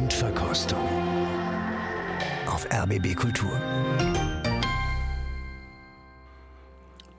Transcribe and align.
Endverkostung 0.00 0.78
auf 2.46 2.66
RBB 2.72 3.14
Kultur. 3.14 3.52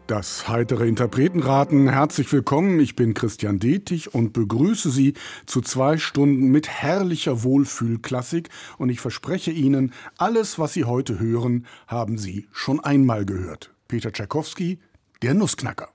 Das 0.07 0.47
heitere 0.47 0.87
Interpretenraten. 0.87 1.89
Herzlich 1.89 2.33
willkommen. 2.33 2.79
Ich 2.79 2.95
bin 2.95 3.13
Christian 3.13 3.59
Detig 3.59 4.15
und 4.15 4.33
begrüße 4.33 4.89
Sie 4.89 5.13
zu 5.45 5.61
zwei 5.61 5.99
Stunden 5.99 6.47
mit 6.47 6.69
herrlicher 6.69 7.43
Wohlfühlklassik. 7.43 8.49
Und 8.79 8.89
ich 8.89 8.99
verspreche 8.99 9.51
Ihnen, 9.51 9.93
alles, 10.17 10.57
was 10.57 10.73
Sie 10.73 10.85
heute 10.85 11.19
hören, 11.19 11.67
haben 11.85 12.17
Sie 12.17 12.47
schon 12.51 12.79
einmal 12.79 13.25
gehört. 13.27 13.75
Peter 13.89 14.11
Tschaikowski, 14.11 14.79
der 15.21 15.35
Nussknacker. 15.35 15.89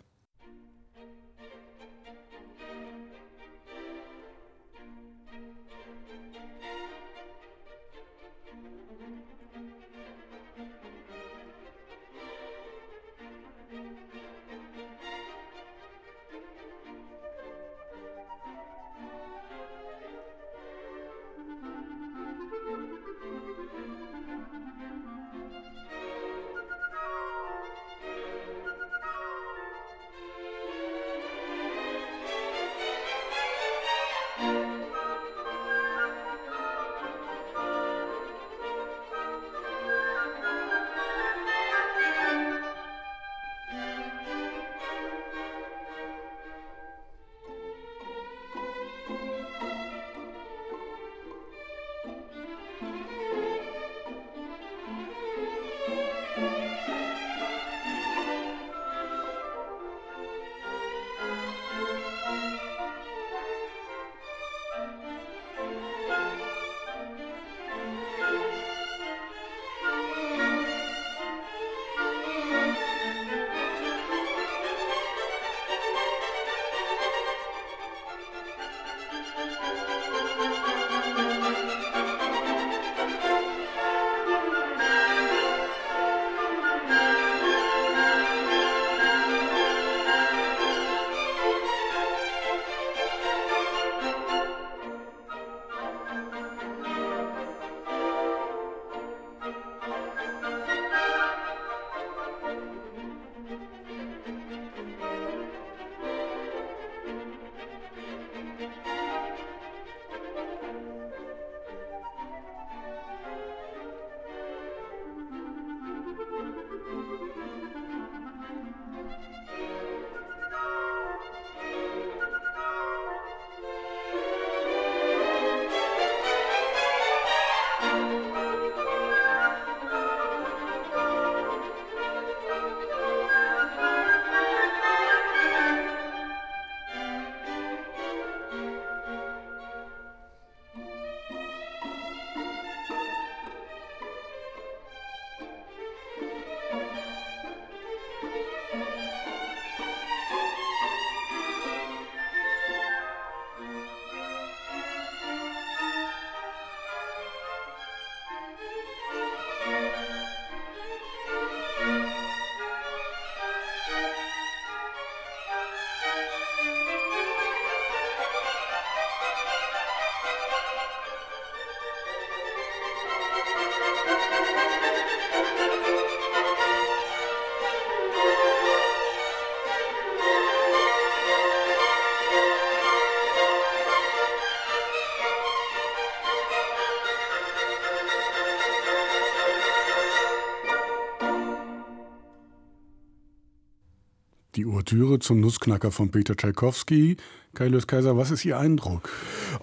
Die 194.57 194.65
Ouvertüre 194.65 195.19
zum 195.19 195.41
Nussknacker 195.41 195.91
von 195.91 196.11
Peter 196.11 196.35
Tschaikowski. 196.35 197.19
Kaius 197.57 197.87
Kaiser, 197.87 198.19
was 198.19 198.31
ist 198.31 198.45
Ihr 198.45 198.59
Eindruck? 198.59 199.09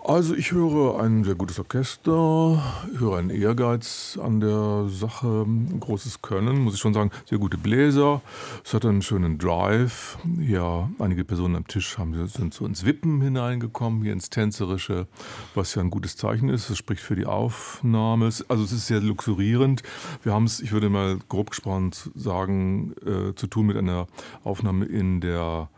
Also 0.03 0.33
ich 0.33 0.51
höre 0.51 0.99
ein 0.99 1.23
sehr 1.23 1.35
gutes 1.35 1.59
Orchester, 1.59 2.59
höre 2.97 3.17
einen 3.17 3.29
Ehrgeiz 3.29 4.17
an 4.19 4.39
der 4.39 4.87
Sache, 4.89 5.45
großes 5.79 6.23
Können, 6.23 6.63
muss 6.63 6.73
ich 6.73 6.79
schon 6.79 6.95
sagen, 6.95 7.11
sehr 7.29 7.37
gute 7.37 7.59
Bläser. 7.59 8.23
Es 8.65 8.73
hat 8.73 8.83
einen 8.83 9.03
schönen 9.03 9.37
Drive. 9.37 10.17
Ja, 10.39 10.89
einige 10.97 11.23
Personen 11.23 11.55
am 11.55 11.67
Tisch 11.67 11.99
haben, 11.99 12.27
sind 12.27 12.55
so 12.55 12.65
ins 12.65 12.83
Wippen 12.83 13.21
hineingekommen, 13.21 14.01
hier 14.01 14.13
ins 14.13 14.31
Tänzerische, 14.31 15.05
was 15.53 15.75
ja 15.75 15.83
ein 15.83 15.91
gutes 15.91 16.17
Zeichen 16.17 16.49
ist. 16.49 16.71
Das 16.71 16.79
spricht 16.79 17.03
für 17.03 17.15
die 17.15 17.27
Aufnahme. 17.27 18.25
Also 18.25 18.63
es 18.63 18.71
ist 18.71 18.87
sehr 18.87 19.01
luxurierend. 19.01 19.83
Wir 20.23 20.33
haben 20.33 20.45
es, 20.45 20.61
ich 20.61 20.71
würde 20.71 20.89
mal 20.89 21.19
grob 21.29 21.51
gesprochen 21.51 21.91
sagen, 22.15 22.95
äh, 23.05 23.35
zu 23.35 23.45
tun 23.45 23.67
mit 23.67 23.77
einer 23.77 24.07
Aufnahme 24.43 24.85
in 24.85 25.21
der, 25.21 25.69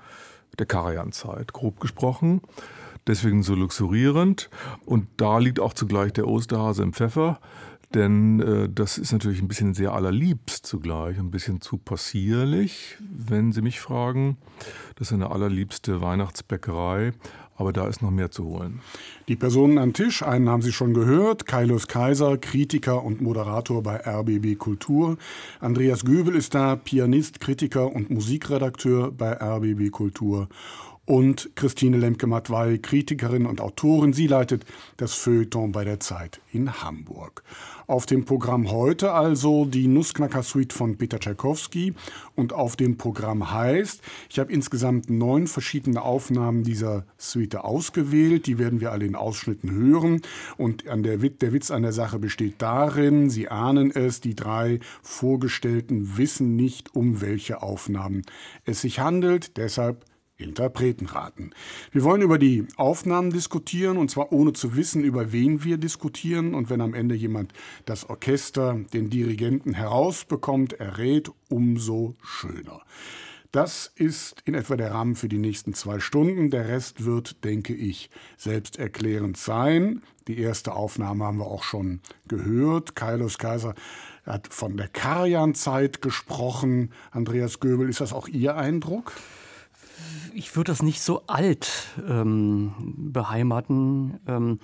der 0.59 0.65
Karajan-Zeit, 0.65 1.53
grob 1.53 1.79
gesprochen 1.79 2.41
deswegen 3.07 3.43
so 3.43 3.55
luxurierend. 3.55 4.49
Und 4.85 5.07
da 5.17 5.37
liegt 5.37 5.59
auch 5.59 5.73
zugleich 5.73 6.13
der 6.13 6.27
Osterhase 6.27 6.83
im 6.83 6.93
Pfeffer. 6.93 7.39
Denn 7.93 8.41
äh, 8.41 8.69
das 8.69 8.97
ist 8.97 9.11
natürlich 9.13 9.41
ein 9.41 9.47
bisschen 9.47 9.73
sehr 9.73 9.93
allerliebst 9.93 10.65
zugleich, 10.65 11.17
ein 11.17 11.31
bisschen 11.31 11.61
zu 11.61 11.77
passierlich, 11.77 12.97
wenn 12.99 13.51
Sie 13.51 13.61
mich 13.61 13.79
fragen. 13.79 14.37
Das 14.95 15.09
ist 15.09 15.13
eine 15.13 15.31
allerliebste 15.31 16.01
Weihnachtsbäckerei, 16.01 17.13
aber 17.55 17.73
da 17.73 17.87
ist 17.87 18.01
noch 18.01 18.11
mehr 18.11 18.31
zu 18.31 18.45
holen. 18.45 18.81
Die 19.27 19.35
Personen 19.35 19.77
am 19.77 19.93
Tisch, 19.93 20.23
einen 20.23 20.49
haben 20.49 20.61
Sie 20.61 20.73
schon 20.73 20.93
gehört, 20.93 21.45
Kaius 21.45 21.87
Kaiser, 21.87 22.37
Kritiker 22.37 23.03
und 23.03 23.21
Moderator 23.21 23.81
bei 23.81 23.97
RBB 24.05 24.57
Kultur. 24.57 25.17
Andreas 25.59 26.05
Göbel 26.05 26.35
ist 26.35 26.55
da, 26.55 26.75
Pianist, 26.75 27.39
Kritiker 27.39 27.91
und 27.93 28.09
Musikredakteur 28.09 29.11
bei 29.11 29.33
RBB 29.33 29.91
Kultur. 29.91 30.47
und 31.05 31.51
Christine 31.55 31.97
Lemke-Matwei, 31.97 32.79
Kritikerin 32.79 33.45
und 33.45 33.61
Autorin. 33.61 34.13
Sie 34.13 34.27
leitet 34.27 34.65
das 34.97 35.13
Feuilleton 35.13 35.71
bei 35.71 35.83
der 35.83 35.99
Zeit 35.99 36.41
in 36.51 36.81
Hamburg. 36.81 37.43
Auf 37.87 38.07
dem 38.07 38.25
Programm 38.25 38.71
heute 38.71 39.11
also 39.11 39.65
die 39.65 39.87
Nussknacker-Suite 39.87 40.73
von 40.73 40.97
Peter 40.97 41.19
Tchaikovsky 41.19 41.93
und 42.35 42.51
auf 42.51 42.75
dem 42.75 42.97
Programm 42.97 43.51
heißt, 43.51 44.01
ich 44.29 44.39
habe 44.39 44.51
insgesamt 44.51 45.09
neun 45.09 45.45
verschiedene 45.45 46.01
Aufnahmen 46.01 46.63
dieser 46.63 47.05
Suite 47.19 47.57
ausgewählt. 47.57 48.47
Die 48.47 48.57
werden 48.57 48.81
wir 48.81 48.91
alle 48.91 49.05
in 49.05 49.15
Ausschnitten 49.15 49.71
hören. 49.71 50.21
Und 50.57 50.87
an 50.87 51.03
der, 51.03 51.17
der 51.17 51.53
Witz 51.53 51.69
an 51.69 51.83
der 51.83 51.93
Sache 51.93 52.17
besteht 52.17 52.55
darin, 52.57 53.29
Sie 53.29 53.49
ahnen 53.49 53.91
es, 53.91 54.19
die 54.19 54.35
drei 54.35 54.79
Vorgestellten 55.03 56.17
wissen 56.17 56.55
nicht, 56.55 56.95
um 56.95 57.21
welche 57.21 57.61
Aufnahmen 57.61 58.23
es 58.65 58.81
sich 58.81 58.99
handelt. 58.99 59.57
Deshalb 59.57 60.05
Interpretenraten. 60.37 61.53
Wir 61.91 62.03
wollen 62.03 62.21
über 62.21 62.37
die 62.37 62.67
Aufnahmen 62.75 63.31
diskutieren 63.31 63.97
und 63.97 64.11
zwar 64.11 64.31
ohne 64.31 64.53
zu 64.53 64.75
wissen, 64.75 65.03
über 65.03 65.31
wen 65.31 65.63
wir 65.63 65.77
diskutieren. 65.77 66.53
Und 66.53 66.69
wenn 66.69 66.81
am 66.81 66.93
Ende 66.93 67.15
jemand 67.15 67.53
das 67.85 68.09
Orchester, 68.09 68.79
den 68.93 69.09
Dirigenten 69.09 69.73
herausbekommt, 69.73 70.73
errät, 70.73 71.31
umso 71.49 72.15
schöner. 72.21 72.81
Das 73.55 73.89
ist 73.95 74.41
in 74.43 74.53
etwa 74.53 74.75
der 74.75 74.91
Rahmen 74.91 75.15
für 75.15 75.29
die 75.29 75.37
nächsten 75.37 75.73
zwei 75.73 76.01
Stunden. 76.01 76.49
Der 76.49 76.67
Rest 76.67 77.05
wird, 77.05 77.45
denke 77.45 77.73
ich, 77.73 78.09
selbsterklärend 78.35 79.37
sein. 79.37 80.01
Die 80.27 80.39
erste 80.39 80.73
Aufnahme 80.73 81.23
haben 81.23 81.37
wir 81.37 81.47
auch 81.47 81.63
schon 81.63 82.01
gehört. 82.27 82.97
Kailos 82.97 83.37
Kaiser 83.37 83.73
hat 84.25 84.49
von 84.51 84.75
der 84.75 84.89
Karjan-Zeit 84.89 86.01
gesprochen. 86.01 86.91
Andreas 87.11 87.61
Göbel, 87.61 87.87
ist 87.87 88.01
das 88.01 88.11
auch 88.11 88.27
Ihr 88.27 88.57
Eindruck? 88.57 89.13
Ich 90.35 90.55
würde 90.55 90.71
das 90.71 90.83
nicht 90.83 91.01
so 91.01 91.23
alt 91.27 91.87
ähm, 92.07 92.73
beheimaten. 93.11 94.19
Ähm, 94.27 94.59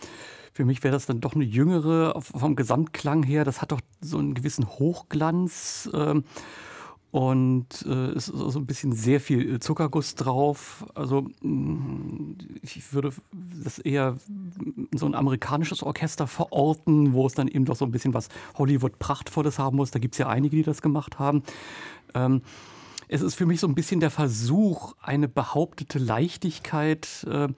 für 0.53 0.65
mich 0.65 0.83
wäre 0.83 0.91
das 0.91 1.05
dann 1.05 1.21
doch 1.21 1.33
eine 1.33 1.45
jüngere 1.45 2.21
vom 2.21 2.55
Gesamtklang 2.55 3.23
her. 3.23 3.45
Das 3.45 3.61
hat 3.61 3.71
doch 3.71 3.81
so 4.01 4.17
einen 4.17 4.33
gewissen 4.33 4.67
Hochglanz. 4.67 5.89
Ähm, 5.93 6.25
und 7.11 7.85
äh, 7.85 8.13
ist 8.13 8.27
so 8.27 8.57
ein 8.57 8.65
bisschen 8.65 8.93
sehr 8.93 9.19
viel 9.19 9.59
Zuckerguss 9.59 10.15
drauf. 10.15 10.85
Also 10.95 11.27
mm, 11.41 12.35
ich 12.61 12.93
würde 12.93 13.11
das 13.63 13.79
eher 13.79 14.15
so 14.95 15.05
ein 15.05 15.15
amerikanisches 15.15 15.83
Orchester 15.83 16.25
verorten, 16.25 17.11
wo 17.11 17.27
es 17.27 17.33
dann 17.33 17.49
eben 17.49 17.65
doch 17.65 17.75
so 17.75 17.83
ein 17.83 17.91
bisschen 17.91 18.13
was 18.13 18.29
Hollywood-Prachtvolles 18.57 19.59
haben 19.59 19.75
muss. 19.75 19.91
Da 19.91 19.99
gibt 19.99 20.15
es 20.15 20.19
ja 20.19 20.27
einige, 20.27 20.55
die 20.55 20.63
das 20.63 20.81
gemacht 20.81 21.19
haben. 21.19 21.43
Ähm, 22.13 22.41
es 23.13 23.21
ist 23.21 23.35
für 23.35 23.45
mich 23.45 23.59
so 23.59 23.67
ein 23.67 23.75
bisschen 23.75 23.99
der 23.99 24.09
Versuch, 24.09 24.93
eine 25.01 25.27
behauptete 25.27 25.99
Leichtigkeit 25.99 27.27
äh, 27.29 27.49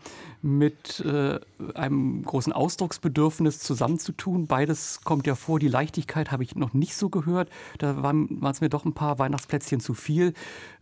mit 0.42 1.00
äh, 1.02 1.40
einem 1.76 2.24
großen 2.24 2.52
Ausdrucksbedürfnis 2.52 3.60
zusammenzutun. 3.60 4.48
Beides 4.48 5.02
kommt 5.04 5.28
ja 5.28 5.36
vor. 5.36 5.60
Die 5.60 5.68
Leichtigkeit 5.68 6.32
habe 6.32 6.42
ich 6.42 6.56
noch 6.56 6.74
nicht 6.74 6.96
so 6.96 7.10
gehört. 7.10 7.52
Da 7.78 8.02
waren 8.02 8.44
es 8.44 8.62
mir 8.62 8.70
doch 8.70 8.84
ein 8.84 8.96
paar 8.96 9.20
Weihnachtsplätzchen 9.20 9.80
zu 9.80 9.94
viel. 9.94 10.34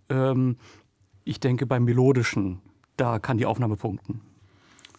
Ähm, 0.08 0.56
ich 1.26 1.42
denke, 1.42 1.66
beim 1.66 1.84
Melodischen, 1.84 2.62
da 2.96 3.20
kann 3.20 3.38
die 3.38 3.46
Aufnahme 3.46 3.76
punkten. 3.76 4.22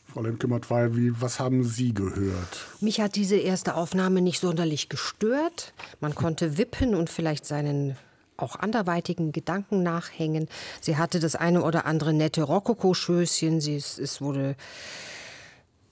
Frau 0.04 0.20
Lemke-Matwei, 0.20 0.90
was 1.18 1.40
haben 1.40 1.64
Sie 1.64 1.94
gehört? 1.94 2.66
Mich 2.82 3.00
hat 3.00 3.16
diese 3.16 3.36
erste 3.36 3.76
Aufnahme 3.76 4.20
nicht 4.20 4.38
sonderlich 4.38 4.90
gestört. 4.90 5.72
Man 6.00 6.14
konnte 6.14 6.58
wippen 6.58 6.94
und 6.94 7.08
vielleicht 7.08 7.46
seinen 7.46 7.96
auch 8.42 8.56
anderweitigen 8.56 9.32
Gedanken 9.32 9.82
nachhängen. 9.82 10.48
Sie 10.80 10.96
hatte 10.96 11.20
das 11.20 11.36
eine 11.36 11.62
oder 11.62 11.86
andere 11.86 12.12
nette 12.12 12.42
Rokokoschößchen. 12.42 13.58
Es 13.58 14.20
wurde 14.20 14.56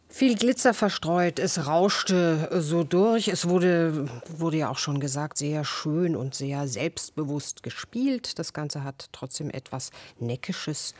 viel 0.08 0.35
Glitzer 0.35 0.75
verstreut, 0.75 1.38
es 1.38 1.67
rauschte 1.67 2.50
so 2.61 2.82
durch. 2.82 3.29
Es 3.29 3.49
wurde, 3.49 4.06
wurde 4.29 4.58
ja 4.58 4.69
auch 4.69 4.79
schon 4.79 5.00
gesagt, 5.00 5.38
sehr 5.38 5.64
schön 5.64 6.17
und 6.17 6.35
sehr 6.35 6.67
selbstbewusst 6.67 7.62
gespielt. 7.62 8.38
Das 8.38 8.53
Ganze 8.53 8.85
hat 8.85 9.08
trotzdem 9.12 9.50
etwas 9.50 9.91
Neckisches. 10.19 10.94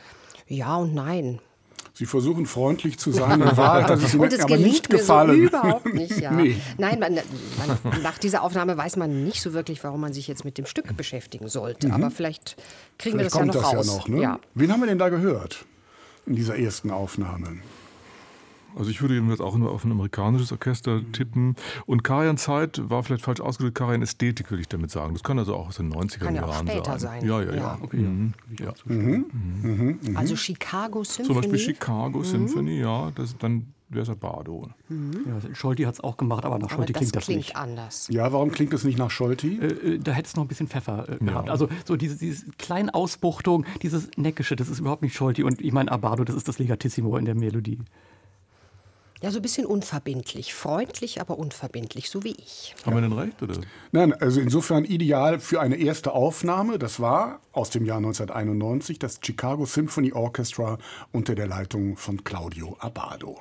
Ja 0.47 0.77
und 0.77 0.93
nein. 0.93 1.39
Sie 1.93 2.05
versuchen 2.05 2.45
freundlich 2.45 2.97
zu 2.97 3.11
sein, 3.11 3.41
in 3.41 3.57
Wahrheit 3.57 3.89
hat 3.89 4.01
es 4.01 4.13
Ihnen 4.13 4.41
aber 4.41 4.57
nicht 4.57 4.89
gefallen. 4.89 5.29
So 5.29 5.57
überhaupt 5.57 5.93
nicht, 5.93 6.19
ja. 6.21 6.31
nee. 6.31 6.55
Nein, 6.77 6.99
man, 6.99 7.15
man, 7.15 8.01
nach 8.01 8.17
dieser 8.17 8.43
Aufnahme 8.43 8.77
weiß 8.77 8.95
man 8.95 9.25
nicht 9.25 9.41
so 9.41 9.53
wirklich, 9.53 9.83
warum 9.83 9.99
man 9.99 10.13
sich 10.13 10.27
jetzt 10.27 10.45
mit 10.45 10.57
dem 10.57 10.65
Stück 10.65 10.95
beschäftigen 10.95 11.49
sollte. 11.49 11.87
Mhm. 11.87 11.93
Aber 11.93 12.11
vielleicht 12.11 12.55
kriegen 12.97 13.17
vielleicht 13.17 13.35
wir 13.35 13.45
das 13.45 13.53
ja 13.53 13.61
noch 13.61 13.73
raus. 13.75 13.87
Ja 13.87 13.93
noch, 13.93 14.07
ne? 14.07 14.21
ja. 14.21 14.39
Wen 14.55 14.71
haben 14.71 14.79
wir 14.79 14.87
denn 14.87 14.99
da 14.99 15.09
gehört 15.09 15.65
in 16.25 16.35
dieser 16.35 16.57
ersten 16.57 16.91
Aufnahme? 16.91 17.57
Also 18.75 18.89
ich 18.89 19.01
würde 19.01 19.15
jedenfalls 19.15 19.41
auch 19.41 19.57
nur 19.57 19.71
auf 19.71 19.83
ein 19.83 19.91
amerikanisches 19.91 20.51
Orchester 20.51 21.01
tippen. 21.11 21.55
Und 21.85 22.03
Karajan 22.03 22.37
Zeit 22.37 22.81
war 22.89 23.03
vielleicht 23.03 23.23
falsch 23.23 23.41
ausgedrückt. 23.41 23.77
Karajan 23.77 24.01
Ästhetik 24.01 24.49
würde 24.51 24.61
ich 24.61 24.67
damit 24.67 24.91
sagen. 24.91 25.13
Das 25.13 25.23
kann 25.23 25.39
also 25.39 25.55
auch 25.55 25.67
aus 25.67 25.77
den 25.77 25.93
90er 25.93 26.31
Jahren 26.31 26.67
sein. 26.67 26.99
sein. 26.99 27.25
Ja, 27.25 27.41
ja, 27.41 27.53
ja. 27.53 27.77
Okay. 27.81 27.97
Mhm. 27.97 28.33
ja. 28.59 28.73
Mhm. 28.85 29.25
Mhm. 29.61 29.99
mhm. 30.01 30.17
Also 30.17 30.35
Chicago 30.35 31.03
Symphony. 31.03 31.27
Zum 31.27 31.35
Beispiel 31.35 31.59
Chicago 31.59 32.19
mhm. 32.19 32.25
Symphony, 32.25 32.79
ja. 32.79 33.11
Das, 33.15 33.37
dann 33.37 33.67
wäre 33.91 34.03
es 34.03 34.07
ja 34.07 34.15
Bardo. 34.15 34.69
Mhm. 34.89 35.25
Ja, 35.27 35.55
Scholti 35.55 35.83
hat 35.83 35.95
es 35.95 35.99
auch 36.01 36.17
gemacht, 36.17 36.45
aber 36.45 36.57
nach 36.57 36.67
aber 36.67 36.75
Scholti 36.75 36.93
klingt 36.93 37.15
das, 37.15 37.25
klingt 37.25 37.39
nicht. 37.39 37.55
anders. 37.55 38.07
Ja, 38.09 38.31
warum 38.31 38.51
klingt 38.51 38.73
das 38.73 38.83
nicht 38.83 38.97
nach 38.97 39.11
Scholti? 39.11 39.59
Äh, 39.59 39.65
äh, 39.65 39.99
da 39.99 40.11
hätte 40.11 40.27
es 40.27 40.35
noch 40.35 40.43
ein 40.43 40.47
bisschen 40.47 40.67
Pfeffer 40.67 41.07
äh, 41.09 41.23
gehabt. 41.23 41.47
Ja. 41.47 41.51
Also 41.51 41.67
so 41.85 41.95
diese, 41.97 42.17
diese 42.17 42.45
kleinen 42.57 42.89
Ausbuchtung, 42.89 43.65
dieses 43.81 44.09
Neckische, 44.15 44.55
das 44.55 44.69
ist 44.69 44.79
überhaupt 44.79 45.01
nicht 45.01 45.15
Scholti. 45.15 45.43
Und 45.43 45.61
ich 45.61 45.73
meine, 45.73 45.91
Abardo, 45.91 46.23
das 46.23 46.35
ist 46.35 46.47
das 46.47 46.59
Legatissimo 46.59 47.17
in 47.17 47.25
der 47.25 47.35
Melodie. 47.35 47.79
Ja, 49.21 49.29
so 49.29 49.37
ein 49.37 49.43
bisschen 49.43 49.67
unverbindlich. 49.67 50.53
Freundlich, 50.53 51.21
aber 51.21 51.37
unverbindlich, 51.37 52.09
so 52.09 52.23
wie 52.23 52.35
ich. 52.37 52.75
Haben 52.85 52.95
wir 52.95 53.01
denn 53.01 53.13
recht, 53.13 53.41
oder? 53.43 53.55
Nein, 53.91 54.13
also 54.13 54.41
insofern 54.41 54.83
ideal 54.83 55.39
für 55.39 55.61
eine 55.61 55.75
erste 55.75 56.11
Aufnahme. 56.13 56.79
Das 56.79 56.99
war 56.99 57.39
aus 57.51 57.69
dem 57.69 57.85
Jahr 57.85 57.97
1991 57.97 58.97
das 58.97 59.19
Chicago 59.23 59.65
Symphony 59.65 60.11
Orchestra 60.13 60.79
unter 61.11 61.35
der 61.35 61.45
Leitung 61.45 61.97
von 61.97 62.23
Claudio 62.23 62.75
Abbado. 62.79 63.37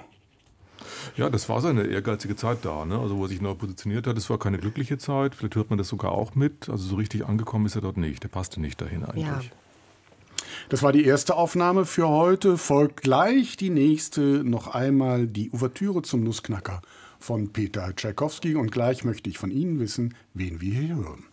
Ja, 1.17 1.31
das 1.31 1.49
war 1.49 1.63
seine 1.63 1.85
ehrgeizige 1.85 2.37
Zeit 2.37 2.59
da, 2.63 2.85
ne? 2.85 2.99
also 2.99 3.17
wo 3.17 3.25
er 3.25 3.29
sich 3.29 3.41
neu 3.41 3.55
positioniert 3.55 4.07
hat. 4.07 4.19
Es 4.19 4.29
war 4.29 4.39
keine 4.39 4.59
glückliche 4.59 4.99
Zeit, 4.99 5.35
vielleicht 5.35 5.57
hört 5.57 5.71
man 5.71 5.79
das 5.79 5.89
sogar 5.89 6.13
auch 6.13 6.35
mit. 6.35 6.69
Also 6.69 6.89
so 6.89 6.97
richtig 6.97 7.25
angekommen 7.25 7.67
ist 7.67 7.75
er 7.75 7.81
dort 7.81 7.97
nicht. 7.97 8.23
Der 8.23 8.29
passte 8.29 8.61
nicht 8.61 8.81
dahin 8.81 9.05
eigentlich. 9.05 9.25
Ja. 9.25 9.41
Das 10.69 10.83
war 10.83 10.93
die 10.93 11.05
erste 11.05 11.37
Aufnahme 11.37 11.85
für 11.85 12.09
heute. 12.09 12.59
Folgt 12.59 13.03
gleich 13.03 13.57
die 13.57 13.71
nächste, 13.71 14.21
noch 14.45 14.69
einmal 14.69 15.27
die 15.27 15.51
Ouvertüre 15.53 16.03
zum 16.03 16.23
Nussknacker 16.23 16.83
von 17.19 17.53
Peter 17.53 17.95
Tschaikowski. 17.95 18.55
Und 18.55 18.71
gleich 18.71 19.05
möchte 19.05 19.31
ich 19.31 19.39
von 19.39 19.51
Ihnen 19.51 19.81
wissen, 19.81 20.15
wen 20.35 20.61
wir 20.61 20.75
hier 20.75 20.97
hören. 20.97 21.30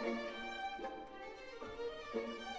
thank 0.00 0.18
you 2.14 2.49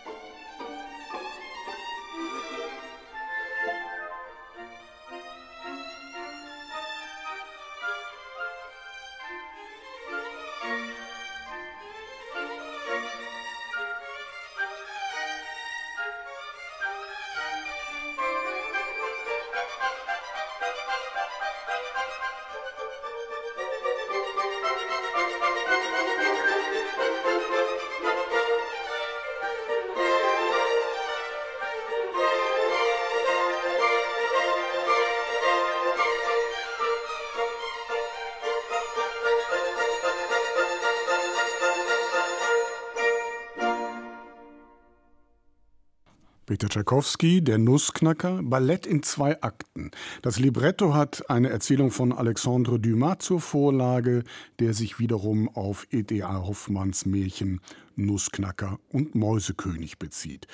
Peter 46.62 46.74
Tschaikowski, 46.74 47.44
Der 47.44 47.58
Nussknacker, 47.58 48.42
Ballett 48.44 48.86
in 48.86 49.02
zwei 49.02 49.42
Akten. 49.42 49.90
Das 50.22 50.38
Libretto 50.38 50.94
hat 50.94 51.28
eine 51.28 51.50
Erzählung 51.50 51.90
von 51.90 52.12
Alexandre 52.12 52.80
Dumas 52.80 53.18
zur 53.18 53.42
Vorlage, 53.42 54.24
der 54.60 54.76
sich 54.76 55.00
wiederum 55.00 55.50
auf 55.50 55.88
E.D.A. 55.90 56.46
Hoffmanns 56.46 57.08
Märchen 57.08 57.62
Nussknacker 57.96 58.80
und 58.90 59.16
Mäusekönig 59.16 60.00
bezieht. 60.00 60.48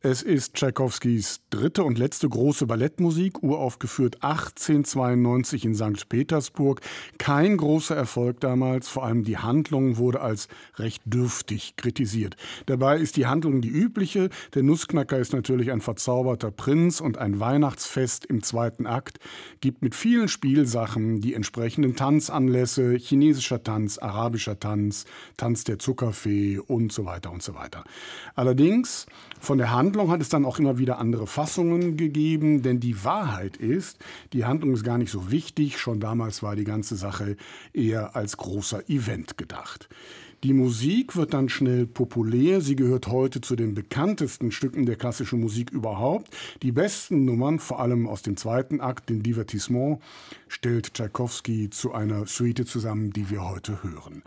Es 0.00 0.22
ist 0.22 0.54
Tschaikowskis 0.54 1.40
dritte 1.50 1.84
und 1.84 1.98
letzte 1.98 2.28
große 2.28 2.66
Ballettmusik, 2.66 3.42
uraufgeführt 3.42 4.22
1892 4.22 5.64
in 5.64 5.74
St. 5.74 6.08
Petersburg. 6.08 6.80
Kein 7.18 7.56
großer 7.56 7.96
Erfolg 7.96 8.40
damals, 8.40 8.88
vor 8.88 9.04
allem 9.04 9.24
die 9.24 9.38
Handlung 9.38 9.96
wurde 9.96 10.20
als 10.20 10.48
recht 10.76 11.02
dürftig 11.06 11.76
kritisiert. 11.76 12.36
Dabei 12.66 12.98
ist 12.98 13.16
die 13.16 13.26
Handlung 13.26 13.60
die 13.60 13.68
übliche. 13.68 14.28
Der 14.54 14.62
Nussknacker 14.62 15.18
ist 15.18 15.32
natürlich 15.32 15.72
ein 15.72 15.80
verzauberter 15.80 16.50
Prinz 16.50 17.00
und 17.00 17.18
ein 17.18 17.40
Weihnachtsfest 17.40 18.26
im 18.26 18.42
zweiten 18.42 18.86
Akt 18.86 19.18
gibt 19.60 19.82
mit 19.82 19.94
vielen 19.94 20.28
Spielsachen 20.28 21.20
die 21.20 21.34
entsprechenden 21.34 21.96
Tanzanlässe, 21.96 22.94
chinesischer 22.96 23.62
Tanz, 23.62 23.98
arabischer 23.98 24.58
Tanz, 24.60 25.06
Tanz 25.36 25.64
der 25.64 25.78
Zuckerfee 25.78 26.58
und 26.58 26.83
so 26.92 27.04
weiter 27.04 27.30
und 27.32 27.42
so 27.42 27.54
weiter. 27.54 27.84
Allerdings 28.34 29.06
von 29.40 29.58
der 29.58 29.70
Handlung 29.70 30.10
hat 30.10 30.20
es 30.20 30.28
dann 30.28 30.44
auch 30.44 30.58
immer 30.58 30.78
wieder 30.78 30.98
andere 30.98 31.26
Fassungen 31.26 31.96
gegeben, 31.96 32.62
denn 32.62 32.80
die 32.80 33.04
Wahrheit 33.04 33.56
ist, 33.56 33.98
die 34.32 34.44
Handlung 34.44 34.72
ist 34.74 34.84
gar 34.84 34.98
nicht 34.98 35.10
so 35.10 35.30
wichtig. 35.30 35.78
Schon 35.78 36.00
damals 36.00 36.42
war 36.42 36.56
die 36.56 36.64
ganze 36.64 36.96
Sache 36.96 37.36
eher 37.72 38.16
als 38.16 38.36
großer 38.36 38.88
Event 38.88 39.38
gedacht. 39.38 39.88
Die 40.44 40.52
Musik 40.52 41.16
wird 41.16 41.32
dann 41.32 41.48
schnell 41.48 41.86
populär. 41.86 42.60
Sie 42.60 42.76
gehört 42.76 43.06
heute 43.06 43.40
zu 43.40 43.56
den 43.56 43.72
bekanntesten 43.72 44.52
Stücken 44.52 44.84
der 44.84 44.96
klassischen 44.96 45.40
Musik 45.40 45.70
überhaupt. 45.70 46.28
Die 46.62 46.70
besten 46.70 47.24
Nummern, 47.24 47.58
vor 47.58 47.80
allem 47.80 48.06
aus 48.06 48.20
dem 48.20 48.36
zweiten 48.36 48.82
Akt, 48.82 49.08
den 49.08 49.22
Divertissement, 49.22 50.00
stellt 50.46 50.92
Tschaikowski 50.92 51.70
zu 51.70 51.94
einer 51.94 52.26
Suite 52.26 52.68
zusammen, 52.68 53.10
die 53.10 53.30
wir 53.30 53.48
heute 53.48 53.82
hören. 53.82 54.22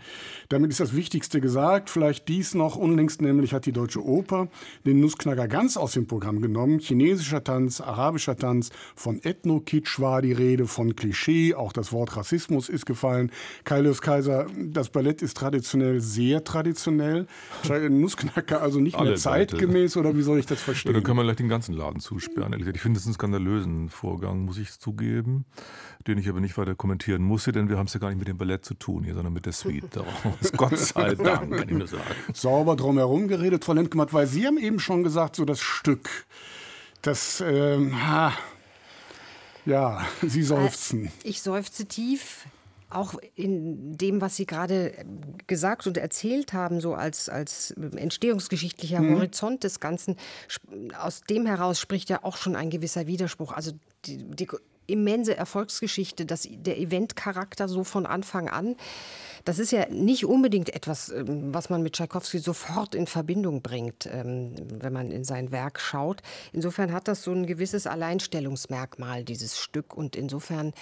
Damit 0.49 0.71
ist 0.71 0.79
das 0.79 0.95
Wichtigste 0.95 1.39
gesagt. 1.39 1.91
Vielleicht 1.91 2.27
dies 2.27 2.55
noch. 2.55 2.77
Unlängst 2.77 3.21
nämlich 3.21 3.53
hat 3.53 3.67
die 3.67 3.71
Deutsche 3.71 4.03
Oper 4.03 4.47
den 4.87 4.99
Nussknacker 4.99 5.47
ganz 5.47 5.77
aus 5.77 5.91
dem 5.91 6.07
Programm 6.07 6.41
genommen. 6.41 6.79
Chinesischer 6.79 7.43
Tanz, 7.43 7.79
arabischer 7.79 8.35
Tanz, 8.35 8.71
von 8.95 9.21
Ethno-Kitsch 9.21 9.99
war 9.99 10.23
die 10.23 10.33
Rede, 10.33 10.65
von 10.65 10.95
Klischee. 10.95 11.53
Auch 11.53 11.73
das 11.73 11.91
Wort 11.91 12.17
Rassismus 12.17 12.69
ist 12.69 12.87
gefallen. 12.87 13.31
Kaius 13.65 14.01
Kaiser, 14.01 14.47
das 14.57 14.89
Ballett 14.89 15.21
ist 15.21 15.37
traditionell 15.37 16.06
sehr 16.13 16.43
traditionell. 16.43 17.27
Nussknacker 17.89 18.61
also 18.61 18.79
nicht 18.79 18.95
Alle 18.95 19.11
mehr 19.11 19.17
zeitgemäß 19.17 19.95
Leute. 19.95 20.07
oder 20.07 20.17
wie 20.17 20.21
soll 20.21 20.39
ich 20.39 20.45
das 20.45 20.61
verstehen? 20.61 20.91
Ja, 20.91 20.93
dann 20.93 21.03
kann 21.03 21.15
man 21.15 21.25
gleich 21.25 21.37
den 21.37 21.49
ganzen 21.49 21.73
Laden 21.73 21.99
zusperren. 21.99 22.53
Ich 22.53 22.81
finde 22.81 22.99
es 22.99 23.05
einen 23.05 23.13
skandalösen 23.13 23.89
Vorgang, 23.89 24.45
muss 24.45 24.57
ich 24.57 24.79
zugeben, 24.79 25.45
den 26.07 26.17
ich 26.17 26.29
aber 26.29 26.39
nicht 26.39 26.57
weiter 26.57 26.75
kommentieren 26.75 27.21
musste, 27.21 27.51
denn 27.51 27.69
wir 27.69 27.77
haben 27.77 27.87
es 27.87 27.93
ja 27.93 27.99
gar 27.99 28.09
nicht 28.09 28.19
mit 28.19 28.27
dem 28.27 28.37
Ballett 28.37 28.65
zu 28.65 28.73
tun 28.73 29.03
hier, 29.03 29.13
sondern 29.13 29.33
mit 29.33 29.45
der 29.45 29.53
Suite 29.53 29.85
daraus. 29.91 30.51
Gott 30.55 30.77
sei 30.77 31.15
Dank, 31.15 31.55
kann 31.55 31.69
ich 31.69 31.75
nur 31.75 31.87
sagen. 31.87 32.03
Sauber 32.33 32.75
drumherum 32.75 33.27
geredet, 33.27 33.65
Frau 33.65 33.73
Lendgematt, 33.73 34.13
weil 34.13 34.27
Sie 34.27 34.45
haben 34.47 34.57
eben 34.57 34.79
schon 34.79 35.03
gesagt, 35.03 35.35
so 35.35 35.45
das 35.45 35.59
Stück, 35.59 36.09
das, 37.01 37.43
ähm, 37.45 38.07
ha, 38.07 38.33
ja, 39.65 40.05
Sie 40.21 40.43
seufzen. 40.43 41.11
Ich 41.23 41.41
seufze 41.41 41.85
tief 41.85 42.45
auch 42.89 43.15
in 43.35 43.97
dem, 43.97 44.21
was 44.21 44.35
Sie 44.35 44.45
gerade 44.45 44.93
gesagt 45.47 45.87
und 45.87 45.97
erzählt 45.97 46.53
haben, 46.53 46.79
so 46.79 46.93
als, 46.93 47.29
als 47.29 47.71
entstehungsgeschichtlicher 47.71 49.01
mhm. 49.01 49.15
Horizont 49.15 49.63
des 49.63 49.79
Ganzen, 49.79 50.15
aus 50.99 51.21
dem 51.21 51.45
heraus 51.45 51.79
spricht 51.79 52.09
ja 52.09 52.23
auch 52.23 52.37
schon 52.37 52.55
ein 52.55 52.69
gewisser 52.69 53.07
Widerspruch. 53.07 53.51
Also 53.51 53.71
die, 54.05 54.17
die 54.17 54.47
immense 54.87 55.35
Erfolgsgeschichte, 55.35 56.25
das, 56.25 56.47
der 56.49 56.79
Eventcharakter 56.79 57.67
so 57.67 57.83
von 57.83 58.05
Anfang 58.05 58.49
an. 58.49 58.75
Das 59.45 59.59
ist 59.59 59.71
ja 59.71 59.87
nicht 59.89 60.25
unbedingt 60.25 60.73
etwas, 60.73 61.09
ähm, 61.09 61.53
was 61.53 61.69
man 61.69 61.83
mit 61.83 61.93
Tschaikowski 61.93 62.39
sofort 62.39 62.95
in 62.95 63.07
Verbindung 63.07 63.61
bringt, 63.61 64.07
ähm, 64.11 64.55
wenn 64.79 64.93
man 64.93 65.11
in 65.11 65.23
sein 65.23 65.51
Werk 65.51 65.79
schaut. 65.79 66.21
Insofern 66.51 66.91
hat 66.91 67.07
das 67.07 67.23
so 67.23 67.31
ein 67.31 67.45
gewisses 67.45 67.85
Alleinstellungsmerkmal, 67.85 69.23
dieses 69.23 69.59
Stück. 69.59 69.95
Und 69.95 70.15
insofern 70.15 70.73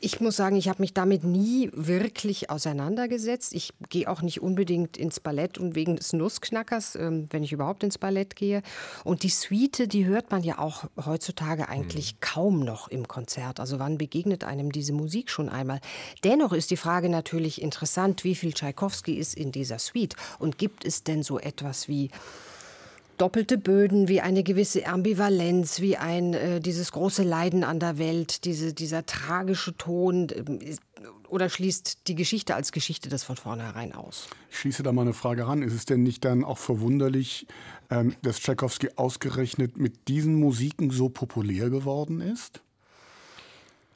ich 0.00 0.20
muss 0.20 0.36
sagen, 0.36 0.56
ich 0.56 0.68
habe 0.68 0.82
mich 0.82 0.94
damit 0.94 1.24
nie 1.24 1.70
wirklich 1.72 2.50
auseinandergesetzt. 2.50 3.54
Ich 3.54 3.72
gehe 3.88 4.08
auch 4.08 4.22
nicht 4.22 4.40
unbedingt 4.40 4.96
ins 4.96 5.20
Ballett 5.20 5.58
und 5.58 5.74
wegen 5.74 5.96
des 5.96 6.12
Nussknackers, 6.12 6.96
ähm, 6.96 7.26
wenn 7.30 7.42
ich 7.42 7.52
überhaupt 7.52 7.82
ins 7.82 7.98
Ballett 7.98 8.36
gehe. 8.36 8.62
Und 9.04 9.22
die 9.22 9.28
Suite, 9.28 9.92
die 9.92 10.06
hört 10.06 10.30
man 10.30 10.42
ja 10.42 10.58
auch 10.58 10.84
heutzutage 11.04 11.68
eigentlich 11.68 12.14
mhm. 12.14 12.20
kaum 12.20 12.60
noch 12.60 12.88
im 12.88 13.08
Konzert. 13.08 13.60
Also 13.60 13.78
wann 13.78 13.98
begegnet 13.98 14.44
einem 14.44 14.72
diese 14.72 14.92
Musik 14.92 15.30
schon 15.30 15.48
einmal? 15.48 15.80
Dennoch 16.24 16.52
ist 16.52 16.70
die 16.70 16.76
Frage 16.76 17.08
natürlich 17.08 17.62
interessant, 17.62 18.24
wie 18.24 18.34
viel 18.34 18.52
Tschaikowski 18.52 19.14
ist 19.14 19.34
in 19.34 19.52
dieser 19.52 19.78
Suite 19.78 20.16
und 20.38 20.58
gibt 20.58 20.84
es 20.84 21.04
denn 21.04 21.22
so 21.22 21.38
etwas 21.38 21.88
wie 21.88 22.10
doppelte 23.16 23.58
Böden, 23.58 24.08
wie 24.08 24.20
eine 24.20 24.42
gewisse 24.42 24.86
Ambivalenz, 24.86 25.80
wie 25.80 25.96
ein 25.96 26.34
äh, 26.34 26.60
dieses 26.60 26.92
große 26.92 27.22
Leiden 27.22 27.64
an 27.64 27.80
der 27.80 27.98
Welt, 27.98 28.44
diese, 28.44 28.72
dieser 28.72 29.06
tragische 29.06 29.76
Ton. 29.76 30.28
Äh, 30.28 30.76
oder 31.28 31.48
schließt 31.48 32.06
die 32.06 32.14
Geschichte 32.14 32.54
als 32.54 32.72
Geschichte 32.72 33.08
das 33.08 33.24
von 33.24 33.36
vornherein 33.36 33.92
aus? 33.92 34.28
Ich 34.50 34.58
schließe 34.58 34.82
da 34.82 34.92
mal 34.92 35.02
eine 35.02 35.12
Frage 35.12 35.46
ran. 35.46 35.62
Ist 35.62 35.74
es 35.74 35.84
denn 35.84 36.02
nicht 36.02 36.24
dann 36.24 36.44
auch 36.44 36.58
verwunderlich, 36.58 37.46
ähm, 37.90 38.14
dass 38.22 38.40
Tchaikovsky 38.40 38.90
ausgerechnet 38.96 39.76
mit 39.76 40.08
diesen 40.08 40.36
Musiken 40.36 40.90
so 40.90 41.08
populär 41.08 41.70
geworden 41.70 42.20
ist? 42.20 42.60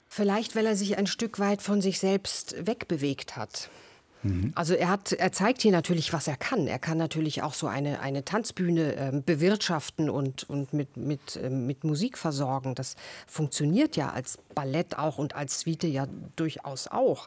Vielleicht, 0.08 0.56
weil 0.56 0.66
er 0.66 0.74
sich 0.74 0.98
ein 0.98 1.06
Stück 1.06 1.38
weit 1.38 1.62
von 1.62 1.80
sich 1.80 2.00
selbst 2.00 2.66
wegbewegt 2.66 3.36
hat. 3.36 3.70
Mhm. 4.22 4.52
Also 4.54 4.74
er, 4.74 4.88
hat, 4.88 5.12
er 5.12 5.32
zeigt 5.32 5.62
hier 5.62 5.72
natürlich, 5.72 6.12
was 6.12 6.28
er 6.28 6.36
kann. 6.36 6.66
Er 6.66 6.78
kann 6.78 6.98
natürlich 6.98 7.42
auch 7.42 7.54
so 7.54 7.66
eine, 7.66 8.00
eine 8.00 8.24
Tanzbühne 8.24 8.96
äh, 8.96 9.22
bewirtschaften 9.24 10.10
und, 10.10 10.48
und 10.48 10.72
mit, 10.72 10.96
mit, 10.96 11.36
äh, 11.36 11.50
mit 11.50 11.84
Musik 11.84 12.18
versorgen. 12.18 12.74
Das 12.74 12.96
funktioniert 13.26 13.96
ja 13.96 14.10
als 14.10 14.38
Ballett 14.54 14.98
auch 14.98 15.18
und 15.18 15.34
als 15.34 15.60
Suite 15.60 15.84
ja 15.84 16.06
durchaus 16.36 16.88
auch. 16.88 17.26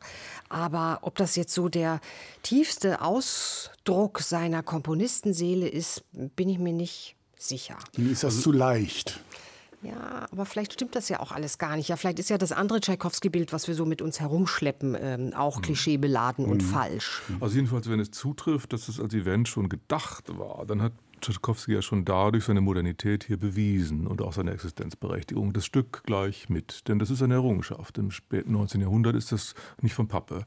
Aber 0.50 1.00
ob 1.02 1.16
das 1.16 1.36
jetzt 1.36 1.54
so 1.54 1.70
der 1.70 2.00
tiefste 2.44 3.02
Ausdruck 3.02 4.20
seiner 4.20 4.64
Komponistenseele 4.64 5.68
ist, 5.68 6.04
bin 6.12 6.50
ich 6.50 6.60
mir 6.60 6.74
nicht 6.74 7.16
sicher. 7.38 7.78
Ihm 7.98 8.12
ist 8.12 8.24
das 8.24 8.36
also, 8.36 8.42
zu 8.44 8.52
leicht. 8.52 9.20
Ja, 9.84 10.28
aber 10.32 10.46
vielleicht 10.46 10.74
stimmt 10.74 10.96
das 10.96 11.10
ja 11.10 11.20
auch 11.20 11.32
alles 11.32 11.58
gar 11.58 11.76
nicht. 11.76 11.90
Ja, 11.90 11.98
vielleicht 11.98 12.20
ist 12.20 12.30
ja 12.30 12.38
das 12.38 12.52
andere 12.52 12.80
Tschaikowski-Bild, 12.80 13.52
was 13.52 13.68
wir 13.68 13.76
so 13.76 13.86
mit 13.86 14.02
uns 14.02 14.20
herumschleppen, 14.20 14.98
ähm, 15.00 15.34
auch 15.36 15.58
mhm. 15.58 15.62
klischeebeladen 15.62 16.46
mhm. 16.46 16.52
und 16.52 16.64
falsch. 16.64 17.22
Also 17.42 17.56
jedenfalls, 17.56 17.90
wenn 17.90 18.00
es 18.00 18.12
zutrifft, 18.12 18.72
dass 18.72 18.88
es 18.88 19.00
als 19.00 19.14
Event 19.14 19.48
schon 19.50 19.68
gedacht 19.68 20.38
war, 20.38 20.66
dann 20.66 20.82
hat 20.82 20.94
Tchaikovsky 21.32 21.74
ja 21.74 21.82
schon 21.82 22.06
dadurch 22.06 22.46
seine 22.46 22.62
Modernität 22.62 23.24
hier 23.24 23.38
bewiesen 23.38 24.08
und 24.08 24.22
auch 24.22 24.34
seine 24.34 24.52
Existenzberechtigung. 24.52 25.54
Das 25.54 25.66
Stück 25.66 26.04
gleich 26.04 26.50
mit, 26.50 26.88
denn 26.88 27.00
das 27.00 27.10
ist 27.10 27.22
eine 27.22 27.36
Errungenschaft. 27.36 27.98
Im 27.98 28.12
späten 28.12 28.52
19. 28.52 28.82
Jahrhundert 28.82 29.16
ist 29.16 29.32
das 29.32 29.56
nicht 29.82 29.94
von 29.94 30.08
Pappe. 30.08 30.46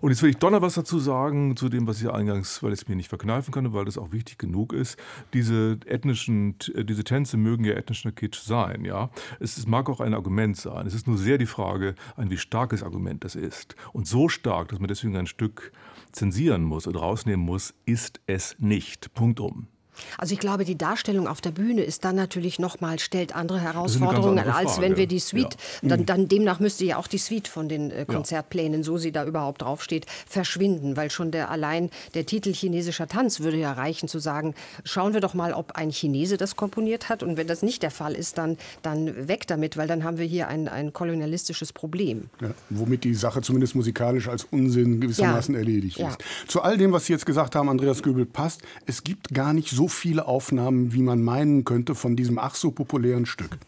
Und 0.00 0.10
jetzt 0.10 0.22
will 0.22 0.30
ich 0.30 0.38
donner 0.38 0.60
dazu 0.60 0.98
sagen, 0.98 1.56
zu 1.56 1.68
dem, 1.68 1.86
was 1.86 2.02
ich 2.02 2.10
eingangs, 2.10 2.62
weil 2.62 2.72
ich 2.72 2.82
es 2.82 2.88
mir 2.88 2.96
nicht 2.96 3.08
verkneifen 3.08 3.52
kann, 3.52 3.72
weil 3.72 3.84
das 3.84 3.96
auch 3.96 4.12
wichtig 4.12 4.38
genug 4.38 4.72
ist. 4.72 4.98
Diese 5.32 5.78
ethnischen, 5.86 6.56
diese 6.58 7.04
Tänze 7.04 7.36
mögen 7.36 7.64
ja 7.64 7.74
ethnischer 7.74 8.12
Kitsch 8.12 8.40
sein, 8.40 8.84
ja. 8.84 9.10
Es, 9.38 9.66
mag 9.66 9.88
auch 9.88 10.00
ein 10.00 10.14
Argument 10.14 10.56
sein. 10.56 10.86
Es 10.86 10.94
ist 10.94 11.06
nur 11.06 11.18
sehr 11.18 11.38
die 11.38 11.46
Frage, 11.46 11.94
ein 12.16 12.30
wie 12.30 12.38
starkes 12.38 12.82
Argument 12.82 13.24
das 13.24 13.36
ist. 13.36 13.76
Und 13.92 14.06
so 14.06 14.28
stark, 14.28 14.68
dass 14.68 14.80
man 14.80 14.88
deswegen 14.88 15.16
ein 15.16 15.26
Stück 15.26 15.72
zensieren 16.12 16.64
muss 16.64 16.88
oder 16.88 17.00
rausnehmen 17.00 17.44
muss, 17.44 17.74
ist 17.84 18.20
es 18.26 18.56
nicht. 18.58 19.14
Punkt 19.14 19.40
um. 19.40 19.68
Also 20.16 20.34
ich 20.34 20.40
glaube, 20.40 20.64
die 20.64 20.76
Darstellung 20.76 21.28
auf 21.28 21.40
der 21.40 21.50
Bühne 21.50 21.82
ist 21.82 22.04
dann 22.04 22.16
natürlich 22.16 22.58
nochmal, 22.58 22.98
stellt 22.98 23.34
andere 23.34 23.60
Herausforderungen, 23.60 24.38
andere 24.38 24.56
als 24.56 24.80
wenn 24.80 24.96
wir 24.96 25.06
die 25.06 25.18
Suite, 25.18 25.56
ja. 25.82 25.88
dann, 25.90 26.06
dann, 26.06 26.28
demnach 26.28 26.60
müsste 26.60 26.84
ja 26.84 26.96
auch 26.96 27.06
die 27.06 27.18
Suite 27.18 27.48
von 27.48 27.68
den 27.68 27.90
äh, 27.90 28.04
Konzertplänen, 28.04 28.82
so 28.82 28.98
sie 28.98 29.12
da 29.12 29.24
überhaupt 29.24 29.62
draufsteht, 29.62 30.06
verschwinden, 30.26 30.96
weil 30.96 31.10
schon 31.10 31.30
der 31.30 31.50
allein 31.50 31.90
der 32.14 32.26
Titel 32.26 32.52
chinesischer 32.52 33.08
Tanz 33.08 33.40
würde 33.40 33.56
ja 33.56 33.72
reichen 33.72 34.08
zu 34.08 34.18
sagen, 34.18 34.54
schauen 34.84 35.14
wir 35.14 35.20
doch 35.20 35.34
mal, 35.34 35.52
ob 35.52 35.72
ein 35.72 35.90
Chinese 35.90 36.36
das 36.36 36.56
komponiert 36.56 37.08
hat. 37.08 37.22
Und 37.22 37.36
wenn 37.36 37.46
das 37.46 37.62
nicht 37.62 37.82
der 37.82 37.90
Fall 37.90 38.14
ist, 38.14 38.38
dann, 38.38 38.56
dann 38.82 39.28
weg 39.28 39.46
damit, 39.46 39.76
weil 39.76 39.88
dann 39.88 40.04
haben 40.04 40.18
wir 40.18 40.26
hier 40.26 40.48
ein, 40.48 40.68
ein 40.68 40.92
kolonialistisches 40.92 41.72
Problem. 41.72 42.30
Ja, 42.40 42.50
womit 42.70 43.04
die 43.04 43.14
Sache 43.14 43.42
zumindest 43.42 43.74
musikalisch 43.74 44.28
als 44.28 44.44
Unsinn 44.44 45.00
gewissermaßen 45.00 45.54
erledigt 45.54 45.98
ist. 45.98 46.18
Zu 46.46 46.62
all 46.62 46.76
dem, 46.76 46.92
was 46.92 47.06
Sie 47.06 47.12
jetzt 47.12 47.26
gesagt 47.26 47.54
haben, 47.54 47.68
Andreas 47.68 48.02
Göbel, 48.02 48.26
passt, 48.26 48.62
es 48.86 49.02
gibt 49.02 49.32
gar 49.32 49.52
nicht 49.52 49.70
so 49.70 49.87
viele 49.88 50.26
Aufnahmen, 50.26 50.92
wie 50.92 51.02
man 51.02 51.22
meinen 51.22 51.64
könnte, 51.64 51.94
von 51.94 52.16
diesem 52.16 52.38
ach 52.38 52.54
so 52.54 52.70
populären 52.70 53.26
Stück? 53.26 53.58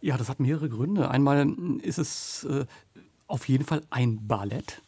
Ja, 0.00 0.16
das 0.16 0.28
hat 0.28 0.40
mehrere 0.40 0.68
Gründe. 0.68 1.10
Einmal 1.10 1.48
ist 1.82 1.98
es 1.98 2.44
äh, 2.44 2.64
auf 3.26 3.48
jeden 3.48 3.64
Fall 3.64 3.82
ein 3.90 4.26
Ballett. 4.26 4.82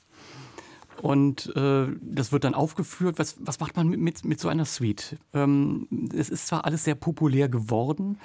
Und 1.01 1.55
äh, 1.57 1.87
das 2.01 2.33
wird 2.33 2.45
dann 2.45 2.55
aufgeführt. 2.55 3.19
Was, 3.19 3.37
was 3.41 3.59
macht 3.61 3.77
man 3.77 3.89
mit, 3.89 4.01
mit, 4.01 4.25
mit 4.25 4.41
so 4.41 4.49
einer 4.49 4.65
Suite? 4.65 5.17
Ähm, 5.35 5.89
es 6.15 6.31
ist 6.31 6.47
zwar 6.47 6.65
alles 6.65 6.85
sehr 6.85 6.95
populär 6.95 7.49
geworden, 7.49 8.19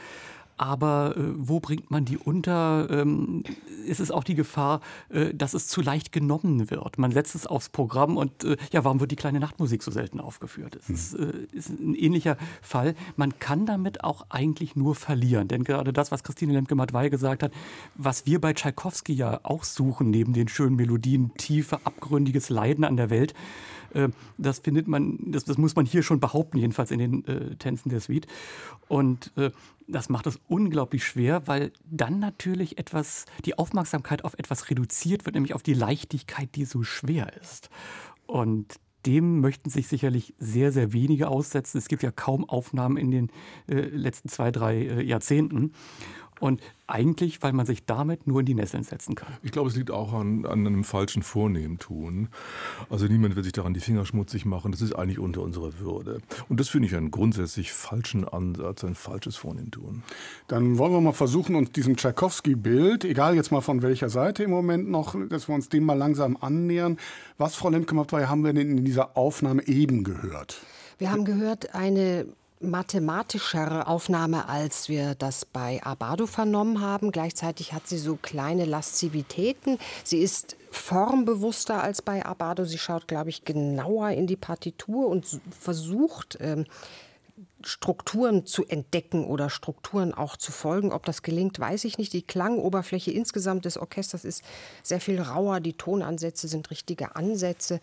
aber 0.58 1.16
äh, 1.16 1.22
wo 1.36 1.60
bringt 1.60 1.92
man 1.92 2.06
die 2.06 2.18
unter? 2.18 2.88
Ähm, 2.90 3.44
ist 3.86 4.00
es 4.00 4.12
auch 4.12 4.24
die 4.24 4.36
Gefahr, 4.36 4.82
äh, 5.10 5.34
dass 5.34 5.54
es 5.54 5.68
zu 5.68 5.82
leicht 5.82 6.12
genommen 6.12 6.70
wird? 6.70 6.98
Man 6.98 7.12
setzt 7.12 7.36
es 7.36 7.48
aufs 7.48 7.70
Programm 7.70 8.18
und 8.18 8.44
äh, 8.44 8.58
ja, 8.72 8.84
warum 8.84 9.00
wird 9.00 9.12
die 9.12 9.16
kleine 9.16 9.40
Nachtmusik 9.40 9.84
so 9.84 9.92
selten 9.92 10.20
aufgeführt? 10.20 10.76
Es 10.76 10.90
ist, 10.90 11.14
äh, 11.14 11.48
ist, 11.52 11.70
ein 11.70 11.96
ähnlicher 11.96 12.38
Fall. 12.62 12.96
Man 13.16 13.40
kann 13.40 13.66
damit 13.66 14.04
auch 14.04 14.26
eigentlich 14.30 14.76
nur 14.76 14.96
verlieren, 14.96 15.48
denn 15.48 15.64
gerade 15.64 15.94
das, 15.94 16.12
was 16.12 16.24
Christine 16.24 16.54
Lemke-Madwey 16.54 17.10
gesagt 17.10 17.44
hat, 17.44 17.52
was 17.96 18.26
wir 18.26 18.42
bei 18.42 18.54
Tschaikowski 18.54 19.14
ja 19.14 19.40
auch 19.44 19.64
suchen, 19.64 20.10
neben 20.10 20.34
den 20.34 20.48
schönen 20.48 20.76
Melodien, 20.76 21.32
tiefe, 21.38 21.80
abgründiges 21.84 22.50
Leiden 22.50 22.84
an 22.84 22.98
der 22.98 23.10
Welt, 23.10 23.34
äh, 23.94 24.10
das 24.38 24.60
findet 24.60 24.88
man, 24.88 25.18
das, 25.26 25.46
das, 25.46 25.58
muss 25.58 25.76
man 25.76 25.86
hier 25.86 26.04
schon 26.04 26.20
behaupten, 26.20 26.58
jedenfalls 26.58 26.92
in 26.92 27.00
den 27.00 27.26
äh, 27.26 27.56
Tänzen 27.56 27.90
der 27.90 28.00
Suite. 28.00 28.28
Und 28.88 29.32
äh, 29.38 29.52
das 29.88 30.10
macht 30.10 30.28
es 30.28 30.40
unglaublich 30.48 31.06
schwer, 31.06 31.48
weil 31.48 31.72
dann 31.86 32.20
natürlich 32.20 32.78
etwas, 32.78 33.26
die 33.46 33.58
Aufmerksamkeit 33.58 34.26
auf 34.26 34.34
etwas 34.38 34.70
reduziert 34.70 35.26
wird, 35.26 35.36
nämlich 35.36 35.54
auf 35.54 35.64
die 35.64 35.74
Leichtigkeit, 35.74 36.50
die 36.56 36.66
so 36.66 36.84
schwer 36.84 37.34
ist. 37.42 37.70
Und 38.26 38.76
dem 39.06 39.40
möchten 39.40 39.70
sich 39.70 39.88
sicherlich 39.88 40.34
sehr, 40.38 40.72
sehr 40.74 40.92
wenige 40.92 41.30
aussetzen. 41.30 41.78
Es 41.78 41.88
gibt 41.88 42.04
ja 42.04 42.12
kaum 42.12 42.48
Aufnahmen 42.48 42.98
in 42.98 43.12
den 43.12 43.32
äh, 43.68 43.76
letzten 43.76 44.28
zwei, 44.28 44.52
drei 44.52 44.80
äh, 44.80 45.02
Jahrzehnten. 45.04 45.72
Und 46.40 46.62
eigentlich, 46.88 47.44
weil 47.44 47.52
man 47.52 47.66
sich 47.66 47.86
damit 47.86 48.28
nur 48.28 48.40
in 48.40 48.46
die 48.46 48.54
Nesseln 48.54 48.84
setzen 48.84 49.16
kann. 49.16 49.34
Ich 49.44 49.52
glaube, 49.52 49.70
es 49.70 49.76
liegt 49.76 49.92
auch 49.92 50.14
an, 50.14 50.46
an 50.46 50.66
einem 50.66 50.84
falschen 50.84 51.22
Vornehmtun. 51.22 52.30
Also 52.90 53.08
niemand 53.08 53.36
will 53.36 53.44
sich 53.44 53.54
daran 53.54 53.74
die 53.74 53.80
Finger 53.80 54.06
schmutzig 54.06 54.46
machen. 54.46 54.72
Das 54.72 54.82
ist 54.82 54.94
eigentlich 54.94 55.20
unter 55.20 55.42
unserer 55.42 55.80
Würde. 55.80 56.22
Und 56.48 56.60
das 56.60 56.70
finde 56.70 56.88
ich 56.88 56.96
einen 56.96 57.12
grundsätzlich 57.12 57.74
falschen 57.74 58.28
Ansatz, 58.28 58.84
ein 58.84 58.96
falsches 58.96 59.36
Vornehmtun. 59.36 60.04
Dann 60.48 60.78
wollen 60.78 60.94
wir 60.94 61.02
mal 61.02 61.12
versuchen, 61.12 61.56
uns 61.56 61.72
diesem 61.72 61.98
Tschaikowski-Bild, 61.98 63.04
egal 63.04 63.36
jetzt 63.36 63.52
mal 63.52 63.62
von 63.62 63.82
welcher 63.82 64.10
Seite 64.10 64.44
im 64.44 64.52
Moment 64.52 64.90
noch, 64.90 65.16
dass 65.28 65.50
wir 65.50 65.56
uns 65.56 65.70
dem 65.70 65.84
mal 65.84 65.98
langsam 65.98 66.38
annähern. 66.40 66.98
Was, 67.38 67.56
Frau 67.56 67.70
lemke 67.70 67.96
haben 67.98 68.44
wir 68.44 68.54
denn 68.54 68.78
in 68.78 68.86
dieser 68.86 69.18
Aufnahme 69.18 69.68
eben 69.68 70.04
gehört? 70.04 70.62
Wir 70.98 71.12
haben 71.12 71.26
gehört 71.26 71.76
eine 71.76 72.26
mathematischere 72.60 73.88
Aufnahme, 73.88 74.50
als 74.50 74.90
wir 74.90 75.16
das 75.16 75.46
bei 75.46 75.82
Abado 75.84 76.26
vernommen 76.26 76.82
haben. 76.82 77.12
Gleichzeitig 77.12 77.74
hat 77.74 77.88
sie 77.88 77.98
so 77.98 78.16
kleine 78.16 78.66
Laszivitäten. 78.66 79.78
Sie 80.04 80.20
ist 80.20 80.56
formbewusster 80.72 81.82
als 81.84 82.02
bei 82.02 82.26
Abado. 82.26 82.66
Sie 82.66 82.78
schaut, 82.78 83.08
glaube 83.08 83.30
ich, 83.30 83.46
genauer 83.46 84.10
in 84.12 84.28
die 84.28 84.36
Partitur 84.36 85.08
und 85.08 85.40
versucht, 85.60 86.38
ähm, 86.42 86.66
Strukturen 87.64 88.46
zu 88.46 88.66
entdecken 88.66 89.26
oder 89.26 89.50
Strukturen 89.50 90.14
auch 90.14 90.38
zu 90.38 90.52
folgen. 90.52 90.92
Ob 90.92 91.06
das 91.06 91.22
gelingt, 91.24 91.60
weiß 91.60 91.86
ich 91.86 91.98
nicht. 91.98 92.14
Die 92.14 92.22
Klangoberfläche 92.22 93.12
insgesamt 93.12 93.66
des 93.66 93.78
Orchesters 93.78 94.26
ist 94.26 94.44
sehr 94.84 95.02
viel 95.02 95.20
rauer. 95.20 95.60
Die 95.60 95.74
Tonansätze 95.74 96.48
sind 96.48 96.70
richtige 96.70 97.16
Ansätze. 97.16 97.80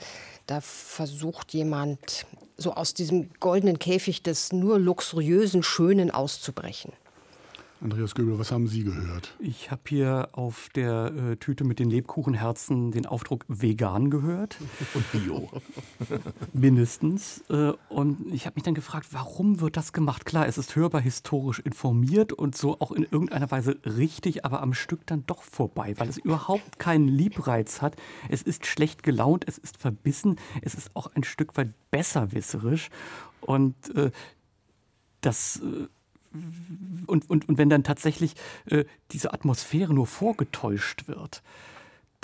Da 0.46 0.60
versucht 0.60 1.52
jemand 1.52 2.26
so 2.56 2.74
aus 2.74 2.94
diesem 2.94 3.30
goldenen 3.40 3.78
Käfig 3.78 4.22
des 4.22 4.52
nur 4.52 4.78
luxuriösen 4.78 5.62
Schönen 5.62 6.10
auszubrechen. 6.10 6.92
Andreas 7.80 8.14
Göbel, 8.14 8.38
was 8.38 8.50
haben 8.50 8.66
Sie 8.66 8.82
gehört? 8.82 9.34
Ich 9.38 9.70
habe 9.70 9.82
hier 9.88 10.28
auf 10.32 10.68
der 10.74 11.12
äh, 11.14 11.36
Tüte 11.36 11.64
mit 11.64 11.78
den 11.78 11.90
Lebkuchenherzen 11.90 12.92
den 12.92 13.04
Aufdruck 13.04 13.44
vegan 13.48 14.10
gehört. 14.10 14.58
Und 14.94 15.12
bio. 15.12 15.50
Mindestens. 16.52 17.44
Äh, 17.50 17.72
und 17.88 18.32
ich 18.32 18.46
habe 18.46 18.54
mich 18.54 18.62
dann 18.62 18.74
gefragt, 18.74 19.08
warum 19.10 19.60
wird 19.60 19.76
das 19.76 19.92
gemacht? 19.92 20.24
Klar, 20.24 20.46
es 20.46 20.56
ist 20.56 20.76
hörbar 20.76 21.00
historisch 21.00 21.58
informiert 21.58 22.32
und 22.32 22.56
so 22.56 22.80
auch 22.80 22.92
in 22.92 23.02
irgendeiner 23.02 23.50
Weise 23.50 23.76
richtig, 23.84 24.44
aber 24.44 24.62
am 24.62 24.72
Stück 24.72 25.06
dann 25.06 25.24
doch 25.26 25.42
vorbei, 25.42 25.94
weil 25.98 26.08
es 26.08 26.16
überhaupt 26.16 26.78
keinen 26.78 27.08
Liebreiz 27.08 27.82
hat. 27.82 27.96
Es 28.28 28.42
ist 28.42 28.66
schlecht 28.66 29.02
gelaunt, 29.02 29.44
es 29.46 29.58
ist 29.58 29.76
verbissen, 29.76 30.36
es 30.62 30.74
ist 30.74 30.90
auch 30.94 31.08
ein 31.14 31.24
Stück 31.24 31.56
weit 31.56 31.70
besserwisserisch. 31.90 32.88
Und 33.40 33.74
äh, 33.94 34.10
das 35.20 35.60
äh, 35.62 35.88
und, 37.06 37.28
und, 37.30 37.48
und 37.48 37.58
wenn 37.58 37.68
dann 37.68 37.84
tatsächlich 37.84 38.34
äh, 38.66 38.84
diese 39.12 39.32
Atmosphäre 39.32 39.94
nur 39.94 40.06
vorgetäuscht 40.06 41.08
wird, 41.08 41.42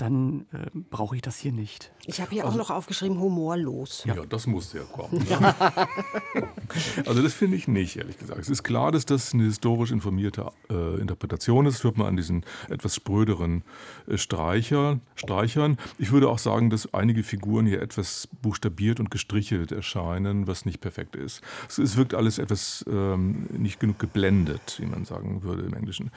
dann 0.01 0.47
äh, 0.53 0.71
brauche 0.73 1.17
ich 1.17 1.23
das 1.23 1.37
hier 1.37 1.53
nicht. 1.53 1.93
Ich 2.07 2.21
habe 2.21 2.31
hier 2.31 2.45
also, 2.45 2.55
auch 2.55 2.69
noch 2.69 2.71
aufgeschrieben, 2.75 3.21
humorlos. 3.21 4.05
Ja, 4.07 4.15
ja 4.15 4.23
das 4.25 4.47
muss 4.47 4.73
ja 4.73 4.83
kommen. 4.83 5.27
also 7.07 7.23
das 7.23 7.35
finde 7.35 7.57
ich 7.57 7.69
nicht, 7.69 7.97
ehrlich 7.97 8.19
gesagt. 8.19 8.41
Es 8.41 8.49
ist 8.49 8.63
klar, 8.63 8.93
dass 8.93 9.05
das 9.05 9.35
eine 9.35 9.45
historisch 9.45 9.91
informierte 9.91 10.51
äh, 10.71 11.01
Interpretation 11.01 11.67
ist. 11.67 11.77
Das 11.77 11.85
hört 11.85 11.99
man 11.99 12.07
an 12.07 12.17
diesen 12.17 12.45
etwas 12.69 12.95
spröderen 12.95 13.63
äh, 14.07 14.17
Streicher, 14.17 15.01
Streichern. 15.17 15.77
Ich 15.99 16.13
würde 16.13 16.29
auch 16.29 16.39
sagen, 16.39 16.71
dass 16.71 16.93
einige 16.95 17.23
Figuren 17.23 17.67
hier 17.67 17.83
etwas 17.83 18.29
buchstabiert 18.41 19.01
und 19.01 19.11
gestrichelt 19.11 19.73
erscheinen, 19.73 20.47
was 20.47 20.65
nicht 20.65 20.81
perfekt 20.81 21.17
ist. 21.17 21.43
Es, 21.69 21.79
es 21.79 21.97
wirkt 21.97 22.15
alles 22.15 22.39
etwas 22.39 22.85
ähm, 22.89 23.47
nicht 23.51 23.81
genug 23.81 23.99
geblendet, 23.99 24.79
wie 24.81 24.87
man 24.87 25.05
sagen 25.05 25.43
würde 25.43 25.63
im 25.63 25.75
Englischen. 25.75 26.11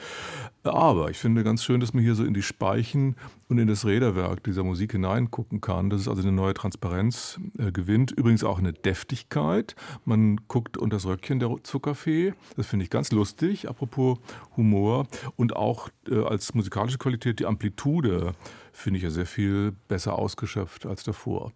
Aber 0.62 1.10
ich 1.10 1.18
finde 1.18 1.44
ganz 1.44 1.62
schön, 1.62 1.80
dass 1.80 1.92
man 1.92 2.02
hier 2.02 2.14
so 2.14 2.24
in 2.24 2.32
die 2.32 2.42
Speichen 2.42 3.16
und 3.48 3.58
in 3.58 3.68
das 3.68 3.73
Räderwerk 3.84 4.44
dieser 4.44 4.62
Musik 4.62 4.92
hineingucken 4.92 5.60
kann, 5.60 5.90
dass 5.90 6.02
es 6.02 6.08
also 6.08 6.22
eine 6.22 6.32
neue 6.32 6.54
Transparenz 6.54 7.40
äh, 7.58 7.72
gewinnt. 7.72 8.12
Übrigens 8.12 8.44
auch 8.44 8.58
eine 8.58 8.72
Deftigkeit. 8.72 9.74
Man 10.04 10.36
guckt 10.48 10.76
unter 10.76 10.96
das 10.96 11.06
Röckchen 11.06 11.40
der 11.40 11.56
Zuckerfee. 11.62 12.34
Das 12.56 12.66
finde 12.66 12.84
ich 12.84 12.90
ganz 12.90 13.10
lustig, 13.10 13.68
apropos 13.68 14.18
Humor. 14.56 15.06
Und 15.36 15.56
auch 15.56 15.88
äh, 16.08 16.22
als 16.22 16.54
musikalische 16.54 16.98
Qualität 16.98 17.40
die 17.40 17.46
Amplitude 17.46 18.34
finde 18.72 18.98
ich 18.98 19.02
ja 19.02 19.10
sehr 19.10 19.26
viel 19.26 19.72
besser 19.88 20.18
ausgeschöpft 20.18 20.86
als 20.86 21.02
davor. 21.02 21.52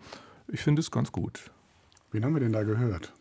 Ich 0.48 0.60
finde 0.60 0.80
es 0.80 0.90
ganz 0.90 1.12
gut. 1.12 1.50
Wen 2.10 2.24
haben 2.24 2.34
wir 2.34 2.40
denn 2.40 2.52
da 2.52 2.62
gehört? 2.62 3.12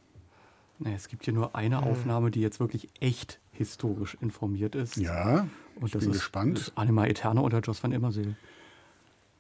Nee, 0.80 0.94
es 0.94 1.08
gibt 1.08 1.26
hier 1.26 1.34
nur 1.34 1.56
eine 1.56 1.82
Aufnahme, 1.84 2.32
die 2.32 2.40
jetzt 2.40 2.60
wirklich 2.60 2.88
echt 3.00 3.40
historisch 3.52 4.16
informiert 4.22 4.76
ist. 4.76 4.98
Ja, 4.98 5.48
ich 5.76 5.82
Und 5.82 5.96
das 5.96 6.02
bin 6.04 6.12
ist, 6.12 6.18
gespannt. 6.20 6.58
Das 6.58 6.68
ist 6.68 6.78
Anima 6.78 7.06
Eterna 7.06 7.42
oder 7.42 7.60
Joss 7.60 7.82
van 7.82 7.92
Immerseel. 7.92 8.36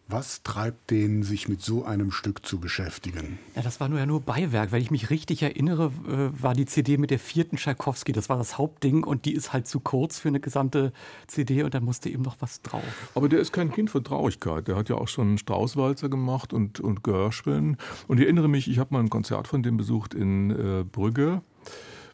Was 0.10 0.42
treibt 0.42 0.90
den, 0.90 1.22
sich 1.22 1.50
mit 1.50 1.62
so 1.62 1.84
einem 1.84 2.12
Stück 2.12 2.46
zu 2.46 2.62
beschäftigen? 2.62 3.40
Ja, 3.58 3.62
das 3.62 3.82
war 3.82 3.90
nur 3.90 4.00
ja 4.00 4.06
nur 4.06 4.22
Beiwerk. 4.22 4.72
Wenn 4.72 4.82
ich 4.82 4.90
mich 4.90 5.10
richtig 5.10 5.44
erinnere, 5.44 5.92
äh, 6.08 6.42
war 6.42 6.54
die 6.54 6.66
CD 6.66 6.98
mit 6.98 7.12
der 7.12 7.20
vierten 7.20 7.58
Tschaikowski. 7.58 8.14
Das 8.14 8.30
war 8.30 8.38
das 8.38 8.58
Hauptding 8.58 9.04
und 9.04 9.26
die 9.26 9.34
ist 9.34 9.52
halt 9.52 9.68
zu 9.68 9.82
kurz 9.82 10.18
für 10.18 10.30
eine 10.30 10.40
gesamte 10.40 10.94
CD 11.28 11.64
und 11.64 11.74
da 11.74 11.82
musste 11.82 12.10
eben 12.10 12.24
noch 12.24 12.38
was 12.40 12.62
drauf. 12.62 13.12
Aber 13.16 13.28
der 13.28 13.40
ist 13.40 13.52
kein 13.52 13.70
Kind 13.70 13.90
von 13.90 14.02
Traurigkeit. 14.02 14.70
Der 14.70 14.78
hat 14.78 14.88
ja 14.88 14.96
auch 14.96 15.10
schon 15.10 15.38
Straußwalzer 15.38 16.08
gemacht 16.08 16.54
und, 16.54 16.80
und 16.80 17.04
Gershwin. 17.04 17.76
Und 18.08 18.20
ich 18.20 18.24
erinnere 18.24 18.48
mich, 18.48 18.72
ich 18.72 18.80
habe 18.80 18.94
mal 18.94 19.02
ein 19.02 19.10
Konzert 19.10 19.50
von 19.50 19.62
dem 19.62 19.76
besucht 19.76 20.14
in 20.14 20.52
äh, 20.52 20.86
Brügge 20.86 21.42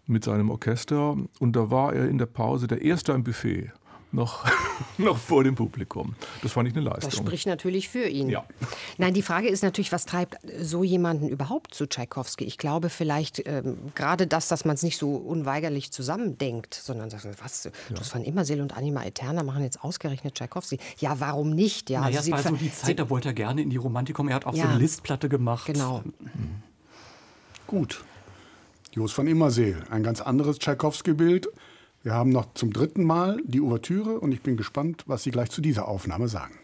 mit 0.08 0.24
seinem 0.24 0.50
Orchester 0.50 1.16
und 1.40 1.56
da 1.56 1.70
war 1.70 1.94
er 1.94 2.10
in 2.10 2.18
der 2.18 2.26
Pause 2.26 2.66
der 2.66 2.82
Erste 2.82 3.14
am 3.14 3.24
Buffet 3.24 3.72
noch, 4.14 4.46
noch 4.98 5.18
vor 5.18 5.44
dem 5.44 5.56
Publikum. 5.56 6.16
Das 6.42 6.54
fand 6.54 6.70
ich 6.70 6.76
eine 6.76 6.84
Leistung. 6.84 7.10
Das 7.10 7.18
spricht 7.18 7.48
natürlich 7.48 7.90
für 7.90 8.06
ihn. 8.06 8.30
Ja. 8.30 8.46
Nein, 8.98 9.14
die 9.14 9.22
Frage 9.22 9.48
ist 9.48 9.64
natürlich, 9.64 9.92
was 9.92 10.06
treibt 10.06 10.38
so 10.60 10.84
jemanden 10.84 11.28
überhaupt 11.28 11.74
zu 11.74 11.88
Tschaikowski? 11.88 12.46
Ich 12.46 12.58
glaube 12.58 12.90
vielleicht 12.90 13.46
ähm, 13.48 13.78
gerade 13.96 14.28
das, 14.28 14.48
dass 14.48 14.66
man 14.66 14.76
es 14.76 14.84
nicht 14.84 14.98
so 14.98 15.16
unweigerlich 15.16 15.92
zusammendenkt, 15.92 16.74
sondern 16.74 17.10
sagt, 17.10 17.26
was, 17.44 17.66
ja. 17.66 17.72
das 17.90 18.14
waren 18.14 18.24
Immerseel 18.24 18.62
und 18.62 18.78
Anima 18.78 19.04
Eterna 19.04 19.44
machen 19.44 19.64
jetzt 19.64 19.84
ausgerechnet 19.84 20.36
Tschaikowski. 20.36 20.78
Ja, 21.00 21.20
warum 21.20 21.50
nicht? 21.50 21.90
Ja, 21.90 22.02
naja, 22.02 22.20
also 22.20 22.34
es 22.34 22.46
war 22.46 22.52
so 22.52 22.56
die 22.56 22.72
Zeit, 22.72 23.00
da 23.00 23.10
wollte 23.10 23.30
er 23.30 23.34
gerne 23.34 23.62
in 23.62 23.70
die 23.70 23.78
Romantik 23.78 24.16
kommen. 24.16 24.30
Er 24.30 24.36
hat 24.36 24.46
auch 24.46 24.54
ja, 24.54 24.64
so 24.64 24.70
eine 24.70 24.80
Listplatte 24.80 25.28
gemacht. 25.28 25.66
Genau. 25.66 26.04
Mhm. 26.20 26.62
Gut. 27.66 28.04
Jos 28.92 29.12
von 29.12 29.26
Immerseel, 29.26 29.84
ein 29.90 30.04
ganz 30.04 30.22
anderes 30.22 30.60
Tschaikowski-Bild. 30.60 31.48
Wir 32.04 32.14
haben 32.14 32.32
noch 32.32 32.54
zum 32.54 32.74
dritten 32.74 33.06
Mal 33.06 33.42
die 33.46 33.62
Ouvertüre 33.62 34.20
und 34.20 34.34
ich 34.34 34.42
bin 34.42 34.58
gespannt, 34.58 35.06
was 35.08 35.24
Sie 35.24 35.32
gleich 35.32 35.50
zu 35.50 35.62
dieser 35.62 35.88
Aufnahme 35.88 36.28
sagen. 36.28 36.60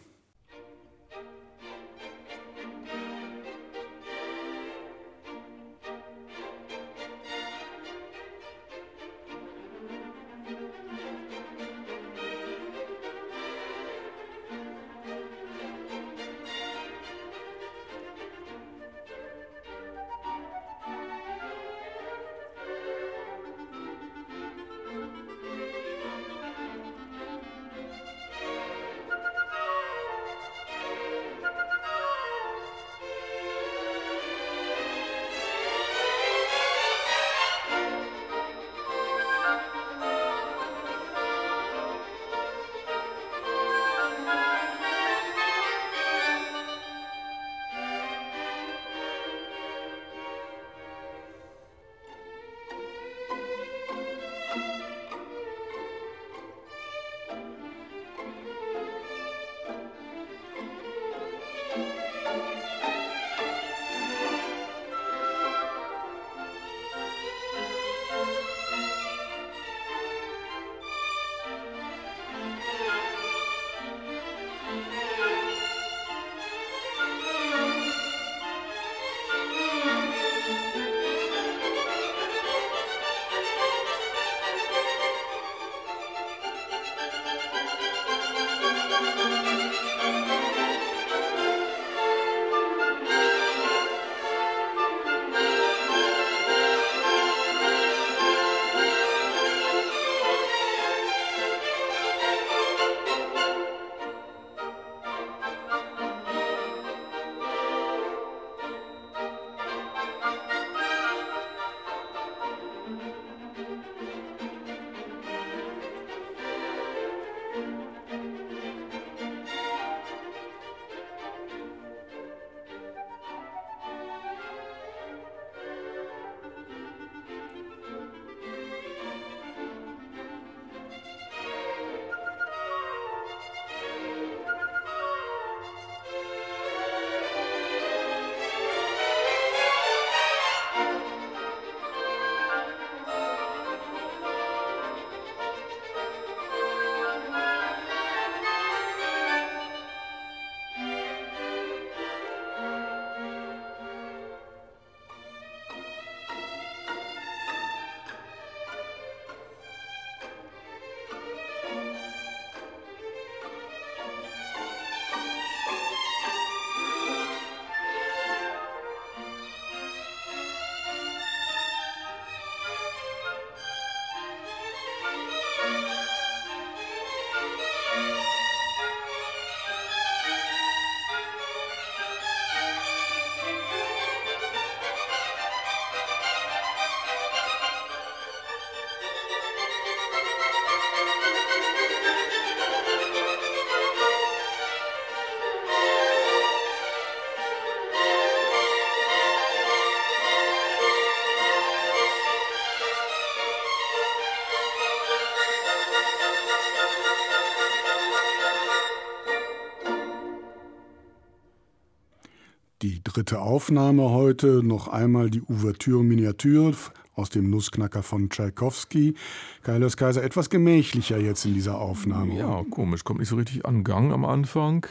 Dritte 213.19 213.41
Aufnahme 213.41 214.11
heute, 214.11 214.63
noch 214.63 214.87
einmal 214.87 215.29
die 215.29 215.41
Ouverture 215.41 216.05
Miniature 216.05 216.73
aus 217.15 217.29
dem 217.29 217.49
Nussknacker 217.49 218.01
von 218.01 218.29
Tschaikowski. 218.29 219.13
Kaius 219.61 219.97
Kaiser 219.97 220.23
etwas 220.23 220.49
gemächlicher 220.49 221.19
jetzt 221.19 221.43
in 221.43 221.53
dieser 221.53 221.81
Aufnahme. 221.81 222.35
Ja, 222.35 222.63
komisch, 222.71 223.03
kommt 223.03 223.19
nicht 223.19 223.27
so 223.27 223.35
richtig 223.35 223.65
an 223.65 223.83
Gang 223.83 224.13
am 224.13 224.23
Anfang. 224.23 224.87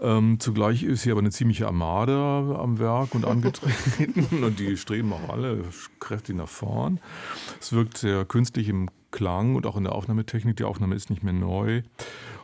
Ähm, 0.00 0.40
zugleich 0.40 0.82
ist 0.82 1.04
hier 1.04 1.12
aber 1.12 1.20
eine 1.20 1.30
ziemliche 1.30 1.68
Armada 1.68 2.56
am 2.60 2.80
Werk 2.80 3.14
und 3.14 3.24
angetreten 3.24 4.42
und 4.44 4.58
die 4.58 4.76
streben 4.76 5.12
auch 5.12 5.28
alle 5.28 5.62
kräftig 6.00 6.34
nach 6.34 6.48
vorn. 6.48 6.98
Es 7.60 7.72
wirkt 7.72 7.98
sehr 7.98 8.24
künstlich 8.24 8.68
im 8.68 8.88
Klang 9.12 9.54
und 9.54 9.64
auch 9.64 9.76
in 9.76 9.84
der 9.84 9.94
Aufnahmetechnik. 9.94 10.56
Die 10.56 10.64
Aufnahme 10.64 10.96
ist 10.96 11.08
nicht 11.08 11.22
mehr 11.22 11.32
neu. 11.32 11.82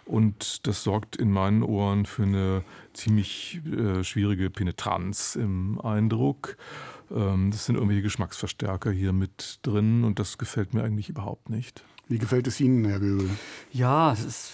Und 0.06 0.66
das 0.68 0.84
sorgt 0.84 1.16
in 1.16 1.32
meinen 1.32 1.62
Ohren 1.62 2.06
für 2.06 2.22
eine 2.22 2.62
ziemlich 2.92 3.60
äh, 3.66 4.04
schwierige 4.04 4.50
Penetranz 4.50 5.34
im 5.34 5.80
Eindruck. 5.80 6.56
Ähm, 7.10 7.50
das 7.50 7.66
sind 7.66 7.74
irgendwelche 7.74 8.02
Geschmacksverstärker 8.02 8.92
hier 8.92 9.12
mit 9.12 9.58
drin 9.62 10.04
und 10.04 10.20
das 10.20 10.38
gefällt 10.38 10.74
mir 10.74 10.84
eigentlich 10.84 11.08
überhaupt 11.08 11.50
nicht. 11.50 11.82
Wie 12.08 12.18
gefällt 12.18 12.46
es 12.46 12.60
Ihnen, 12.60 12.84
Herr 12.84 13.00
Göbel? 13.00 13.28
Ja, 13.72 14.12
es, 14.12 14.24
ist, 14.24 14.52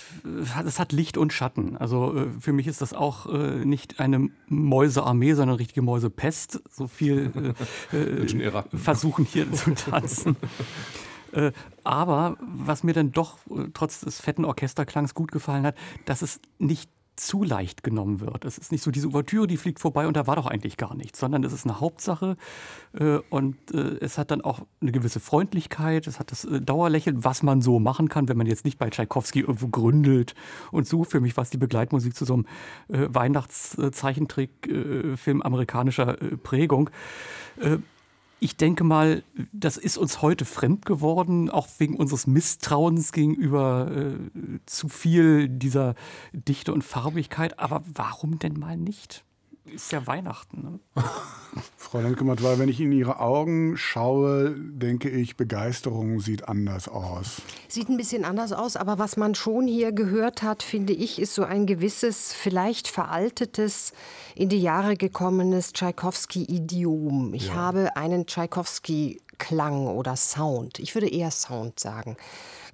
es 0.64 0.78
hat 0.78 0.92
Licht 0.92 1.18
und 1.18 1.34
Schatten. 1.34 1.76
Also 1.76 2.16
äh, 2.16 2.26
für 2.40 2.54
mich 2.54 2.66
ist 2.66 2.80
das 2.80 2.94
auch 2.94 3.26
äh, 3.26 3.62
nicht 3.66 4.00
eine 4.00 4.30
Mäusearmee, 4.48 5.34
sondern 5.34 5.50
eine 5.50 5.58
richtige 5.58 5.82
Mäusepest. 5.82 6.62
So 6.70 6.86
viel 6.86 7.54
äh, 7.92 7.96
äh 7.96 8.62
versuchen 8.72 9.26
hier 9.26 9.52
zu 9.52 9.74
tanzen. 9.74 10.36
Äh, 11.32 11.52
aber 11.84 12.36
was 12.40 12.84
mir 12.84 12.92
dann 12.92 13.12
doch 13.12 13.38
äh, 13.50 13.68
trotz 13.74 14.00
des 14.00 14.20
fetten 14.20 14.44
Orchesterklangs 14.44 15.14
gut 15.14 15.32
gefallen 15.32 15.66
hat, 15.66 15.76
dass 16.04 16.22
es 16.22 16.40
nicht 16.58 16.90
zu 17.16 17.42
leicht 17.44 17.82
genommen 17.82 18.20
wird. 18.20 18.46
Es 18.46 18.58
ist 18.58 18.72
nicht 18.72 18.82
so 18.82 18.90
diese 18.90 19.08
Ouvertüre, 19.08 19.46
die 19.46 19.58
fliegt 19.58 19.80
vorbei 19.80 20.06
und 20.06 20.16
da 20.16 20.26
war 20.26 20.36
doch 20.36 20.46
eigentlich 20.46 20.78
gar 20.78 20.94
nichts, 20.94 21.20
sondern 21.20 21.44
es 21.44 21.52
ist 21.52 21.66
eine 21.66 21.78
Hauptsache 21.78 22.38
äh, 22.98 23.18
und 23.28 23.56
äh, 23.74 23.98
es 24.00 24.16
hat 24.16 24.30
dann 24.30 24.40
auch 24.40 24.60
eine 24.80 24.92
gewisse 24.92 25.20
Freundlichkeit, 25.20 26.06
es 26.06 26.18
hat 26.18 26.30
das 26.30 26.46
äh, 26.46 26.62
Dauerlächeln, 26.62 27.22
was 27.22 27.42
man 27.42 27.60
so 27.60 27.78
machen 27.78 28.08
kann, 28.08 28.28
wenn 28.28 28.38
man 28.38 28.46
jetzt 28.46 28.64
nicht 28.64 28.78
bei 28.78 28.88
Tschaikowski 28.88 29.40
irgendwo 29.40 29.68
gründelt 29.68 30.34
und 30.70 30.88
so. 30.88 31.04
Für 31.04 31.20
mich 31.20 31.36
war 31.36 31.42
es 31.42 31.50
die 31.50 31.58
Begleitmusik 31.58 32.16
zu 32.16 32.24
so 32.24 32.32
einem 32.34 32.46
äh, 32.88 33.08
Weihnachtszeichentrickfilm 33.12 35.42
amerikanischer 35.42 36.16
Prägung 36.42 36.88
ich 38.42 38.56
denke 38.56 38.82
mal, 38.82 39.22
das 39.52 39.76
ist 39.76 39.96
uns 39.96 40.20
heute 40.20 40.44
fremd 40.44 40.84
geworden, 40.84 41.48
auch 41.48 41.68
wegen 41.78 41.96
unseres 41.96 42.26
Misstrauens 42.26 43.12
gegenüber 43.12 43.88
äh, 43.94 44.58
zu 44.66 44.88
viel 44.88 45.48
dieser 45.48 45.94
Dichte 46.32 46.72
und 46.72 46.82
Farbigkeit. 46.82 47.60
Aber 47.60 47.84
warum 47.86 48.40
denn 48.40 48.58
mal 48.58 48.76
nicht? 48.76 49.24
Ist 49.64 49.92
ja 49.92 50.06
Weihnachten. 50.06 50.62
Ne? 50.62 51.02
Frau 51.76 52.00
Lenkemert, 52.00 52.42
weil 52.42 52.58
wenn 52.58 52.68
ich 52.68 52.80
in 52.80 52.92
Ihre 52.92 53.20
Augen 53.20 53.76
schaue, 53.76 54.54
denke 54.56 55.10
ich, 55.10 55.36
Begeisterung 55.36 56.20
sieht 56.20 56.48
anders 56.48 56.88
aus. 56.88 57.42
Sieht 57.68 57.88
ein 57.88 57.96
bisschen 57.96 58.24
anders 58.24 58.52
aus, 58.52 58.76
aber 58.76 58.98
was 58.98 59.16
man 59.16 59.34
schon 59.34 59.66
hier 59.66 59.92
gehört 59.92 60.42
hat, 60.42 60.62
finde 60.62 60.92
ich, 60.92 61.20
ist 61.20 61.34
so 61.34 61.44
ein 61.44 61.66
gewisses, 61.66 62.32
vielleicht 62.32 62.88
veraltetes, 62.88 63.92
in 64.34 64.48
die 64.48 64.62
Jahre 64.62 64.96
gekommenes 64.96 65.72
Tschaikowski-Idiom. 65.74 67.34
Ich 67.34 67.48
ja. 67.48 67.54
habe 67.54 67.96
einen 67.96 68.26
Tschaikowski-Klang 68.26 69.86
oder 69.86 70.16
Sound. 70.16 70.78
Ich 70.78 70.94
würde 70.94 71.08
eher 71.08 71.30
Sound 71.30 71.78
sagen 71.78 72.16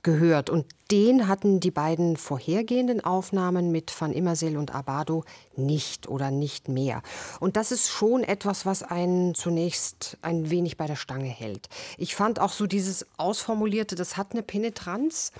gehört. 0.02 0.50
Und 0.50 0.66
den 0.90 1.28
hatten 1.28 1.61
die 1.61 1.70
beiden 1.70 2.16
vorhergehenden 2.16 3.02
Aufnahmen 3.02 3.70
mit 3.70 3.92
Van 3.98 4.12
Immersel 4.12 4.56
und 4.56 4.74
Abado 4.74 5.24
nicht 5.56 6.08
oder 6.08 6.30
nicht 6.30 6.68
mehr. 6.68 7.02
Und 7.40 7.56
das 7.56 7.72
ist 7.72 7.88
schon 7.88 8.22
etwas, 8.22 8.64
was 8.64 8.82
einen 8.82 9.34
zunächst 9.34 10.16
ein 10.22 10.50
wenig 10.50 10.76
bei 10.76 10.87
der 10.87 10.96
Stange 10.96 11.28
hält. 11.28 11.68
Ich 11.98 12.14
fand 12.14 12.40
auch 12.40 12.52
so 12.52 12.66
dieses 12.66 13.06
Ausformulierte, 13.18 13.96
das 13.96 14.16
hat 14.16 14.32
eine 14.32 14.42
Penetranz 14.42 15.32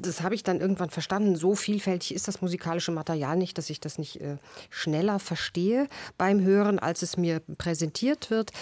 das 0.00 0.22
habe 0.22 0.34
ich 0.34 0.42
dann 0.42 0.60
irgendwann 0.60 0.90
verstanden. 0.90 1.36
So 1.36 1.54
vielfältig 1.54 2.14
ist 2.14 2.28
das 2.28 2.40
musikalische 2.40 2.92
Material 2.92 3.36
nicht, 3.36 3.58
dass 3.58 3.70
ich 3.70 3.80
das 3.80 3.98
nicht 3.98 4.20
äh, 4.20 4.36
schneller 4.70 5.18
verstehe 5.18 5.88
beim 6.16 6.40
Hören, 6.40 6.78
als 6.78 7.02
es 7.02 7.16
mir 7.16 7.40
präsentiert 7.58 8.30
wird. 8.30 8.52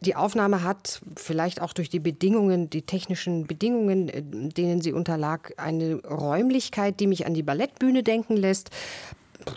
Die 0.00 0.14
Aufnahme 0.14 0.62
hat 0.62 1.00
vielleicht 1.16 1.60
auch 1.60 1.72
durch 1.72 1.90
die 1.90 1.98
Bedingungen, 1.98 2.70
die 2.70 2.82
technischen 2.82 3.46
Bedingungen, 3.46 4.08
äh, 4.08 4.22
denen 4.22 4.80
sie 4.80 4.92
unterlag, 4.92 5.54
eine 5.56 5.96
Räumlichkeit, 6.04 7.00
die 7.00 7.06
mich 7.06 7.26
an 7.26 7.34
die 7.34 7.42
Ballettbühne 7.42 8.02
denken 8.02 8.36
lässt 8.36 8.70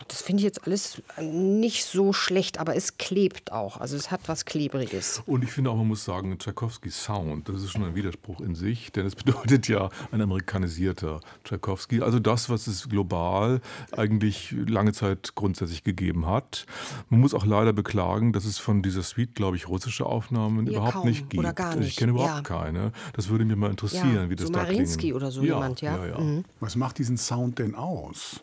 das 0.07 0.21
finde 0.21 0.41
ich 0.41 0.45
jetzt 0.45 0.65
alles 0.65 1.01
nicht 1.19 1.85
so 1.85 2.13
schlecht, 2.13 2.59
aber 2.59 2.75
es 2.75 2.97
klebt 2.97 3.51
auch. 3.51 3.77
Also 3.77 3.95
es 3.95 4.11
hat 4.11 4.21
was 4.27 4.45
Klebriges. 4.45 5.21
Und 5.25 5.43
ich 5.43 5.51
finde 5.51 5.69
auch, 5.69 5.75
man 5.75 5.87
muss 5.87 6.03
sagen, 6.03 6.37
Tchaikovskys 6.37 7.03
Sound, 7.03 7.49
das 7.49 7.63
ist 7.63 7.71
schon 7.71 7.83
ein 7.83 7.95
Widerspruch 7.95 8.41
in 8.41 8.55
sich, 8.55 8.91
denn 8.91 9.05
es 9.05 9.15
bedeutet 9.21 9.67
ja 9.67 9.89
ein 10.11 10.21
amerikanisierter 10.21 11.19
Tchaikovsky. 11.43 12.01
Also 12.01 12.19
das, 12.19 12.49
was 12.49 12.67
es 12.67 12.89
global 12.89 13.61
eigentlich 13.91 14.55
lange 14.67 14.93
Zeit 14.93 15.35
grundsätzlich 15.35 15.83
gegeben 15.83 16.27
hat. 16.27 16.65
Man 17.09 17.19
muss 17.19 17.33
auch 17.33 17.45
leider 17.45 17.73
beklagen, 17.73 18.33
dass 18.33 18.45
es 18.45 18.57
von 18.57 18.81
dieser 18.81 19.03
Suite, 19.03 19.35
glaube 19.35 19.57
ich, 19.57 19.67
russische 19.67 20.05
Aufnahmen 20.05 20.65
ja, 20.67 20.73
überhaupt 20.73 21.05
nicht 21.05 21.29
gibt. 21.29 21.39
Oder 21.39 21.53
gar 21.53 21.75
nicht. 21.75 21.89
Ich 21.89 21.95
kenne 21.95 22.11
überhaupt 22.11 22.49
ja. 22.49 22.57
keine. 22.57 22.91
Das 23.13 23.29
würde 23.29 23.45
mich 23.45 23.55
mal 23.55 23.69
interessieren, 23.69 24.15
ja, 24.15 24.29
wie 24.29 24.35
das 24.35 24.47
so 24.47 24.53
da 24.53 24.63
Marinsky 24.63 25.13
oder 25.13 25.31
so 25.31 25.41
jemand, 25.43 25.81
ja. 25.81 25.97
Mhm. 25.97 26.43
Was 26.59 26.75
macht 26.75 26.97
diesen 26.97 27.17
Sound 27.17 27.59
denn 27.59 27.75
aus? 27.75 28.41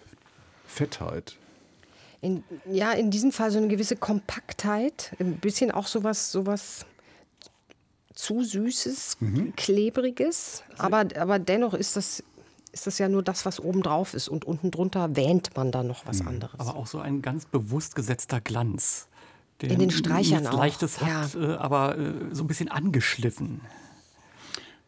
Fettheit. 0.68 1.36
In, 2.20 2.44
ja, 2.70 2.92
in 2.92 3.10
diesem 3.10 3.32
Fall 3.32 3.50
so 3.50 3.58
eine 3.58 3.68
gewisse 3.68 3.96
Kompaktheit, 3.96 5.14
ein 5.18 5.36
bisschen 5.36 5.70
auch 5.70 5.86
sowas, 5.86 6.30
sowas 6.30 6.84
zu 8.14 8.42
Süßes, 8.42 9.16
mhm. 9.20 9.54
Klebriges, 9.56 10.64
aber, 10.76 11.06
aber 11.16 11.38
dennoch 11.38 11.74
ist 11.74 11.96
das, 11.96 12.22
ist 12.72 12.86
das 12.86 12.98
ja 12.98 13.08
nur 13.08 13.22
das, 13.22 13.46
was 13.46 13.60
oben 13.60 13.82
drauf 13.82 14.14
ist 14.14 14.28
und 14.28 14.44
unten 14.44 14.72
drunter 14.72 15.14
wähnt 15.14 15.56
man 15.56 15.70
dann 15.70 15.86
noch 15.86 16.06
was 16.06 16.22
mhm. 16.22 16.28
anderes. 16.28 16.58
Aber 16.58 16.74
auch 16.74 16.88
so 16.88 16.98
ein 16.98 17.22
ganz 17.22 17.46
bewusst 17.46 17.94
gesetzter 17.94 18.40
Glanz. 18.40 19.06
in 19.62 19.78
den 19.78 19.90
Streichern 19.92 20.46
auch. 20.48 20.54
Leichtes 20.58 21.00
hat, 21.00 21.34
ja. 21.34 21.54
äh, 21.54 21.56
aber 21.56 21.96
äh, 21.96 22.12
so 22.32 22.42
ein 22.42 22.48
bisschen 22.48 22.68
angeschliffen. 22.68 23.60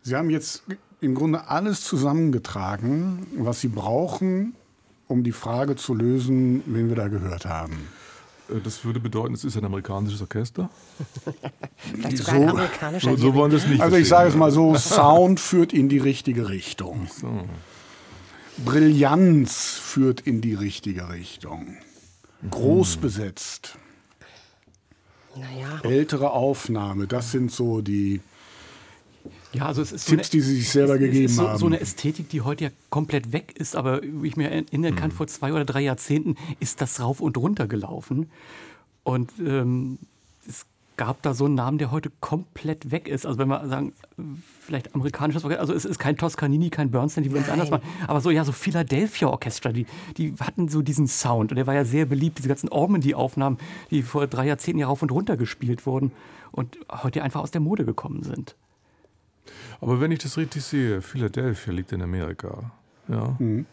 Sie 0.02 0.16
haben 0.16 0.30
jetzt 0.30 0.64
im 1.00 1.14
Grunde 1.14 1.46
alles 1.48 1.84
zusammengetragen, 1.84 3.26
was 3.36 3.60
Sie 3.60 3.68
brauchen, 3.68 4.56
um 5.10 5.24
die 5.24 5.32
Frage 5.32 5.74
zu 5.74 5.92
lösen, 5.92 6.62
wen 6.66 6.88
wir 6.88 6.96
da 6.96 7.08
gehört 7.08 7.44
haben. 7.44 7.88
Äh, 8.48 8.60
das 8.62 8.84
würde 8.84 9.00
bedeuten, 9.00 9.34
es 9.34 9.44
ist 9.44 9.56
ein 9.56 9.64
amerikanisches 9.64 10.22
Orchester. 10.22 10.70
Vielleicht 11.76 12.18
sogar 12.18 12.36
so, 12.36 12.42
ein 12.42 12.48
amerikanischer. 12.48 13.10
So, 13.10 13.16
so 13.16 13.34
wollen 13.34 13.50
das 13.50 13.66
nicht. 13.66 13.80
Also 13.80 13.96
ich 13.96 14.08
sage 14.08 14.28
es 14.28 14.36
mal 14.36 14.52
so: 14.52 14.74
Sound 14.76 15.40
führt 15.40 15.72
in 15.72 15.88
die 15.88 15.98
richtige 15.98 16.48
Richtung. 16.48 17.08
So. 17.12 17.44
Brillanz 18.64 19.78
führt 19.82 20.20
in 20.20 20.40
die 20.40 20.54
richtige 20.54 21.08
Richtung. 21.08 21.76
Groß 22.48 22.94
hm. 22.94 23.00
besetzt. 23.00 23.78
Naja. 25.34 25.80
Ältere 25.82 26.30
Aufnahme, 26.30 27.06
das 27.06 27.30
sind 27.30 27.52
so 27.52 27.80
die 27.80 28.20
ja, 29.52 29.66
also 29.66 29.82
es 29.82 29.92
ist 29.92 30.06
Tipps, 30.06 30.30
so 30.30 30.36
eine, 30.36 30.42
die 30.42 30.48
sie 30.48 30.56
sich 30.56 30.70
selber 30.70 30.98
gegeben 30.98 31.32
so, 31.32 31.48
haben. 31.48 31.58
So 31.58 31.66
eine 31.66 31.80
Ästhetik, 31.80 32.28
die 32.28 32.42
heute 32.42 32.64
ja 32.64 32.70
komplett 32.88 33.32
weg 33.32 33.54
ist, 33.56 33.74
aber 33.74 34.00
wie 34.02 34.28
ich 34.28 34.36
mir 34.36 34.50
erinnern 34.50 34.94
kann, 34.94 35.10
mhm. 35.10 35.14
vor 35.14 35.26
zwei 35.26 35.52
oder 35.52 35.64
drei 35.64 35.80
Jahrzehnten 35.80 36.36
ist 36.60 36.80
das 36.80 37.00
rauf 37.00 37.20
und 37.20 37.36
runter 37.36 37.66
gelaufen. 37.66 38.30
Und 39.02 39.32
ähm, 39.40 39.98
es 40.48 40.66
gab 40.96 41.22
da 41.22 41.34
so 41.34 41.46
einen 41.46 41.54
Namen, 41.54 41.78
der 41.78 41.90
heute 41.90 42.12
komplett 42.20 42.90
weg 42.90 43.08
ist. 43.08 43.26
Also 43.26 43.38
wenn 43.38 43.48
wir 43.48 43.66
sagen, 43.66 43.92
vielleicht 44.60 44.94
amerikanisches 44.94 45.42
Orchester, 45.42 45.60
also 45.60 45.72
es 45.72 45.84
ist 45.84 45.98
kein 45.98 46.16
Toscanini, 46.16 46.70
kein 46.70 46.90
Bernstein, 46.90 47.24
die 47.24 47.32
würden 47.32 47.44
es 47.44 47.48
anders 47.48 47.70
machen, 47.70 47.82
aber 48.06 48.20
so 48.20 48.30
ja, 48.30 48.44
so 48.44 48.52
Philadelphia 48.52 49.28
Orchestra, 49.28 49.72
die, 49.72 49.86
die 50.16 50.34
hatten 50.38 50.68
so 50.68 50.82
diesen 50.82 51.08
Sound 51.08 51.50
und 51.50 51.56
der 51.56 51.66
war 51.66 51.74
ja 51.74 51.84
sehr 51.84 52.04
beliebt, 52.04 52.38
diese 52.38 52.48
ganzen 52.48 52.68
Ormandy-Aufnahmen, 52.68 53.58
die 53.90 54.02
vor 54.02 54.26
drei 54.26 54.46
Jahrzehnten 54.46 54.78
ja 54.78 54.86
rauf 54.86 55.02
und 55.02 55.10
runter 55.10 55.36
gespielt 55.36 55.86
wurden 55.86 56.12
und 56.52 56.78
heute 56.90 57.22
einfach 57.22 57.40
aus 57.40 57.50
der 57.50 57.62
Mode 57.62 57.84
gekommen 57.84 58.22
sind. 58.22 58.54
Aber 59.80 60.00
wenn 60.00 60.12
ich 60.12 60.18
das 60.20 60.36
richtig 60.36 60.62
sehe, 60.62 61.02
Philadelphia 61.02 61.72
liegt 61.72 61.92
in 61.92 62.02
Amerika. 62.02 62.72
Ja. 63.08 63.36
Mhm. 63.38 63.66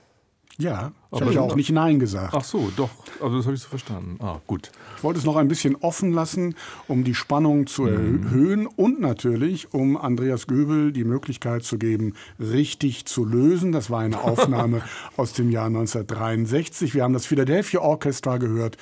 Ja, 0.60 0.92
ich 1.14 1.22
habe 1.22 1.34
ja 1.34 1.42
auch 1.42 1.56
nicht 1.56 1.70
Nein 1.70 2.00
gesagt. 2.00 2.34
Ach 2.36 2.44
so, 2.44 2.72
doch. 2.76 2.90
Also 3.22 3.38
das 3.38 3.46
habe 3.46 3.56
ich 3.56 3.62
so 3.62 3.70
verstanden. 3.70 4.18
Ah, 4.20 4.42
gut. 4.48 4.72
Ich 4.98 5.04
wollte 5.04 5.20
es 5.20 5.26
noch 5.26 5.36
ein 5.36 5.48
bisschen 5.48 5.76
offen 5.76 6.12
lassen, 6.12 6.56
um 6.88 7.04
die 7.04 7.14
Spannung 7.14 7.68
zu 7.68 7.84
mhm. 7.84 8.24
erhöhen 8.24 8.66
und 8.66 9.00
natürlich, 9.00 9.72
um 9.76 9.98
Andreas 9.98 10.48
Göbel 10.48 10.92
die 10.92 11.04
Möglichkeit 11.04 11.64
zu 11.64 11.78
geben, 11.78 12.14
richtig 12.40 13.06
zu 13.06 13.24
lösen. 13.24 13.72
Das 13.72 13.92
war 13.92 14.00
eine 14.00 14.20
Aufnahme 14.24 14.82
aus 15.16 15.34
dem 15.34 15.52
Jahr 15.52 15.68
1963. 15.68 16.96
Wir 16.96 17.04
haben 17.04 17.14
das 17.14 17.28
Philadelphia 17.28 17.80
Orchestra 17.82 18.38
gehört 18.38 18.78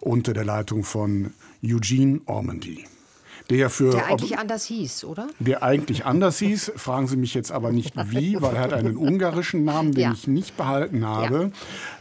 unter 0.00 0.32
der 0.32 0.44
Leitung 0.44 0.82
von 0.82 1.32
Eugene 1.62 2.22
Ormandy. 2.26 2.86
Der, 3.50 3.68
für, 3.68 3.90
der 3.90 4.06
eigentlich 4.06 4.32
ob, 4.32 4.38
anders 4.38 4.64
hieß, 4.64 5.04
oder? 5.04 5.28
Der 5.40 5.62
eigentlich 5.62 6.06
anders 6.06 6.38
hieß. 6.38 6.72
Fragen 6.76 7.08
Sie 7.08 7.16
mich 7.16 7.34
jetzt 7.34 7.50
aber 7.50 7.72
nicht 7.72 7.94
wie, 8.10 8.36
weil 8.40 8.54
er 8.54 8.62
hat 8.62 8.72
einen 8.72 8.96
ungarischen 8.96 9.64
Namen, 9.64 9.92
den 9.92 10.02
ja. 10.02 10.12
ich 10.12 10.26
nicht 10.26 10.56
behalten 10.56 11.04
habe. 11.04 11.50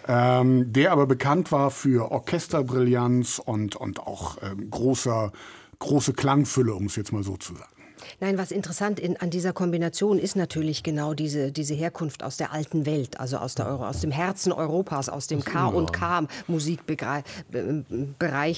Ja. 0.08 0.42
Ähm, 0.42 0.72
der 0.72 0.92
aber 0.92 1.08
bekannt 1.08 1.52
war 1.52 1.72
für 1.72 2.12
Orchesterbrillanz 2.12 3.42
und, 3.44 3.76
und 3.76 4.00
auch 4.00 4.38
ähm, 4.44 4.70
großer, 4.70 5.32
große 5.80 6.14
Klangfülle, 6.14 6.74
um 6.74 6.86
es 6.86 6.96
jetzt 6.96 7.12
mal 7.12 7.24
so 7.24 7.36
zu 7.36 7.56
sagen. 7.56 7.79
Nein, 8.20 8.38
was 8.38 8.52
interessant 8.52 9.00
in, 9.00 9.18
an 9.18 9.30
dieser 9.30 9.54
Kombination 9.54 10.20
ist 10.20 10.36
natürlich 10.36 10.84
genau 10.84 11.14
diese, 11.14 11.52
diese 11.52 11.74
Herkunft 11.74 12.24
aus 12.24 12.38
der 12.38 12.52
alten 12.54 12.86
Welt, 12.86 13.20
also 13.20 13.38
aus, 13.38 13.56
der 13.56 13.68
Euro, 13.68 13.86
aus 13.88 14.02
dem 14.02 14.12
Herzen 14.12 14.52
Europas, 14.52 15.10
aus 15.10 15.28
dem 15.28 15.44
K 15.44 15.68
und 15.68 15.94
K 15.94 16.28
Musikbereich, 16.48 17.24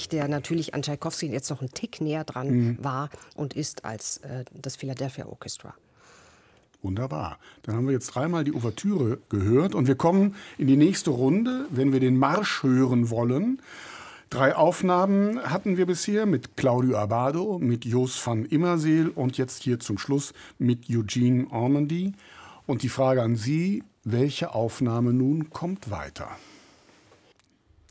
der 0.08 0.28
natürlich 0.28 0.74
an 0.74 0.82
Tchaikovsky 0.82 1.26
jetzt 1.26 1.50
noch 1.50 1.60
einen 1.60 1.72
Tick 1.72 2.00
näher 2.00 2.24
dran 2.24 2.48
mhm. 2.48 2.78
war 2.82 3.10
und 3.36 3.54
ist 3.54 3.84
als 3.84 4.18
äh, 4.18 4.44
das 4.54 4.76
Philadelphia 4.76 5.26
Orchestra. 5.26 5.74
Wunderbar. 6.82 7.38
Dann 7.62 7.76
haben 7.76 7.86
wir 7.86 7.92
jetzt 7.92 8.08
dreimal 8.08 8.42
die 8.42 8.52
Ouvertüre 8.52 9.18
gehört 9.28 9.76
und 9.76 9.86
wir 9.86 9.94
kommen 9.94 10.34
in 10.58 10.66
die 10.66 10.76
nächste 10.76 11.10
Runde, 11.10 11.66
wenn 11.70 11.92
wir 11.92 12.00
den 12.00 12.16
Marsch 12.16 12.64
hören 12.64 13.08
wollen. 13.08 13.62
Drei 14.32 14.56
Aufnahmen 14.56 15.42
hatten 15.42 15.76
wir 15.76 15.84
bisher 15.84 16.24
mit 16.24 16.56
Claudio 16.56 16.96
Abado, 16.96 17.58
mit 17.58 17.84
Jos 17.84 18.26
van 18.26 18.46
Immerseel 18.46 19.10
und 19.10 19.36
jetzt 19.36 19.62
hier 19.62 19.78
zum 19.78 19.98
Schluss 19.98 20.32
mit 20.58 20.88
Eugene 20.88 21.48
Ormandy. 21.50 22.14
Und 22.64 22.82
die 22.82 22.88
Frage 22.88 23.20
an 23.20 23.36
Sie, 23.36 23.84
welche 24.04 24.54
Aufnahme 24.54 25.12
nun 25.12 25.50
kommt 25.50 25.90
weiter? 25.90 26.30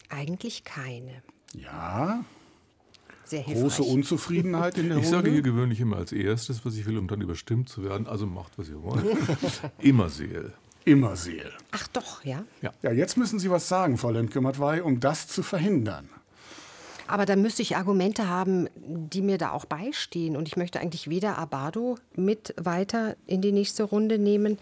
Eigentlich 0.10 0.64
keine. 0.64 1.22
Ja. 1.54 2.26
Sehr 3.26 3.44
Große 3.44 3.84
Unzufriedenheit 3.84 4.80
in 4.80 4.90
der 4.90 4.98
ich 4.98 5.04
Runde. 5.04 5.18
Ich 5.18 5.24
sage 5.24 5.30
hier 5.30 5.44
gewöhnlich 5.44 5.80
immer 5.80 5.98
als 5.98 6.12
erstes, 6.12 6.66
was 6.66 6.76
ich 6.76 6.88
will, 6.88 6.98
um 6.98 7.08
dann 7.08 7.22
überstimmt 7.22 7.70
zu 7.70 7.84
werden. 7.84 8.08
Also 8.08 8.26
macht, 8.26 8.58
was 8.58 8.68
ihr 8.68 8.82
wollt. 8.82 9.06
Immerseel. 9.78 10.54
Immerseel. 10.86 11.52
Ach 11.70 11.88
doch, 11.90 12.26
ja? 12.26 12.44
ja? 12.64 12.74
Ja, 12.82 12.92
jetzt 12.92 13.16
müssen 13.16 13.38
Sie 13.38 13.52
was 13.52 13.68
sagen, 13.68 14.00
Frau 14.00 14.10
Lemke-Matwei, 14.10 14.82
um 14.82 15.00
das 15.00 15.28
zu 15.28 15.44
verhindern. 15.44 16.10
Aber 17.12 17.26
da 17.26 17.36
müsste 17.36 17.62
ich 17.62 17.76
Argumente 17.76 18.30
haben, 18.30 18.70
die 18.76 19.22
mir 19.22 19.38
da 19.38 19.52
auch 19.52 19.66
beistehen. 19.66 20.38
Und 20.38 20.48
ich 20.48 20.56
möchte 20.56 20.80
eigentlich 20.80 21.10
weder 21.10 21.38
Abado 21.38 21.98
mit 22.16 22.56
weiter 22.58 23.18
in 23.28 23.42
die 23.42 23.52
nächste 23.52 23.84
Runde 23.84 24.18
nehmen. 24.18 24.58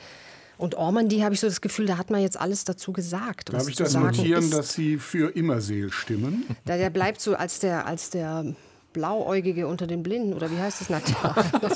Und 0.58 0.76
Ormandy 0.76 1.20
habe 1.20 1.36
ich 1.36 1.40
so 1.40 1.48
das 1.48 1.62
Gefühl, 1.62 1.86
da 1.86 1.98
hat 1.98 2.10
man 2.10 2.22
jetzt 2.22 2.40
alles 2.40 2.66
dazu 2.66 2.92
gesagt. 2.92 3.54
Darf 3.54 3.70
ich 3.70 3.76
das 3.76 3.94
notieren, 3.94 4.44
ist. 4.44 4.54
dass 4.54 4.74
Sie 4.74 4.98
für 4.98 5.36
Immerseel 5.36 5.92
stimmen? 5.92 6.44
Da, 6.66 6.76
der 6.78 6.90
bleibt 6.90 7.22
so 7.22 7.36
als 7.36 7.60
der, 7.60 7.86
als 7.86 8.10
der 8.10 8.56
Blauäugige 8.94 9.68
unter 9.68 9.86
den 9.86 10.02
Blinden 10.02 10.34
oder 10.34 10.52
wie 10.52 10.58
heißt 10.58 10.82
es? 10.82 10.90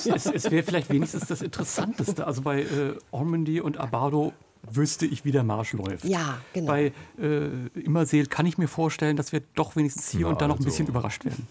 es, 0.08 0.26
es 0.26 0.52
wäre 0.52 0.64
vielleicht 0.64 0.90
wenigstens 0.90 1.28
das 1.28 1.42
Interessanteste. 1.44 2.26
Also 2.26 2.42
bei 2.42 2.64
äh, 2.64 2.96
Ormandy 3.12 3.62
und 3.62 3.78
Abado 3.78 4.34
wüsste 4.70 5.06
ich, 5.06 5.26
wie 5.26 5.32
der 5.32 5.44
Marsch 5.44 5.74
läuft. 5.74 6.06
Ja, 6.06 6.40
genau. 6.54 6.68
Bei 6.68 6.94
äh, 7.20 7.48
Immerseel 7.76 8.28
kann 8.28 8.46
ich 8.46 8.58
mir 8.58 8.68
vorstellen, 8.68 9.18
dass 9.18 9.32
wir 9.32 9.42
doch 9.56 9.76
wenigstens 9.76 10.10
hier 10.10 10.22
ja, 10.22 10.28
und 10.28 10.42
da 10.42 10.48
noch 10.48 10.60
ein 10.60 10.66
bisschen 10.66 10.88
überrascht 10.88 11.26
werden. 11.26 11.48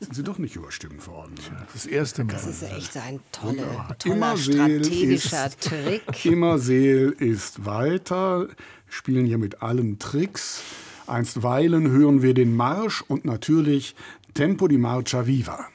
Sind 0.00 0.14
Sie 0.14 0.22
doch 0.22 0.38
nicht 0.38 0.54
überstimmt 0.54 1.06
worden? 1.08 1.34
Das 1.72 1.84
erste 1.84 2.22
Mal. 2.22 2.32
Das 2.32 2.46
ist 2.46 2.62
echt 2.62 2.96
ein 2.96 3.18
tolle, 3.32 3.66
toller 3.98 4.36
strategischer 4.36 5.46
ist, 5.46 5.60
Trick. 5.60 6.24
Immerseel 6.24 7.10
ist 7.18 7.66
weiter, 7.66 8.46
spielen 8.88 9.26
hier 9.26 9.38
mit 9.38 9.60
allen 9.60 9.98
Tricks. 9.98 10.62
Einstweilen 11.08 11.90
hören 11.90 12.22
wir 12.22 12.34
den 12.34 12.54
Marsch 12.54 13.02
und 13.02 13.24
natürlich 13.24 13.96
Tempo 14.34 14.68
di 14.68 14.78
Marcia 14.78 15.26
Viva. 15.26 15.66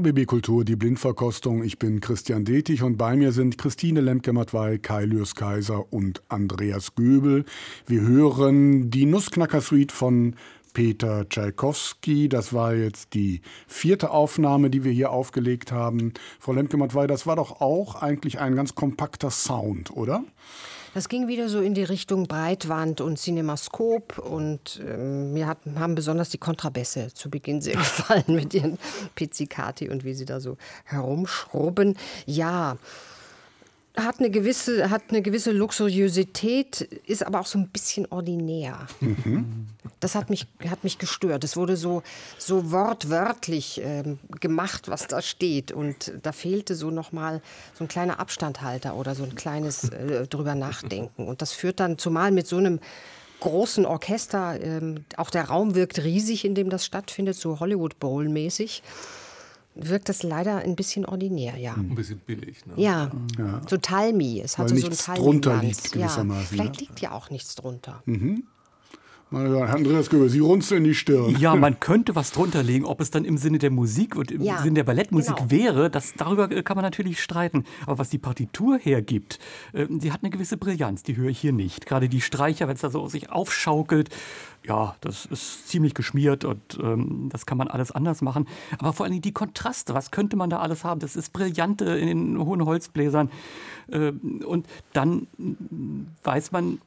RBB 0.00 0.24
Kultur, 0.24 0.64
die 0.64 0.76
Blindverkostung. 0.76 1.62
Ich 1.62 1.78
bin 1.78 2.00
Christian 2.00 2.46
Detig 2.46 2.82
und 2.82 2.96
bei 2.96 3.16
mir 3.16 3.32
sind 3.32 3.58
Christine 3.58 4.00
Lemke-Matwei, 4.00 4.78
Kai 4.78 5.04
Lürs 5.04 5.34
Kaiser 5.34 5.92
und 5.92 6.22
Andreas 6.30 6.94
Göbel. 6.94 7.44
Wir 7.86 8.00
hören 8.00 8.90
die 8.90 9.04
Nussknacker-Suite 9.04 9.92
von 9.92 10.36
Peter 10.72 11.28
Tschaikowski. 11.28 12.30
Das 12.30 12.54
war 12.54 12.74
jetzt 12.74 13.12
die 13.12 13.42
vierte 13.66 14.10
Aufnahme, 14.10 14.70
die 14.70 14.84
wir 14.84 14.92
hier 14.92 15.10
aufgelegt 15.10 15.70
haben. 15.70 16.14
Frau 16.38 16.54
Lemke-Matwei, 16.54 17.06
das 17.06 17.26
war 17.26 17.36
doch 17.36 17.60
auch 17.60 17.96
eigentlich 17.96 18.40
ein 18.40 18.56
ganz 18.56 18.74
kompakter 18.74 19.30
Sound, 19.30 19.90
oder? 19.90 20.24
Das 20.92 21.08
ging 21.08 21.28
wieder 21.28 21.48
so 21.48 21.60
in 21.60 21.74
die 21.74 21.84
Richtung 21.84 22.26
Breitwand 22.26 23.00
und 23.00 23.16
Cinemaskop 23.16 24.18
und 24.18 24.82
ähm, 24.84 25.32
mir 25.32 25.46
hat, 25.46 25.58
haben 25.76 25.94
besonders 25.94 26.30
die 26.30 26.38
Kontrabässe 26.38 27.14
zu 27.14 27.30
Beginn 27.30 27.60
sehr 27.60 27.74
gefallen 27.76 28.24
mit 28.34 28.52
ihren 28.54 28.76
Pizzicati 29.14 29.88
und 29.88 30.04
wie 30.04 30.14
sie 30.14 30.24
da 30.24 30.40
so 30.40 30.56
herumschrubben. 30.84 31.96
Ja, 32.26 32.76
hat 33.96 34.20
eine 34.20 34.30
gewisse, 34.30 34.88
hat 34.90 35.02
eine 35.08 35.20
gewisse 35.20 35.52
Luxuriosität, 35.52 36.80
ist 36.80 37.26
aber 37.26 37.40
auch 37.40 37.46
so 37.46 37.58
ein 37.58 37.68
bisschen 37.68 38.06
ordinär. 38.10 38.86
Mhm. 39.00 39.66
Das 39.98 40.14
hat 40.14 40.30
mich, 40.30 40.46
hat 40.68 40.84
mich 40.84 40.98
gestört. 40.98 41.44
Es 41.44 41.56
wurde 41.56 41.76
so, 41.76 42.02
so 42.38 42.70
wortwörtlich 42.70 43.80
ähm, 43.82 44.18
gemacht, 44.40 44.88
was 44.88 45.06
da 45.08 45.22
steht. 45.22 45.72
Und 45.72 46.12
da 46.22 46.32
fehlte 46.32 46.74
so 46.74 46.90
nochmal 46.90 47.42
so 47.74 47.84
ein 47.84 47.88
kleiner 47.88 48.20
Abstandhalter 48.20 48.94
oder 48.94 49.14
so 49.14 49.24
ein 49.24 49.34
kleines 49.34 49.88
äh, 49.88 50.26
drüber 50.26 50.54
nachdenken. 50.54 51.26
Und 51.26 51.42
das 51.42 51.52
führt 51.52 51.80
dann, 51.80 51.98
zumal 51.98 52.30
mit 52.30 52.46
so 52.46 52.56
einem 52.56 52.80
großen 53.40 53.86
Orchester, 53.86 54.60
ähm, 54.62 55.04
auch 55.16 55.30
der 55.30 55.44
Raum 55.44 55.74
wirkt 55.74 56.04
riesig, 56.04 56.44
in 56.44 56.54
dem 56.54 56.70
das 56.70 56.84
stattfindet, 56.84 57.36
so 57.36 57.58
Hollywood 57.58 57.98
Bowl-mäßig 57.98 58.82
wirkt 59.74 60.08
das 60.08 60.22
leider 60.22 60.58
ein 60.58 60.76
bisschen 60.76 61.04
ordinär, 61.06 61.56
ja. 61.56 61.74
Ein 61.74 61.94
bisschen 61.94 62.18
billig, 62.18 62.66
ne? 62.66 62.74
Ja, 62.76 63.10
ja. 63.38 63.60
so 63.68 63.76
Talmi. 63.76 64.40
Es 64.40 64.58
hatte 64.58 64.72
Weil 64.72 64.78
so 64.80 64.86
ein 64.86 64.90
nichts 64.90 65.04
Talmi 65.04 65.20
drunter 65.20 65.62
liegt 65.62 65.92
gewissermaßen. 65.92 66.42
Ja. 66.42 66.48
Vielleicht 66.48 66.80
ne? 66.80 66.80
liegt 66.80 67.00
ja 67.00 67.12
auch 67.12 67.30
nichts 67.30 67.54
drunter. 67.54 68.02
Mhm. 68.06 68.44
Herr 69.32 69.74
Andreas 69.74 70.10
Göber, 70.10 70.28
Sie 70.28 70.40
runzeln 70.40 70.82
die 70.82 70.94
Stirn. 70.94 71.36
Ja, 71.38 71.54
man 71.54 71.78
könnte 71.78 72.16
was 72.16 72.32
drunter 72.32 72.64
legen, 72.64 72.84
ob 72.84 73.00
es 73.00 73.12
dann 73.12 73.24
im 73.24 73.38
Sinne 73.38 73.58
der 73.58 73.70
Musik 73.70 74.16
und 74.16 74.32
im 74.32 74.42
Ja, 74.42 74.58
Sinne 74.58 74.74
der 74.74 74.84
Ballettmusik 74.84 75.36
genau. 75.36 75.50
wäre, 75.52 75.90
das, 75.90 76.14
darüber 76.16 76.50
äh, 76.50 76.64
kann 76.64 76.76
man 76.76 76.84
natürlich 76.84 77.22
streiten. 77.22 77.64
Aber 77.86 77.98
was 77.98 78.10
die 78.10 78.18
Partitur 78.18 78.78
hergibt, 78.78 79.38
äh, 79.72 79.86
die 79.88 80.10
hat 80.10 80.24
eine 80.24 80.30
gewisse 80.30 80.56
Brillanz, 80.56 81.04
die 81.04 81.16
höre 81.16 81.28
ich 81.28 81.38
hier 81.38 81.52
nicht. 81.52 81.86
Gerade 81.86 82.08
die 82.08 82.20
Streicher, 82.20 82.66
wenn 82.66 82.74
es 82.74 82.80
da 82.80 82.90
so 82.90 83.06
sich 83.06 83.30
aufschaukelt, 83.30 84.08
ja, 84.64 84.94
das 85.00 85.24
ist 85.24 85.68
ziemlich 85.68 85.94
geschmiert 85.94 86.44
und 86.44 86.78
ähm, 86.82 87.28
das 87.32 87.46
kann 87.46 87.56
man 87.56 87.68
alles 87.68 87.90
anders 87.90 88.20
machen. 88.20 88.46
Aber 88.78 88.92
vor 88.92 89.06
allem 89.06 89.20
die 89.20 89.32
Kontraste, 89.32 89.94
was 89.94 90.10
könnte 90.10 90.36
man 90.36 90.50
da 90.50 90.58
alles 90.58 90.84
haben? 90.84 91.00
Das 91.00 91.16
ist 91.16 91.32
brillant 91.32 91.80
äh, 91.80 91.96
in 91.98 92.08
den 92.08 92.38
hohen 92.44 92.64
Holzbläsern. 92.64 93.30
Äh, 93.88 94.12
und 94.44 94.66
dann 94.92 95.26
weiß 96.22 96.52
man 96.52 96.78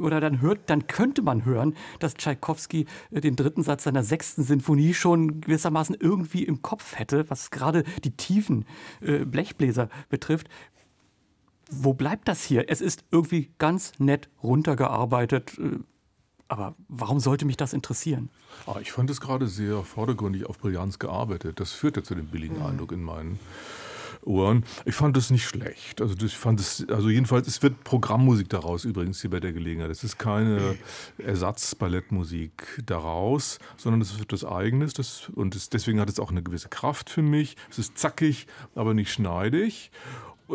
oder 0.00 0.20
dann 0.20 0.42
hört, 0.42 0.60
dann 0.66 0.86
könnte 0.88 1.22
man 1.22 1.44
hören, 1.44 1.74
dass 2.00 2.14
Tschaikowski 2.14 2.86
äh, 3.10 3.20
den 3.20 3.34
dritten 3.34 3.62
Satz 3.62 3.84
seiner 3.84 4.02
sechsten 4.02 4.42
Sinfonie 4.42 4.92
schon 4.92 5.40
gewissermaßen 5.40 5.96
irgendwie 5.98 6.44
im 6.44 6.60
Kopf 6.60 6.98
hätte, 6.98 7.28
was 7.30 7.50
gerade 7.50 7.84
die 8.04 8.12
tiefen 8.12 8.66
äh, 9.00 9.24
Blechbläser 9.24 9.88
betrifft. 10.10 10.48
Wo 11.70 11.94
bleibt 11.94 12.28
das 12.28 12.44
hier? 12.44 12.68
Es 12.68 12.82
ist 12.82 13.04
irgendwie 13.10 13.52
ganz 13.58 13.92
nett 13.98 14.28
runtergearbeitet. 14.42 15.58
Aber 16.50 16.74
warum 16.88 17.20
sollte 17.20 17.44
mich 17.44 17.56
das 17.56 17.72
interessieren? 17.72 18.28
Ah, 18.66 18.78
ich 18.82 18.90
fand 18.90 19.08
es 19.08 19.20
gerade 19.20 19.46
sehr 19.46 19.84
vordergründig 19.84 20.46
auf 20.46 20.58
Brillanz 20.58 20.98
gearbeitet. 20.98 21.60
Das 21.60 21.70
führte 21.70 22.02
zu 22.02 22.16
dem 22.16 22.26
billigen 22.26 22.60
Eindruck 22.60 22.90
in 22.90 23.04
meinen 23.04 23.38
Ohren. 24.26 24.64
Ich 24.84 24.96
fand 24.96 25.16
es 25.16 25.30
nicht 25.30 25.46
schlecht. 25.46 26.00
Also 26.00 26.16
ich 26.26 26.36
fand 26.36 26.58
es, 26.58 26.84
also 26.88 27.08
jedenfalls, 27.08 27.46
es 27.46 27.62
wird 27.62 27.84
Programmmusik 27.84 28.48
daraus 28.48 28.84
übrigens 28.84 29.20
hier 29.20 29.30
bei 29.30 29.38
der 29.38 29.52
Gelegenheit. 29.52 29.92
Es 29.92 30.02
ist 30.02 30.18
keine 30.18 30.76
Ersatzballettmusik 31.18 32.82
daraus, 32.84 33.60
sondern 33.76 34.00
es 34.00 34.18
wird 34.18 34.32
das 34.32 34.44
Eigenes. 34.44 34.92
Das, 34.92 35.30
und 35.32 35.54
es, 35.54 35.68
deswegen 35.70 36.00
hat 36.00 36.08
es 36.08 36.18
auch 36.18 36.32
eine 36.32 36.42
gewisse 36.42 36.68
Kraft 36.68 37.10
für 37.10 37.22
mich. 37.22 37.56
Es 37.70 37.78
ist 37.78 37.96
zackig, 37.96 38.48
aber 38.74 38.92
nicht 38.92 39.12
schneidig. 39.12 39.92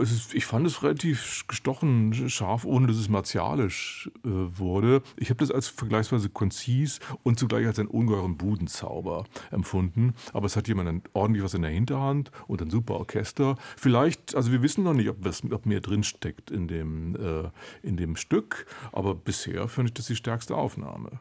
Ist, 0.01 0.33
ich 0.33 0.45
fand 0.45 0.67
es 0.67 0.83
relativ 0.83 1.45
gestochen, 1.47 2.29
scharf, 2.29 2.65
ohne 2.65 2.87
dass 2.87 2.97
es 2.97 3.09
martialisch 3.09 4.09
äh, 4.23 4.29
wurde. 4.29 5.01
Ich 5.17 5.29
habe 5.29 5.39
das 5.39 5.51
als 5.51 5.67
vergleichsweise 5.67 6.29
konzis 6.29 6.99
und 7.23 7.39
zugleich 7.39 7.65
als 7.65 7.79
einen 7.79 7.87
ungeheuren 7.87 8.37
Budenzauber 8.37 9.25
empfunden. 9.51 10.13
Aber 10.33 10.45
es 10.45 10.55
hat 10.55 10.67
jemand 10.67 11.09
ordentlich 11.13 11.43
was 11.43 11.53
in 11.53 11.61
der 11.61 11.71
Hinterhand 11.71 12.31
und 12.47 12.61
ein 12.61 12.69
super 12.69 12.95
Orchester. 12.95 13.57
Vielleicht, 13.77 14.35
also 14.35 14.51
wir 14.51 14.61
wissen 14.61 14.83
noch 14.83 14.93
nicht, 14.93 15.09
ob, 15.09 15.17
was, 15.19 15.43
ob 15.49 15.65
mehr 15.65 15.81
drinsteckt 15.81 16.51
in 16.51 16.67
dem, 16.67 17.15
äh, 17.15 17.49
in 17.81 17.97
dem 17.97 18.15
Stück, 18.15 18.65
aber 18.91 19.15
bisher 19.15 19.67
finde 19.67 19.89
ich 19.89 19.93
das 19.93 20.07
die 20.07 20.15
stärkste 20.15 20.55
Aufnahme. 20.55 21.19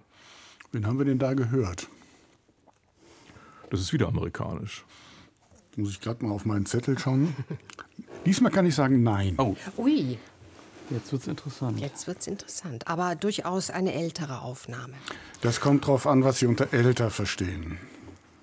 Wen 0.73 0.87
haben 0.87 0.99
wir 0.99 1.05
denn 1.05 1.19
da 1.19 1.35
gehört? 1.35 1.89
Das 3.71 3.81
ist 3.81 3.93
wieder 3.93 4.09
amerikanisch. 4.09 4.85
Muss 5.77 5.91
ich 5.91 6.01
gerade 6.01 6.25
mal 6.25 6.33
auf 6.33 6.45
meinen 6.45 6.67
Zettel 6.67 6.99
schauen. 6.99 7.35
Diesmal 8.27 8.53
kann 8.53 8.67
ich 8.67 8.75
sagen 8.75 9.03
Nein. 9.03 9.35
Oh, 9.39 9.57
Ui, 9.77 10.19
Jetzt 10.91 11.13
wird 11.13 11.23
es 11.23 11.29
interessant. 11.29 11.81
jetzt 11.81 12.07
wird 12.07 12.21
es 12.21 12.27
interessant. 12.27 12.87
Aber 12.89 13.15
durchaus 13.17 13.71
eine 13.71 13.95
ältere 13.95 14.43
Aufnahme. 14.43 14.93
Das 15.41 15.61
kommt 15.61 15.87
drauf 15.87 16.07
an, 16.07 16.25
was 16.25 16.39
Sie 16.39 16.47
unter 16.47 16.73
älter 16.75 17.11
verstehen. 17.11 17.79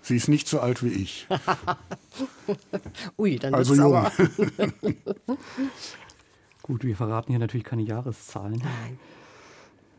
Sie 0.01 0.15
ist 0.15 0.27
nicht 0.27 0.47
so 0.47 0.59
alt 0.59 0.83
wie 0.83 0.89
ich. 0.89 1.27
Ui, 3.17 3.37
dann 3.37 3.53
Also 3.53 3.77
wird's 3.77 4.17
jung. 4.17 4.87
Gut, 6.63 6.83
wir 6.83 6.95
verraten 6.95 7.31
hier 7.31 7.39
natürlich 7.39 7.63
keine 7.65 7.83
Jahreszahlen. 7.83 8.57
Nein. 8.63 8.99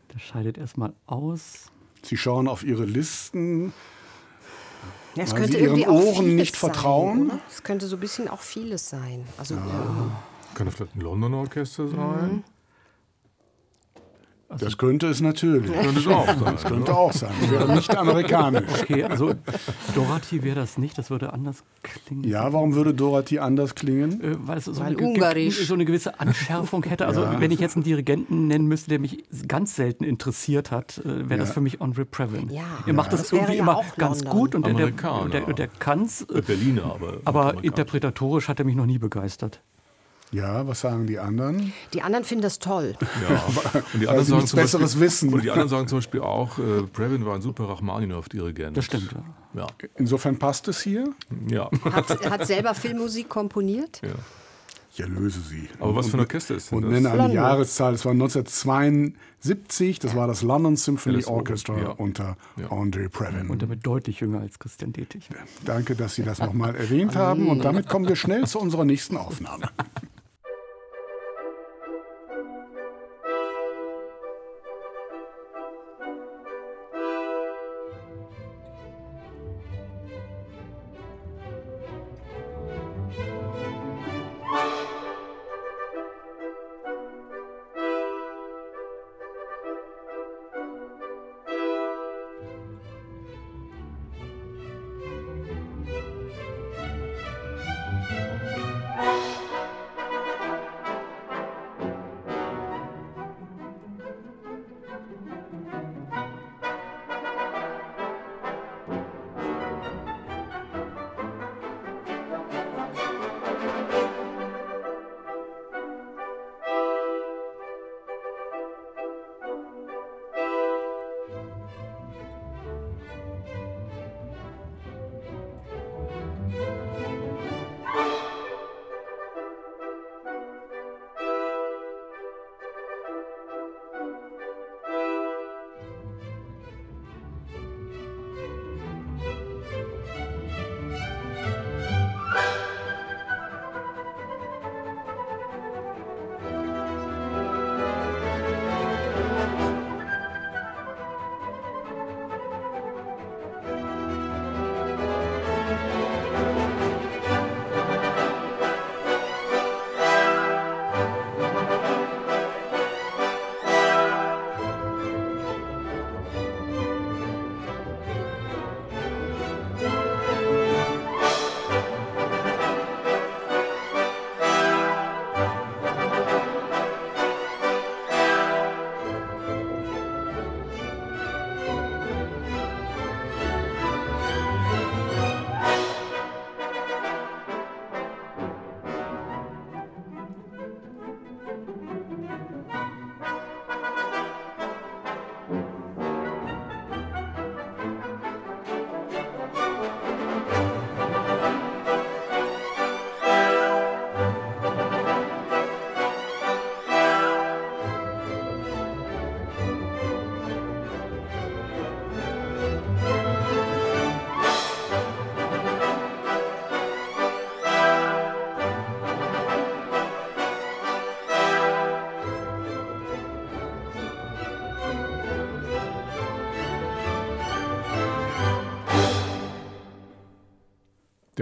Das 0.09 0.21
scheidet 0.21 0.57
erstmal 0.57 0.93
aus. 1.05 1.71
Sie 2.03 2.17
schauen 2.17 2.47
auf 2.49 2.63
Ihre 2.63 2.83
Listen. 2.85 3.71
Ja, 5.15 5.23
es 5.23 5.31
Weil 5.31 5.41
könnte 5.41 5.57
Sie 5.57 5.63
Ihren 5.63 5.89
Ohren 5.89 6.35
nicht 6.35 6.55
vertrauen? 6.55 7.29
Sein, 7.29 7.41
es 7.49 7.63
könnte 7.63 7.87
so 7.87 7.97
ein 7.97 7.99
bisschen 7.99 8.27
auch 8.27 8.41
vieles 8.41 8.89
sein. 8.89 9.25
Also 9.37 9.55
kann 10.55 10.65
das 10.65 10.75
vielleicht 10.75 10.95
ein 10.95 11.01
Londoner 11.01 11.37
Orchester 11.37 11.87
sein? 11.87 12.43
Das 14.59 14.77
könnte 14.77 15.07
es 15.07 15.21
natürlich. 15.21 15.71
Könnte 15.71 15.99
es 15.99 16.07
auch 16.07 16.25
sein. 16.27 16.53
Das 16.53 16.63
könnte 16.63 16.95
auch 16.95 17.13
sein. 17.13 17.31
Das 17.41 17.51
wäre 17.51 17.75
nicht 17.75 17.95
amerikanisch. 17.97 18.63
Okay, 18.81 19.03
also 19.03 19.33
Dorothy 19.95 20.43
wäre 20.43 20.55
das 20.55 20.77
nicht, 20.77 20.97
das 20.97 21.09
würde 21.09 21.33
anders 21.33 21.63
klingen. 21.81 22.23
Ja, 22.23 22.51
warum 22.53 22.75
würde 22.75 22.93
Dorothy 22.93 23.39
anders 23.39 23.75
klingen? 23.75 24.21
Äh, 24.21 24.35
weil 24.45 24.57
es 24.57 24.65
so, 24.65 24.77
Weil 24.79 24.95
eine, 24.97 25.51
so 25.51 25.73
eine 25.73 25.85
gewisse 25.85 26.19
Anschärfung 26.19 26.83
hätte. 26.83 27.05
Also 27.05 27.21
Ja. 27.21 27.39
wenn 27.39 27.51
ich 27.51 27.59
jetzt 27.59 27.75
einen 27.75 27.83
Dirigenten 27.83 28.47
nennen 28.47 28.67
müsste, 28.67 28.89
der 28.89 28.99
mich 28.99 29.23
ganz 29.47 29.75
selten 29.75 30.03
interessiert 30.03 30.71
hat, 30.71 30.99
äh, 30.99 31.29
wäre 31.29 31.39
das 31.39 31.49
Ja. 31.49 31.53
für 31.55 31.61
mich 31.61 31.81
Andre 31.81 32.05
Previn. 32.05 32.49
Ja. 32.49 32.61
er 32.85 32.93
macht 32.93 33.07
Ja. 33.11 33.17
das, 33.17 33.21
Das 33.23 33.31
irgendwie 33.33 33.53
ja 33.53 33.59
immer 33.59 33.77
auch 33.77 33.95
ganz 33.97 34.23
London. 34.23 34.39
gut 34.39 34.55
und 34.55 34.65
der, 34.67 34.73
der, 34.73 34.91
der, 35.41 35.53
der 35.53 35.67
kann 35.67 36.03
es. 36.03 36.21
Äh, 36.23 36.41
Berliner, 36.45 36.83
aber. 36.85 37.17
Aber 37.25 37.63
interpretatorisch 37.63 38.47
hat 38.47 38.59
er 38.59 38.65
mich 38.65 38.75
noch 38.75 38.85
nie 38.85 38.97
begeistert. 38.97 39.61
Ja, 40.33 40.67
was 40.67 40.81
sagen 40.81 41.05
die 41.07 41.19
anderen? 41.19 41.71
die 41.93 42.01
anderen 42.01 42.25
finden 42.25 42.41
das 42.41 42.59
toll. 42.59 42.95
Ja. 43.29 43.43
Und 43.93 44.01
die 44.01 44.05
sie 44.25 44.33
nichts 44.35 44.49
zum 44.51 44.59
Besseres 44.59 44.83
Beispiel, 44.93 45.01
wissen. 45.01 45.33
Und 45.33 45.43
die 45.43 45.51
anderen 45.51 45.69
sagen 45.69 45.87
zum 45.87 45.99
Beispiel 45.99 46.21
auch, 46.21 46.57
äh, 46.59 46.81
Brevin 46.91 47.25
war 47.25 47.35
ein 47.35 47.41
super 47.41 47.69
Rachmaninoff-Dirigent. 47.69 48.75
Das 48.75 48.85
stimmt, 48.85 49.11
ja. 49.13 49.61
Ja. 49.61 49.67
Insofern 49.95 50.37
passt 50.39 50.67
es 50.67 50.81
hier. 50.81 51.13
ja. 51.49 51.69
Hat, 51.91 52.09
hat 52.29 52.47
selber 52.47 52.73
Filmmusik 52.73 53.29
komponiert. 53.29 54.01
ja. 54.03 54.09
Ich 54.95 54.99
erlöse 54.99 55.39
Sie. 55.41 55.67
Aber 55.79 55.95
was 55.95 56.05
Und- 56.05 56.11
für 56.11 56.17
ein 56.17 56.19
Orchester 56.19 56.53
ist 56.53 56.69
denn 56.69 56.77
Und 56.77 56.83
das? 56.83 56.91
nenne 56.91 57.09
eine 57.09 57.17
London. 57.17 57.35
Jahreszahl. 57.35 57.95
Es 57.95 58.05
war 58.05 58.11
1972. 58.11 59.97
Das 59.97 60.15
war 60.15 60.27
das 60.27 60.43
London 60.43 60.75
Symphony 60.75 61.15
das- 61.17 61.25
Orchestra 61.27 61.77
ja. 61.79 61.89
unter 61.89 62.37
Ja. 62.57 62.71
Andre 62.71 63.09
Previn. 63.09 63.49
Und 63.49 63.63
damit 63.63 63.83
deutlich 63.87 64.19
jünger 64.19 64.41
als 64.41 64.59
Christian 64.59 64.93
Detig. 64.93 65.29
Danke, 65.65 65.95
dass 65.95 66.13
Sie 66.13 66.21
das 66.23 66.37
nochmal 66.37 66.75
erwähnt 66.75 67.15
haben. 67.15 67.47
Und 67.49 67.65
damit 67.65 67.87
kommen 67.89 68.07
wir 68.07 68.15
schnell 68.15 68.45
zu 68.45 68.59
unserer 68.59 68.85
nächsten 68.85 69.17
Aufnahme. 69.17 69.69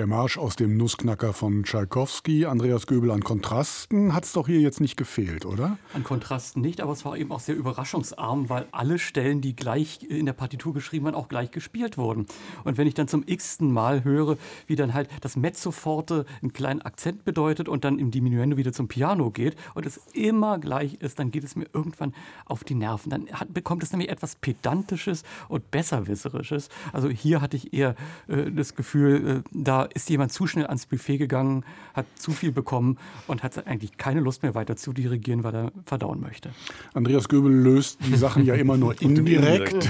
Der 0.02 0.08
Marsch 0.08 0.40
aus 0.40 0.56
dem 0.56 0.78
Nussknacker 0.78 1.32
von 1.32 1.64
Tschaikowski, 1.64 2.48
Andreas 2.48 2.88
Göbel 2.88 3.12
an 3.12 3.24
Kontrasten, 3.24 4.16
hat 4.16 4.24
es 4.24 4.34
doch 4.34 4.48
hier 4.48 4.60
jetzt 4.60 4.82
nicht 4.82 4.98
gefehlt, 4.98 5.46
oder? 5.46 5.78
An 5.94 6.04
Kontrasten 6.04 6.60
nicht, 6.64 6.82
aber 6.82 6.92
es 6.94 7.06
war 7.06 7.16
eben 7.16 7.32
auch 7.32 7.40
sehr 7.40 7.56
überraschungsarm, 7.56 8.50
weil 8.50 8.66
alle 8.72 8.98
Stellen, 8.98 9.42
die 9.42 9.56
gleich 9.56 10.02
in 10.02 10.26
der 10.26 10.34
Partitur 10.34 10.74
geschrieben 10.74 11.06
waren, 11.06 11.14
auch 11.14 11.30
gleich 11.30 11.52
gespielt 11.52 12.00
wurden. 12.00 12.26
Und 12.64 12.80
wenn 12.80 12.88
ich 12.88 12.96
dann 12.96 13.08
zum 13.08 13.22
x-ten 13.28 13.72
Mal 13.72 14.04
höre, 14.04 14.38
wie 14.66 14.76
dann 14.76 14.96
halt 14.96 15.08
das 15.22 15.36
Mezzo 15.36 15.70
forte 15.70 16.26
einen 16.42 16.52
kleinen 16.52 16.82
Akzent 16.82 17.24
bedeutet 17.24 17.70
und 17.70 17.84
dann 17.84 18.00
im 18.00 18.10
Diminuendo 18.10 18.58
wieder 18.58 18.74
zum 18.74 18.88
Piano 18.88 19.30
geht 19.30 19.56
und 19.76 19.86
es 19.86 19.98
immer 20.14 20.58
gleich 20.58 20.96
ist, 20.96 21.20
dann 21.20 21.30
geht 21.30 21.44
es 21.44 21.56
mir 21.56 21.68
irgendwann 21.74 22.16
auf 22.48 22.64
die 22.64 22.74
Nerven. 22.74 23.12
Dann 23.12 23.28
hat, 23.34 23.54
bekommt 23.54 23.84
es 23.84 23.92
nämlich 23.92 24.10
etwas 24.10 24.36
Pedantisches 24.36 25.22
und 25.48 25.70
Besserwisserisches. 25.70 26.70
Also 26.92 27.08
hier 27.08 27.40
hatte 27.40 27.56
ich 27.56 27.72
eher 27.72 27.94
äh, 28.28 28.50
das 28.50 28.74
Gefühl, 28.74 29.44
äh, 29.46 29.50
da 29.52 29.91
ist 29.94 30.10
jemand 30.10 30.32
zu 30.32 30.48
schnell 30.48 30.68
ans 30.68 30.86
Buffet 30.86 31.18
gegangen, 31.18 31.64
hat 31.94 32.06
zu 32.16 32.32
viel 32.32 32.52
bekommen 32.52 32.98
und 33.28 33.44
hat 33.44 33.68
eigentlich 33.68 33.98
keine 33.98 34.20
Lust 34.20 34.44
mehr 34.44 34.56
weiter 34.56 34.76
zu 34.76 34.94
dirigieren, 34.94 35.44
weil 35.44 35.56
er 35.56 35.72
verdauen 35.86 36.22
möchte. 36.22 36.52
Andreas 36.94 37.28
Göbel 37.30 37.52
löst 37.52 38.00
die 38.06 38.16
Sachen 38.16 38.46
ja 38.46 38.56
immer 38.56 38.78
nur 38.78 39.00
indirekt. 39.02 39.90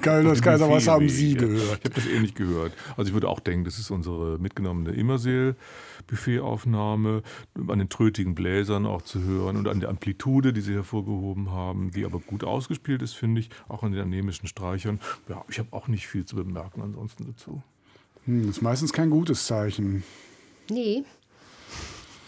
Kaiser, 0.00 0.34
Kaiser, 0.42 0.70
was 0.70 0.88
haben 0.88 1.08
Sie 1.08 1.34
gehört? 1.34 1.80
Ich 1.80 1.84
habe 1.84 1.94
das 1.94 2.06
ähnlich 2.06 2.34
gehört. 2.34 2.72
Also 2.96 3.08
ich 3.08 3.14
würde 3.14 3.28
auch 3.28 3.40
denken, 3.40 3.64
das 3.64 3.78
ist 3.78 3.90
unsere 3.90 4.38
mitgenommene 4.38 4.90
Immerseel. 4.90 5.56
Buffetaufnahme, 6.06 7.22
an 7.68 7.78
den 7.78 7.88
trötigen 7.88 8.34
Bläsern 8.34 8.86
auch 8.86 9.02
zu 9.02 9.22
hören 9.22 9.56
und 9.56 9.68
an 9.68 9.80
der 9.80 9.88
Amplitude, 9.88 10.52
die 10.52 10.60
sie 10.60 10.74
hervorgehoben 10.74 11.50
haben, 11.50 11.90
die 11.90 12.04
aber 12.04 12.18
gut 12.18 12.44
ausgespielt 12.44 13.02
ist, 13.02 13.14
finde 13.14 13.40
ich, 13.40 13.50
auch 13.68 13.82
an 13.82 13.92
den 13.92 14.02
anemischen 14.02 14.48
Streichern. 14.48 15.00
Ja, 15.28 15.44
ich 15.48 15.58
habe 15.58 15.72
auch 15.72 15.88
nicht 15.88 16.06
viel 16.06 16.24
zu 16.24 16.36
bemerken 16.36 16.82
ansonsten 16.82 17.24
dazu. 17.26 17.62
Hm, 18.26 18.46
das 18.46 18.56
ist 18.56 18.62
meistens 18.62 18.92
kein 18.92 19.10
gutes 19.10 19.46
Zeichen. 19.46 20.04
Nee. 20.70 21.04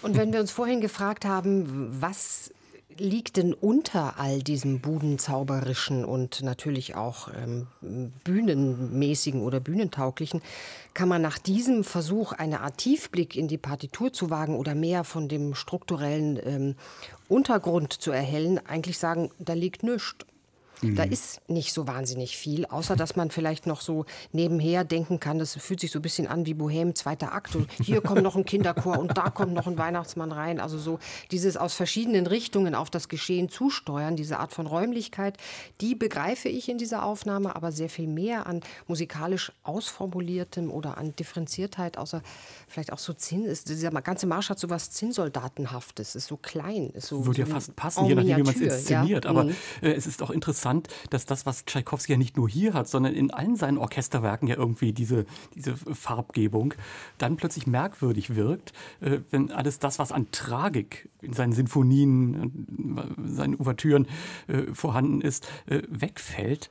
Und 0.02 0.16
wenn 0.16 0.32
wir 0.32 0.40
uns 0.40 0.50
vorhin 0.50 0.80
gefragt 0.80 1.24
haben, 1.24 1.88
was 2.00 2.50
liegt 2.98 3.36
denn 3.36 3.52
unter 3.52 4.18
all 4.18 4.42
diesem 4.42 4.80
Budenzauberischen 4.80 6.04
und 6.04 6.42
natürlich 6.42 6.94
auch 6.94 7.28
ähm, 7.34 7.66
bühnenmäßigen 8.24 9.42
oder 9.42 9.60
bühnentauglichen, 9.60 10.42
kann 10.94 11.08
man 11.08 11.22
nach 11.22 11.38
diesem 11.38 11.84
Versuch, 11.84 12.32
eine 12.32 12.60
Art 12.60 12.78
Tiefblick 12.78 13.36
in 13.36 13.48
die 13.48 13.58
Partitur 13.58 14.12
zu 14.12 14.30
wagen 14.30 14.56
oder 14.56 14.74
mehr 14.74 15.04
von 15.04 15.28
dem 15.28 15.54
strukturellen 15.54 16.38
ähm, 16.42 16.74
Untergrund 17.28 17.92
zu 17.92 18.12
erhellen, 18.12 18.64
eigentlich 18.66 18.98
sagen, 18.98 19.30
da 19.38 19.52
liegt 19.52 19.82
nichts. 19.82 20.16
Da 20.82 21.06
mhm. 21.06 21.12
ist 21.12 21.40
nicht 21.48 21.72
so 21.72 21.86
wahnsinnig 21.86 22.36
viel, 22.36 22.66
außer 22.66 22.96
dass 22.96 23.16
man 23.16 23.30
vielleicht 23.30 23.66
noch 23.66 23.80
so 23.80 24.04
nebenher 24.32 24.84
denken 24.84 25.20
kann, 25.20 25.38
das 25.38 25.54
fühlt 25.56 25.80
sich 25.80 25.90
so 25.90 25.98
ein 25.98 26.02
bisschen 26.02 26.26
an 26.26 26.44
wie 26.44 26.52
Bohem, 26.52 26.94
zweiter 26.94 27.32
Akt. 27.32 27.56
Und 27.56 27.70
hier 27.82 28.02
kommt 28.02 28.22
noch 28.22 28.36
ein 28.36 28.44
Kinderchor 28.44 28.98
und 28.98 29.16
da 29.16 29.30
kommt 29.30 29.54
noch 29.54 29.66
ein 29.66 29.78
Weihnachtsmann 29.78 30.32
rein. 30.32 30.60
Also 30.60 30.78
so 30.78 30.98
dieses 31.30 31.56
aus 31.56 31.74
verschiedenen 31.74 32.26
Richtungen 32.26 32.74
auf 32.74 32.90
das 32.90 33.08
Geschehen 33.08 33.48
zusteuern, 33.48 34.16
diese 34.16 34.38
Art 34.38 34.52
von 34.52 34.66
Räumlichkeit, 34.66 35.38
die 35.80 35.94
begreife 35.94 36.48
ich 36.50 36.68
in 36.68 36.76
dieser 36.76 37.04
Aufnahme, 37.04 37.56
aber 37.56 37.72
sehr 37.72 37.88
viel 37.88 38.06
mehr 38.06 38.46
an 38.46 38.60
musikalisch 38.86 39.52
ausformuliertem 39.62 40.70
oder 40.70 40.98
an 40.98 41.16
Differenziertheit, 41.16 41.96
außer 41.96 42.22
vielleicht 42.68 42.92
auch 42.92 42.98
so 42.98 43.14
Zinn. 43.14 43.44
Ist, 43.44 43.70
dieser 43.70 43.90
ganze 43.90 44.26
Marsch 44.26 44.50
hat 44.50 44.58
so 44.58 44.68
was 44.68 44.90
Zinnsoldatenhaftes, 44.90 46.16
ist 46.16 46.26
so 46.26 46.36
klein. 46.36 46.90
Ist 46.90 47.08
so, 47.08 47.24
Würde 47.24 47.42
so 47.42 47.48
ja 47.48 47.54
fast 47.54 47.74
passen, 47.76 48.04
je 48.06 48.14
nachdem, 48.14 48.36
wie 48.36 48.42
man 48.42 48.54
es 48.54 48.60
inszeniert. 48.60 49.24
Ja? 49.24 49.30
Aber 49.30 49.44
mhm. 49.44 49.54
äh, 49.80 49.92
es 49.92 50.06
ist 50.06 50.22
auch 50.22 50.30
interessant, 50.30 50.65
interessant, 50.66 50.88
dass 51.10 51.26
das, 51.26 51.46
was 51.46 51.64
Tschaikowski 51.64 52.12
ja 52.12 52.18
nicht 52.18 52.36
nur 52.36 52.48
hier 52.48 52.74
hat, 52.74 52.88
sondern 52.88 53.14
in 53.14 53.30
allen 53.30 53.56
seinen 53.56 53.78
Orchesterwerken 53.78 54.48
ja 54.48 54.56
irgendwie 54.56 54.92
diese, 54.92 55.26
diese 55.54 55.76
Farbgebung 55.76 56.74
dann 57.18 57.36
plötzlich 57.36 57.66
merkwürdig 57.66 58.34
wirkt, 58.34 58.72
äh, 59.00 59.20
wenn 59.30 59.50
alles 59.52 59.78
das, 59.78 59.98
was 59.98 60.12
an 60.12 60.30
Tragik 60.32 61.08
in 61.22 61.32
seinen 61.32 61.52
Sinfonien, 61.52 63.06
seinen 63.24 63.58
Ouvertüren 63.60 64.06
äh, 64.48 64.72
vorhanden 64.72 65.20
ist, 65.20 65.48
äh, 65.66 65.82
wegfällt 65.88 66.70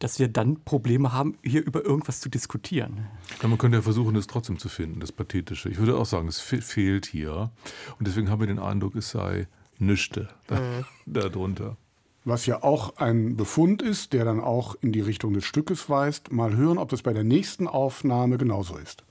dass 0.00 0.20
wir 0.20 0.28
dann 0.28 0.62
Probleme 0.62 1.12
haben, 1.12 1.36
hier 1.42 1.66
über 1.66 1.84
irgendwas 1.84 2.20
zu 2.20 2.28
diskutieren. 2.28 3.08
Ja, 3.42 3.48
man 3.48 3.58
könnte 3.58 3.78
ja 3.78 3.82
versuchen, 3.82 4.14
es 4.14 4.28
trotzdem 4.28 4.56
zu 4.56 4.68
finden, 4.68 5.00
das 5.00 5.10
Pathetische. 5.10 5.70
Ich 5.70 5.78
würde 5.78 5.96
auch 5.96 6.06
sagen, 6.06 6.28
es 6.28 6.38
fehlt 6.38 7.04
hier. 7.04 7.50
Und 7.98 8.06
deswegen 8.06 8.30
haben 8.30 8.38
wir 8.38 8.46
den 8.46 8.60
Eindruck, 8.60 8.94
es 8.94 9.10
sei 9.10 9.48
nüchte 9.80 10.28
mhm. 10.48 10.84
darunter. 11.06 11.76
Was 12.28 12.44
ja 12.44 12.62
auch 12.62 12.98
ein 12.98 13.36
Befund 13.36 13.80
ist, 13.80 14.12
der 14.12 14.26
dann 14.26 14.38
auch 14.38 14.74
in 14.82 14.92
die 14.92 15.00
Richtung 15.00 15.32
des 15.32 15.46
Stückes 15.46 15.88
weist. 15.88 16.30
Mal 16.30 16.54
hören, 16.54 16.76
ob 16.76 16.90
das 16.90 17.00
bei 17.00 17.14
der 17.14 17.24
nächsten 17.24 17.66
Aufnahme 17.66 18.36
genauso 18.36 18.76
ist. 18.76 19.02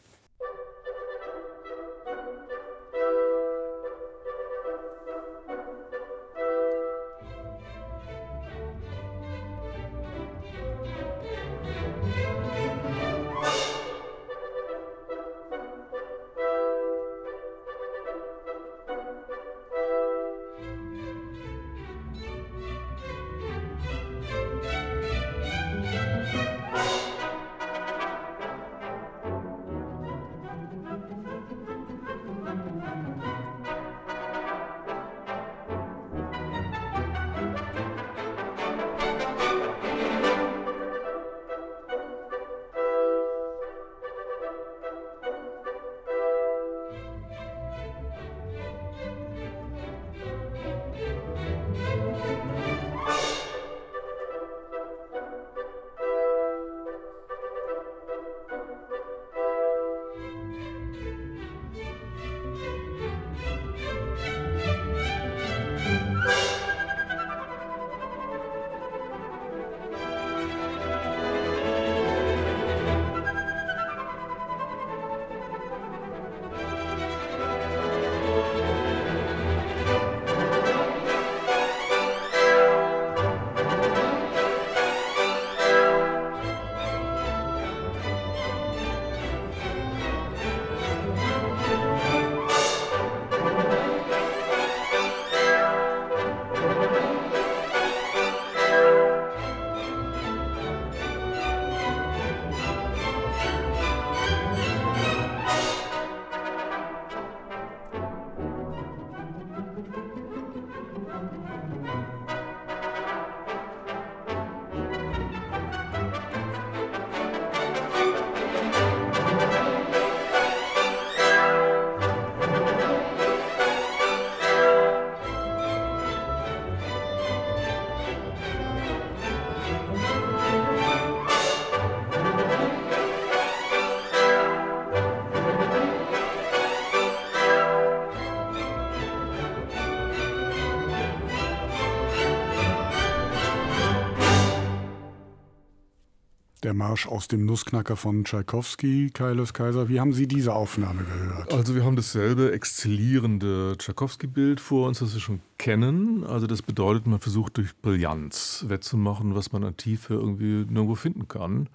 Marsch 146.77 147.07
aus 147.07 147.27
dem 147.27 147.45
Nussknacker 147.45 147.95
von 147.95 148.23
Tschaikowski, 148.23 149.09
Kaius 149.11 149.53
Kaiser. 149.53 149.89
Wie 149.89 149.99
haben 149.99 150.13
Sie 150.13 150.27
diese 150.27 150.53
Aufnahme 150.53 151.03
gehört? 151.03 151.53
Also 151.53 151.75
wir 151.75 151.83
haben 151.83 151.95
dasselbe 151.95 152.51
exzellierende 152.51 153.75
Tschaikowski-Bild 153.77 154.59
vor 154.59 154.87
uns, 154.87 154.99
das 154.99 155.13
wir 155.15 155.19
schon 155.19 155.41
kennen. 155.57 156.23
Also 156.23 156.45
das 156.45 156.61
bedeutet, 156.61 157.07
man 157.07 157.19
versucht 157.19 157.57
durch 157.57 157.75
Brillanz 157.77 158.65
wettzumachen, 158.67 159.33
was 159.33 159.51
man 159.51 159.63
an 159.63 159.75
Tiefe 159.75 160.13
irgendwie 160.13 160.65
nirgendwo 160.71 160.95
finden 160.95 161.27
kann. 161.27 161.67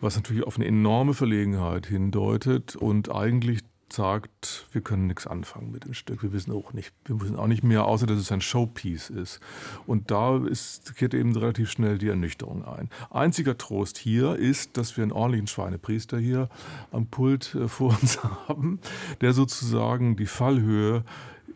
Was 0.00 0.14
natürlich 0.14 0.44
auf 0.44 0.56
eine 0.56 0.66
enorme 0.66 1.14
Verlegenheit 1.14 1.86
hindeutet 1.86 2.76
und 2.76 3.10
eigentlich 3.10 3.60
sagt, 3.94 4.66
wir 4.72 4.80
können 4.80 5.06
nichts 5.06 5.26
anfangen 5.26 5.70
mit 5.70 5.84
dem 5.84 5.94
Stück. 5.94 6.22
Wir 6.22 6.32
wissen 6.32 6.52
auch 6.52 6.72
nicht, 6.72 6.92
wir 7.04 7.20
wissen 7.20 7.36
auch 7.36 7.46
nicht 7.46 7.62
mehr, 7.62 7.84
außer 7.84 8.06
dass 8.06 8.18
es 8.18 8.32
ein 8.32 8.40
Showpiece 8.40 9.10
ist. 9.10 9.40
Und 9.86 10.10
da 10.10 10.36
ist, 10.44 10.94
kehrt 10.96 11.14
eben 11.14 11.36
relativ 11.36 11.70
schnell 11.70 11.98
die 11.98 12.08
Ernüchterung 12.08 12.64
ein. 12.64 12.90
Einziger 13.10 13.56
Trost 13.56 13.98
hier 13.98 14.36
ist, 14.36 14.76
dass 14.76 14.96
wir 14.96 15.02
einen 15.02 15.12
ordentlichen 15.12 15.46
Schweinepriester 15.46 16.18
hier 16.18 16.48
am 16.92 17.06
Pult 17.06 17.54
äh, 17.54 17.68
vor 17.68 17.96
uns 18.00 18.22
haben, 18.48 18.80
der 19.20 19.32
sozusagen 19.32 20.16
die 20.16 20.26
Fallhöhe 20.26 21.04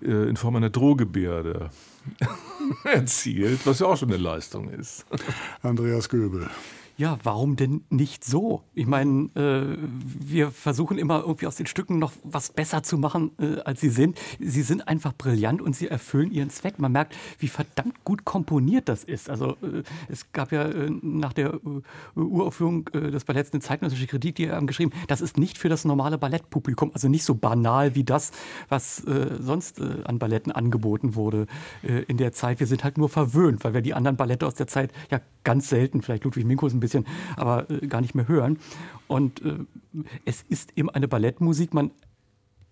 äh, 0.02 0.28
in 0.28 0.36
Form 0.36 0.56
einer 0.56 0.70
Drohgebärde 0.70 1.70
erzielt, 2.84 3.66
was 3.66 3.80
ja 3.80 3.86
auch 3.86 3.96
schon 3.96 4.08
eine 4.08 4.18
Leistung 4.18 4.70
ist. 4.70 5.04
Andreas 5.62 6.08
Göbel. 6.08 6.48
Ja, 6.98 7.16
warum 7.22 7.54
denn 7.54 7.82
nicht 7.90 8.24
so? 8.24 8.64
Ich 8.74 8.88
meine, 8.88 9.30
äh, 9.36 9.78
wir 10.02 10.50
versuchen 10.50 10.98
immer 10.98 11.20
irgendwie 11.20 11.46
aus 11.46 11.54
den 11.54 11.66
Stücken 11.66 12.00
noch 12.00 12.10
was 12.24 12.50
besser 12.50 12.82
zu 12.82 12.98
machen, 12.98 13.30
äh, 13.38 13.60
als 13.60 13.80
sie 13.80 13.90
sind. 13.90 14.18
Sie 14.40 14.62
sind 14.62 14.88
einfach 14.88 15.12
brillant 15.16 15.62
und 15.62 15.76
sie 15.76 15.86
erfüllen 15.86 16.32
ihren 16.32 16.50
Zweck. 16.50 16.80
Man 16.80 16.90
merkt, 16.90 17.14
wie 17.38 17.46
verdammt 17.46 18.02
gut 18.02 18.24
komponiert 18.24 18.88
das 18.88 19.04
ist. 19.04 19.30
Also 19.30 19.50
äh, 19.62 19.84
es 20.08 20.32
gab 20.32 20.50
ja 20.50 20.64
äh, 20.64 20.90
nach 20.90 21.32
der 21.32 21.54
äh, 21.54 22.18
Uraufführung 22.18 22.88
äh, 22.92 23.12
des 23.12 23.24
Balletts 23.24 23.52
eine 23.52 23.62
zeitgenössische 23.62 24.08
Kritik, 24.08 24.34
die 24.34 24.50
haben 24.50 24.66
geschrieben, 24.66 24.90
das 25.06 25.20
ist 25.20 25.38
nicht 25.38 25.56
für 25.56 25.68
das 25.68 25.84
normale 25.84 26.18
Ballettpublikum, 26.18 26.90
also 26.94 27.08
nicht 27.08 27.22
so 27.22 27.36
banal 27.36 27.94
wie 27.94 28.02
das, 28.02 28.32
was 28.68 29.04
sonst 29.40 29.80
an 29.80 30.18
Balletten 30.18 30.50
angeboten 30.50 31.14
wurde 31.14 31.46
in 31.82 32.16
der 32.16 32.32
Zeit. 32.32 32.58
Wir 32.60 32.66
sind 32.66 32.82
halt 32.84 32.98
nur 32.98 33.08
verwöhnt, 33.08 33.62
weil 33.62 33.74
wir 33.74 33.82
die 33.82 33.94
anderen 33.94 34.16
Ballette 34.16 34.46
aus 34.46 34.54
der 34.54 34.66
Zeit 34.66 34.92
ja 35.10 35.20
ganz 35.44 35.68
selten, 35.68 36.02
vielleicht 36.02 36.24
Ludwig 36.24 36.44
Minkus 36.44 36.72
ein 36.72 36.80
bisschen 36.80 36.87
bisschen, 36.88 37.06
aber 37.36 37.70
äh, 37.70 37.86
gar 37.86 38.00
nicht 38.00 38.14
mehr 38.14 38.28
hören. 38.28 38.58
Und 39.06 39.42
äh, 39.42 39.58
es 40.24 40.44
ist 40.48 40.76
eben 40.76 40.90
eine 40.90 41.08
Ballettmusik. 41.08 41.74
Man 41.74 41.90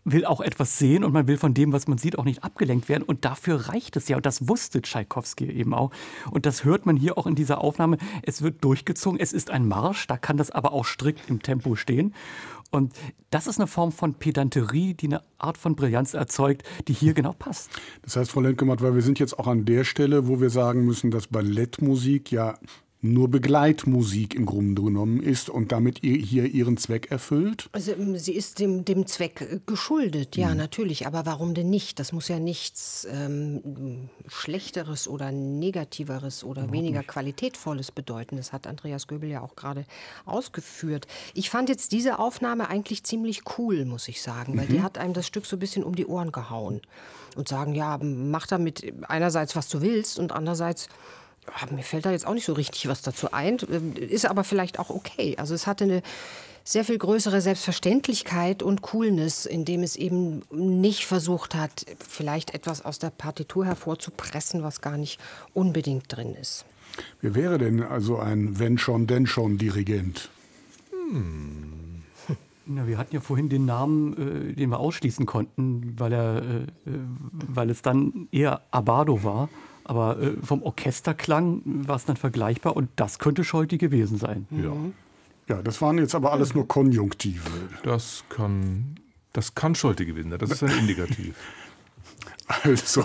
will 0.06 0.24
auch 0.24 0.40
etwas 0.40 0.78
sehen 0.78 1.02
und 1.02 1.12
man 1.12 1.26
will 1.26 1.36
von 1.36 1.52
dem, 1.52 1.72
was 1.72 1.88
man 1.88 1.98
sieht, 1.98 2.18
auch 2.18 2.24
nicht 2.24 2.44
abgelenkt 2.44 2.88
werden. 2.88 3.02
Und 3.02 3.24
dafür 3.24 3.68
reicht 3.68 3.96
es 3.96 4.08
ja. 4.08 4.16
Und 4.16 4.24
das 4.24 4.48
wusste 4.48 4.80
Tschaikowski 4.80 5.46
eben 5.46 5.74
auch. 5.74 5.90
Und 6.30 6.46
das 6.46 6.64
hört 6.64 6.86
man 6.86 6.96
hier 6.96 7.18
auch 7.18 7.26
in 7.26 7.34
dieser 7.34 7.60
Aufnahme. 7.60 7.98
Es 8.22 8.40
wird 8.40 8.62
durchgezogen. 8.62 9.18
Es 9.18 9.32
ist 9.32 9.50
ein 9.50 9.66
Marsch. 9.66 10.06
Da 10.06 10.16
kann 10.16 10.36
das 10.36 10.50
aber 10.52 10.72
auch 10.72 10.84
strikt 10.84 11.28
im 11.28 11.42
Tempo 11.42 11.74
stehen. 11.74 12.14
Und 12.70 12.94
das 13.30 13.46
ist 13.46 13.58
eine 13.58 13.66
Form 13.66 13.92
von 13.92 14.14
Pedanterie, 14.14 14.94
die 14.94 15.06
eine 15.06 15.22
Art 15.38 15.58
von 15.58 15.76
Brillanz 15.76 16.14
erzeugt, 16.14 16.62
die 16.88 16.92
hier 16.92 17.14
genau 17.14 17.32
passt. 17.32 17.70
Das 18.02 18.16
heißt, 18.16 18.30
Frau 18.30 18.40
Lendgematt, 18.40 18.82
weil 18.82 18.94
wir 18.94 19.02
sind 19.02 19.18
jetzt 19.18 19.38
auch 19.38 19.46
an 19.46 19.64
der 19.64 19.84
Stelle, 19.84 20.28
wo 20.28 20.40
wir 20.40 20.50
sagen 20.50 20.84
müssen, 20.84 21.10
dass 21.10 21.28
Ballettmusik 21.28 22.30
ja 22.30 22.58
nur 23.02 23.28
Begleitmusik 23.28 24.34
im 24.34 24.46
Grunde 24.46 24.82
genommen 24.82 25.22
ist 25.22 25.50
und 25.50 25.70
damit 25.70 26.02
ihr 26.02 26.16
hier 26.16 26.46
ihren 26.46 26.76
Zweck 26.76 27.10
erfüllt? 27.10 27.68
Also 27.72 27.92
ähm, 27.92 28.16
sie 28.16 28.32
ist 28.32 28.58
dem, 28.58 28.84
dem 28.84 29.06
Zweck 29.06 29.40
äh, 29.42 29.60
geschuldet, 29.66 30.36
ja, 30.36 30.50
mhm. 30.50 30.56
natürlich. 30.56 31.06
Aber 31.06 31.26
warum 31.26 31.54
denn 31.54 31.70
nicht? 31.70 31.98
Das 31.98 32.12
muss 32.12 32.28
ja 32.28 32.38
nichts 32.38 33.06
ähm, 33.10 34.08
Schlechteres 34.26 35.08
oder 35.08 35.30
Negativeres 35.30 36.42
oder 36.42 36.62
Überhaupt 36.62 36.72
weniger 36.72 36.98
nicht. 37.00 37.08
Qualitätvolles 37.08 37.92
bedeuten. 37.92 38.36
Das 38.36 38.52
hat 38.52 38.66
Andreas 38.66 39.06
Göbel 39.06 39.30
ja 39.30 39.42
auch 39.42 39.56
gerade 39.56 39.84
ausgeführt. 40.24 41.06
Ich 41.34 41.50
fand 41.50 41.68
jetzt 41.68 41.92
diese 41.92 42.18
Aufnahme 42.18 42.68
eigentlich 42.68 43.04
ziemlich 43.04 43.42
cool, 43.58 43.84
muss 43.84 44.08
ich 44.08 44.22
sagen, 44.22 44.56
weil 44.56 44.66
mhm. 44.66 44.72
die 44.72 44.82
hat 44.82 44.98
einem 44.98 45.12
das 45.12 45.26
Stück 45.26 45.46
so 45.46 45.56
ein 45.56 45.60
bisschen 45.60 45.84
um 45.84 45.94
die 45.94 46.06
Ohren 46.06 46.32
gehauen. 46.32 46.80
Und 47.36 47.48
sagen, 47.48 47.74
ja, 47.74 47.98
mach 48.02 48.46
damit 48.46 48.94
einerseits, 49.08 49.54
was 49.56 49.68
du 49.68 49.82
willst 49.82 50.18
und 50.18 50.32
andererseits 50.32 50.88
mir 51.70 51.82
fällt 51.82 52.06
da 52.06 52.10
jetzt 52.10 52.26
auch 52.26 52.34
nicht 52.34 52.44
so 52.44 52.52
richtig 52.52 52.88
was 52.88 53.02
dazu 53.02 53.32
ein, 53.32 53.56
ist 53.56 54.26
aber 54.26 54.44
vielleicht 54.44 54.78
auch 54.78 54.90
okay. 54.90 55.36
Also 55.38 55.54
es 55.54 55.66
hatte 55.66 55.84
eine 55.84 56.02
sehr 56.64 56.84
viel 56.84 56.98
größere 56.98 57.40
Selbstverständlichkeit 57.40 58.62
und 58.62 58.82
Coolness, 58.82 59.46
indem 59.46 59.84
es 59.84 59.94
eben 59.94 60.42
nicht 60.50 61.06
versucht 61.06 61.54
hat, 61.54 61.86
vielleicht 62.06 62.54
etwas 62.54 62.84
aus 62.84 62.98
der 62.98 63.10
Partitur 63.10 63.64
hervorzupressen, 63.64 64.64
was 64.64 64.80
gar 64.80 64.96
nicht 64.96 65.20
unbedingt 65.54 66.04
drin 66.08 66.34
ist. 66.34 66.64
Wer 67.20 67.34
wäre 67.34 67.58
denn 67.58 67.82
also 67.82 68.18
ein 68.18 68.58
Wenn 68.58 68.78
schon, 68.78 69.06
denn 69.06 69.26
schon 69.26 69.58
Dirigent? 69.58 70.28
Hm. 70.90 72.02
Na, 72.66 72.88
wir 72.88 72.98
hatten 72.98 73.14
ja 73.14 73.20
vorhin 73.20 73.48
den 73.48 73.64
Namen, 73.64 74.50
äh, 74.50 74.54
den 74.54 74.70
wir 74.70 74.80
ausschließen 74.80 75.24
konnten, 75.24 75.94
weil, 75.98 76.12
er, 76.12 76.42
äh, 76.42 76.90
äh 76.90 76.98
weil 77.46 77.70
es 77.70 77.80
dann 77.80 78.26
eher 78.32 78.62
Abado 78.72 79.22
war. 79.22 79.48
Aber 79.88 80.20
äh, 80.20 80.32
vom 80.42 80.64
Orchesterklang 80.64 81.62
war 81.64 81.94
es 81.94 82.04
dann 82.04 82.16
vergleichbar 82.16 82.76
und 82.76 82.88
das 82.96 83.20
könnte 83.20 83.44
Scholti 83.44 83.78
gewesen 83.78 84.18
sein. 84.18 84.46
Ja. 84.50 84.72
Ja, 85.48 85.62
das 85.62 85.80
waren 85.80 85.98
jetzt 85.98 86.16
aber 86.16 86.32
alles 86.32 86.54
nur 86.56 86.66
Konjunktive. 86.66 87.48
Das 87.84 88.24
kann, 88.28 88.96
das 89.32 89.54
kann 89.54 89.76
Scholti 89.76 90.04
gewesen 90.04 90.30
sein. 90.30 90.40
Das 90.40 90.50
ist 90.50 90.64
ein 90.64 90.70
Indikativ. 90.78 91.36
Also, 92.62 93.04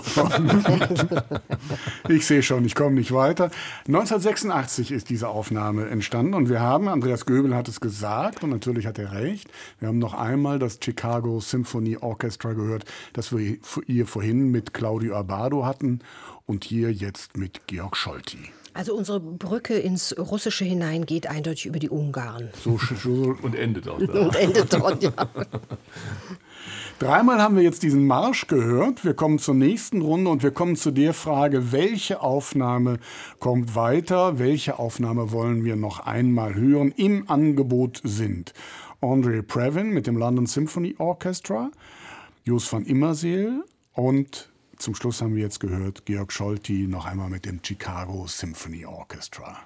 ich 2.08 2.26
sehe 2.26 2.44
schon, 2.44 2.64
ich 2.64 2.76
komme 2.76 2.94
nicht 2.94 3.12
weiter. 3.12 3.50
1986 3.88 4.92
ist 4.92 5.10
diese 5.10 5.28
Aufnahme 5.28 5.88
entstanden 5.88 6.34
und 6.34 6.48
wir 6.48 6.60
haben, 6.60 6.86
Andreas 6.86 7.26
Göbel 7.26 7.54
hat 7.54 7.66
es 7.66 7.80
gesagt 7.80 8.44
und 8.44 8.50
natürlich 8.50 8.86
hat 8.86 9.00
er 9.00 9.10
recht, 9.10 9.50
wir 9.80 9.88
haben 9.88 9.98
noch 9.98 10.14
einmal 10.14 10.60
das 10.60 10.78
Chicago 10.82 11.40
Symphony 11.40 11.96
Orchestra 11.96 12.52
gehört, 12.52 12.84
das 13.14 13.36
wir 13.36 13.58
hier 13.86 14.06
vorhin 14.06 14.52
mit 14.52 14.74
Claudio 14.74 15.16
Abado 15.16 15.66
hatten 15.66 16.00
und 16.46 16.64
hier 16.64 16.92
jetzt 16.92 17.36
mit 17.36 17.66
Georg 17.66 17.96
Scholti. 17.96 18.50
Also 18.74 18.94
unsere 18.94 19.20
Brücke 19.20 19.74
ins 19.74 20.16
Russische 20.18 20.64
hinein 20.64 21.04
geht 21.04 21.26
eindeutig 21.26 21.66
über 21.66 21.78
die 21.78 21.90
Ungarn. 21.90 22.50
So, 22.62 22.78
so 22.78 23.36
und 23.42 23.54
endet 23.54 23.86
auch 23.88 23.98
da. 23.98 24.12
Und 24.12 24.36
endet 24.36 24.72
dort, 24.72 25.02
ja. 25.02 25.12
Dreimal 26.98 27.42
haben 27.42 27.56
wir 27.56 27.64
jetzt 27.64 27.82
diesen 27.82 28.06
Marsch 28.06 28.46
gehört. 28.46 29.04
Wir 29.04 29.14
kommen 29.14 29.40
zur 29.40 29.54
nächsten 29.54 30.02
Runde 30.02 30.30
und 30.30 30.42
wir 30.44 30.52
kommen 30.52 30.76
zu 30.76 30.92
der 30.92 31.12
Frage, 31.14 31.72
welche 31.72 32.20
Aufnahme 32.20 32.98
kommt 33.40 33.74
weiter, 33.74 34.38
welche 34.38 34.78
Aufnahme 34.78 35.32
wollen 35.32 35.64
wir 35.64 35.74
noch 35.74 36.06
einmal 36.06 36.54
hören, 36.54 36.92
im 36.96 37.28
Angebot 37.28 38.00
sind 38.04 38.54
Andre 39.00 39.42
Previn 39.42 39.90
mit 39.90 40.06
dem 40.06 40.16
London 40.16 40.46
Symphony 40.46 40.94
Orchestra, 40.98 41.72
Jos 42.44 42.72
van 42.72 42.84
Immerseel 42.84 43.64
und 43.94 44.51
zum 44.82 44.96
Schluss 44.96 45.22
haben 45.22 45.36
wir 45.36 45.42
jetzt 45.42 45.60
gehört 45.60 46.06
Georg 46.06 46.32
Scholti 46.32 46.88
noch 46.88 47.06
einmal 47.06 47.30
mit 47.30 47.46
dem 47.46 47.60
Chicago 47.62 48.26
Symphony 48.26 48.84
Orchestra. 48.84 49.60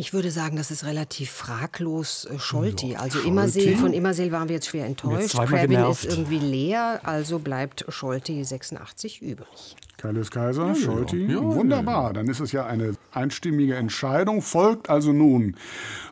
Ich 0.00 0.14
würde 0.14 0.30
sagen, 0.30 0.56
das 0.56 0.70
ist 0.70 0.86
relativ 0.86 1.30
fraglos 1.30 2.24
äh, 2.24 2.38
Scholti. 2.38 2.92
Ja, 2.92 3.00
also 3.00 3.18
Scholti? 3.18 3.28
Immerseel, 3.28 3.76
von 3.76 3.92
Immerseel 3.92 4.32
waren 4.32 4.48
wir 4.48 4.54
jetzt 4.54 4.68
schwer 4.68 4.86
enttäuscht. 4.86 5.36
Krebin 5.36 5.78
ist 5.90 6.06
irgendwie 6.06 6.38
leer, 6.38 7.00
also 7.02 7.38
bleibt 7.38 7.84
Scholti 7.86 8.42
86 8.42 9.20
übrig. 9.20 9.76
Kaius 9.98 10.30
Kaiser, 10.30 10.68
ja, 10.68 10.74
Scholti, 10.74 11.26
ja, 11.26 11.42
wunderbar. 11.42 12.14
Dann 12.14 12.28
ist 12.28 12.40
es 12.40 12.52
ja 12.52 12.64
eine 12.64 12.94
einstimmige 13.12 13.74
Entscheidung. 13.74 14.40
Folgt 14.40 14.88
also 14.88 15.12
nun 15.12 15.54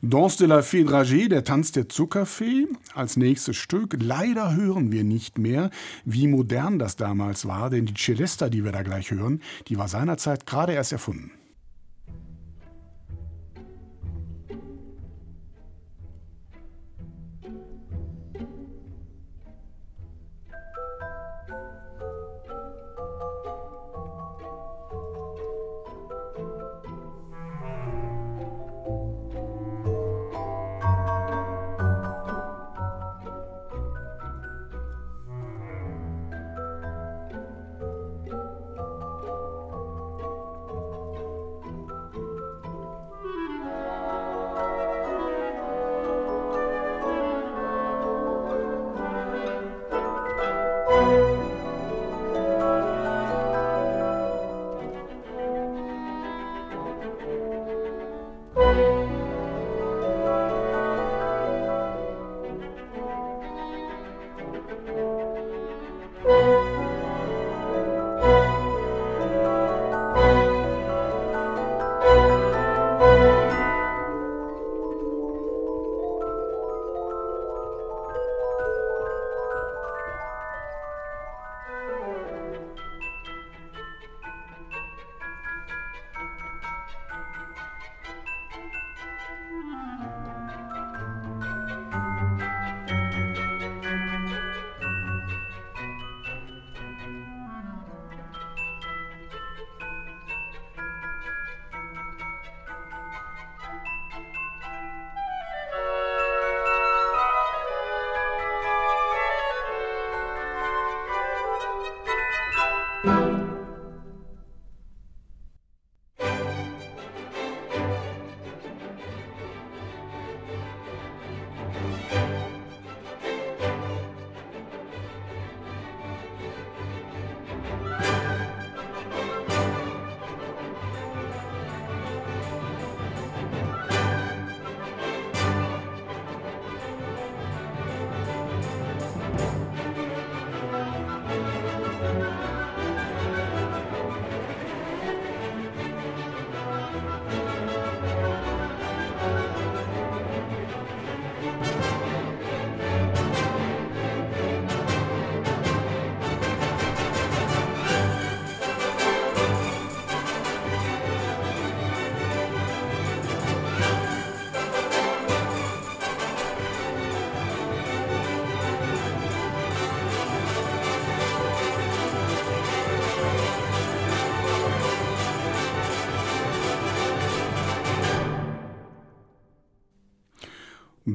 Danse 0.02 0.36
de 0.36 0.48
la 0.48 0.58
Fée 0.58 0.84
Dragée, 0.84 1.30
der 1.30 1.44
Tanz 1.44 1.72
der 1.72 1.88
Zuckerfee, 1.88 2.66
als 2.92 3.16
nächstes 3.16 3.56
Stück. 3.56 3.96
Leider 3.98 4.54
hören 4.54 4.92
wir 4.92 5.02
nicht 5.02 5.38
mehr, 5.38 5.70
wie 6.04 6.26
modern 6.26 6.78
das 6.78 6.96
damals 6.96 7.48
war, 7.48 7.70
denn 7.70 7.86
die 7.86 7.94
Celesta, 7.94 8.50
die 8.50 8.64
wir 8.64 8.72
da 8.72 8.82
gleich 8.82 9.12
hören, 9.12 9.40
die 9.68 9.78
war 9.78 9.88
seinerzeit 9.88 10.44
gerade 10.44 10.74
erst 10.74 10.92
erfunden. 10.92 11.37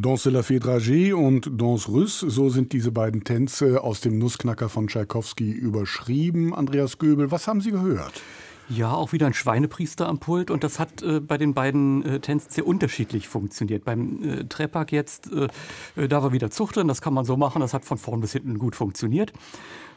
Danse 0.04 0.30
la 0.30 0.42
Fée 0.42 0.60
Dragée 0.60 1.14
und 1.14 1.50
Danse 1.54 1.90
Russe, 1.90 2.30
so 2.30 2.50
sind 2.50 2.74
diese 2.74 2.92
beiden 2.92 3.24
Tänze 3.24 3.82
aus 3.82 4.02
dem 4.02 4.18
Nussknacker 4.18 4.68
von 4.68 4.88
Tschaikowski 4.88 5.50
überschrieben. 5.50 6.54
Andreas 6.54 6.98
Göbel, 6.98 7.32
was 7.32 7.48
haben 7.48 7.62
Sie 7.62 7.72
gehört? 7.72 8.22
Ja, 8.68 8.92
auch 8.92 9.14
wieder 9.14 9.28
ein 9.28 9.34
Schweinepriester 9.34 10.10
am 10.10 10.20
Pult 10.20 10.52
und 10.52 10.66
das 10.66 10.78
hat 10.78 11.02
äh, 11.04 11.22
bei 11.22 11.38
den 11.38 11.54
beiden 11.54 12.04
äh, 12.04 12.20
Tänzen 12.20 12.52
sehr 12.52 12.68
unterschiedlich 12.68 13.30
funktioniert. 13.30 13.86
Beim 13.86 14.22
äh, 14.24 14.44
Trepak 14.44 14.92
jetzt, 14.92 15.32
äh, 15.32 15.48
äh, 15.96 16.10
da 16.10 16.22
war 16.22 16.34
wieder 16.34 16.52
Zucht 16.52 16.76
drin, 16.76 16.90
das 16.90 17.02
kann 17.02 17.14
man 17.14 17.24
so 17.24 17.38
machen, 17.38 17.62
das 17.62 17.74
hat 17.74 17.86
von 17.86 17.98
vorn 17.98 18.20
bis 18.20 18.34
hinten 18.34 18.60
gut 18.60 18.76
funktioniert. 18.76 19.32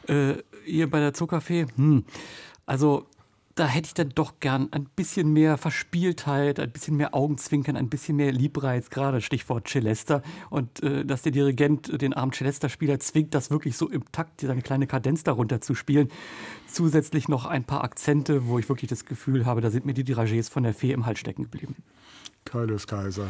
Äh, 0.07 0.35
hier 0.63 0.89
bei 0.89 1.01
der 1.01 1.13
Zuckerfee, 1.13 1.65
hm, 1.75 2.05
also 2.65 3.07
da 3.57 3.67
hätte 3.67 3.87
ich 3.87 3.93
dann 3.95 4.09
doch 4.09 4.39
gern 4.39 4.69
ein 4.71 4.85
bisschen 4.95 5.33
mehr 5.33 5.57
Verspieltheit, 5.57 6.59
ein 6.59 6.71
bisschen 6.71 6.95
mehr 6.95 7.15
Augenzwinkern, 7.15 7.75
ein 7.75 7.89
bisschen 7.89 8.15
mehr 8.15 8.31
Liebreiz, 8.31 8.91
gerade 8.91 9.19
Stichwort 9.19 9.67
Celesta. 9.67 10.21
Und 10.51 10.83
äh, 10.83 11.03
dass 11.03 11.23
der 11.23 11.31
Dirigent 11.31 12.01
den 12.01 12.13
armen 12.13 12.33
Celesta-Spieler 12.33 12.99
zwingt, 12.99 13.33
das 13.33 13.49
wirklich 13.49 13.75
so 13.75 13.89
im 13.89 14.03
Takt, 14.11 14.41
seine 14.41 14.61
kleine 14.61 14.85
Kadenz 14.85 15.23
darunter 15.23 15.59
zu 15.59 15.73
spielen. 15.73 16.09
Zusätzlich 16.67 17.27
noch 17.29 17.47
ein 17.47 17.63
paar 17.63 17.83
Akzente, 17.83 18.47
wo 18.47 18.59
ich 18.59 18.69
wirklich 18.69 18.89
das 18.89 19.05
Gefühl 19.05 19.47
habe, 19.47 19.61
da 19.61 19.71
sind 19.71 19.85
mir 19.85 19.93
die 19.93 20.03
Dirigés 20.03 20.51
von 20.51 20.61
der 20.61 20.75
Fee 20.75 20.91
im 20.91 21.07
Hals 21.07 21.19
stecken 21.19 21.43
geblieben. 21.43 21.75
Keiles 22.45 22.85
Kaiser. 22.85 23.27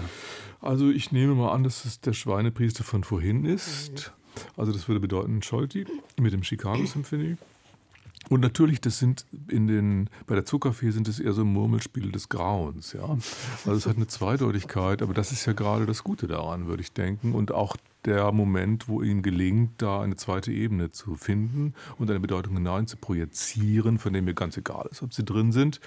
Also 0.59 0.89
ich 0.89 1.13
nehme 1.13 1.35
mal 1.35 1.53
an, 1.53 1.63
dass 1.63 1.85
es 1.85 2.01
der 2.01 2.13
Schweinepriester 2.13 2.83
von 2.83 3.05
vorhin 3.05 3.45
ist. 3.45 4.13
Also 4.57 4.73
das 4.73 4.87
würde 4.87 4.99
bedeuten 4.99 5.41
Scholti 5.41 5.85
mit 6.19 6.33
dem 6.33 6.43
Chicago 6.43 6.85
Symphony. 6.85 7.37
Und 8.29 8.41
natürlich, 8.41 8.81
das 8.81 8.99
sind 8.99 9.25
in 9.47 9.67
den, 9.67 10.09
bei 10.25 10.35
der 10.35 10.45
Zuckerfee 10.45 10.91
sind 10.91 11.07
es 11.07 11.19
eher 11.19 11.33
so 11.33 11.45
Murmelspiele 11.45 12.11
des 12.11 12.29
Grauens, 12.29 12.93
ja. 12.93 13.17
Also 13.65 13.71
es 13.71 13.85
hat 13.85 13.95
eine 13.95 14.07
Zweideutigkeit, 14.07 15.01
aber 15.01 15.13
das 15.13 15.31
ist 15.31 15.45
ja 15.45 15.53
gerade 15.53 15.85
das 15.85 16.03
Gute 16.03 16.27
daran, 16.27 16.67
würde 16.67 16.81
ich 16.81 16.91
denken. 16.91 17.33
Und 17.33 17.51
auch 17.51 17.77
der 18.05 18.31
Moment, 18.31 18.87
wo 18.87 19.01
ihm 19.01 19.21
gelingt, 19.21 19.81
da 19.81 20.01
eine 20.01 20.15
zweite 20.15 20.51
Ebene 20.51 20.91
zu 20.91 21.15
finden 21.15 21.73
und 21.97 22.09
eine 22.09 22.19
Bedeutung 22.19 22.55
hinein 22.55 22.87
zu 22.87 22.97
projizieren, 22.97 23.97
von 23.97 24.13
dem 24.13 24.25
mir 24.25 24.33
ganz 24.33 24.55
egal 24.57 24.87
ist, 24.91 25.03
ob 25.03 25.13
sie 25.13 25.25
drin 25.25 25.51
sind. 25.51 25.81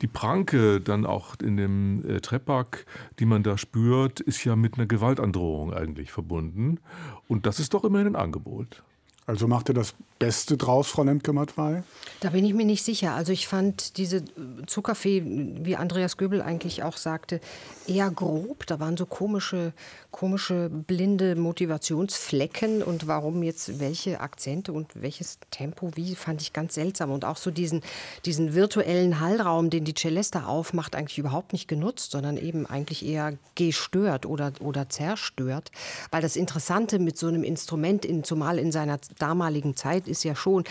Die 0.00 0.06
Pranke 0.06 0.80
dann 0.80 1.04
auch 1.04 1.34
in 1.42 1.56
dem 1.56 2.08
äh, 2.08 2.20
Trepak, 2.20 2.86
die 3.18 3.26
man 3.26 3.42
da 3.42 3.58
spürt, 3.58 4.20
ist 4.20 4.44
ja 4.44 4.54
mit 4.54 4.74
einer 4.74 4.86
Gewaltandrohung 4.86 5.74
eigentlich 5.74 6.12
verbunden. 6.12 6.78
Und 7.26 7.46
das 7.46 7.58
ist 7.58 7.74
doch 7.74 7.84
immerhin 7.84 8.08
ein 8.08 8.16
Angebot. 8.16 8.84
Also 9.26 9.48
macht 9.48 9.68
er 9.68 9.74
das 9.74 9.94
Beste 10.18 10.56
draus, 10.56 10.88
Frau 10.88 11.02
Lemke-Matwei? 11.02 11.82
Da 12.20 12.30
bin 12.30 12.44
ich 12.46 12.54
mir 12.54 12.64
nicht 12.64 12.82
sicher. 12.82 13.12
Also 13.12 13.32
ich 13.32 13.46
fand 13.46 13.98
diese 13.98 14.24
Zuckerfee, 14.66 15.22
wie 15.26 15.76
Andreas 15.76 16.16
Göbel 16.16 16.40
eigentlich 16.40 16.82
auch 16.82 16.96
sagte, 16.96 17.40
eher 17.86 18.10
grob. 18.10 18.66
Da 18.66 18.80
waren 18.80 18.96
so 18.96 19.04
komische, 19.04 19.74
komische 20.10 20.70
blinde 20.70 21.36
Motivationsflecken 21.36 22.82
und 22.82 23.06
warum 23.06 23.42
jetzt 23.42 23.78
welche 23.78 24.20
Akzente 24.20 24.72
und 24.72 24.90
welches 24.94 25.38
Tempo 25.50 25.90
wie, 25.94 26.14
fand 26.14 26.40
ich 26.40 26.54
ganz 26.54 26.74
seltsam. 26.74 27.10
Und 27.10 27.26
auch 27.26 27.36
so 27.36 27.50
diesen, 27.50 27.82
diesen 28.24 28.54
virtuellen 28.54 29.20
Hallraum, 29.20 29.68
den 29.68 29.84
die 29.84 29.94
Celesta 29.94 30.46
aufmacht, 30.46 30.96
eigentlich 30.96 31.18
überhaupt 31.18 31.52
nicht 31.52 31.68
genutzt, 31.68 32.12
sondern 32.12 32.38
eben 32.38 32.64
eigentlich 32.64 33.04
eher 33.04 33.34
gestört 33.54 34.24
oder, 34.24 34.52
oder 34.60 34.88
zerstört. 34.88 35.70
Weil 36.10 36.22
das 36.22 36.36
Interessante 36.36 36.98
mit 36.98 37.18
so 37.18 37.26
einem 37.26 37.44
Instrument, 37.44 38.06
in, 38.06 38.24
zumal 38.24 38.58
in 38.58 38.72
seiner 38.72 38.98
damaligen 39.18 39.76
Zeit, 39.76 40.05
ist 40.08 40.24
ja 40.24 40.34
schon, 40.34 40.64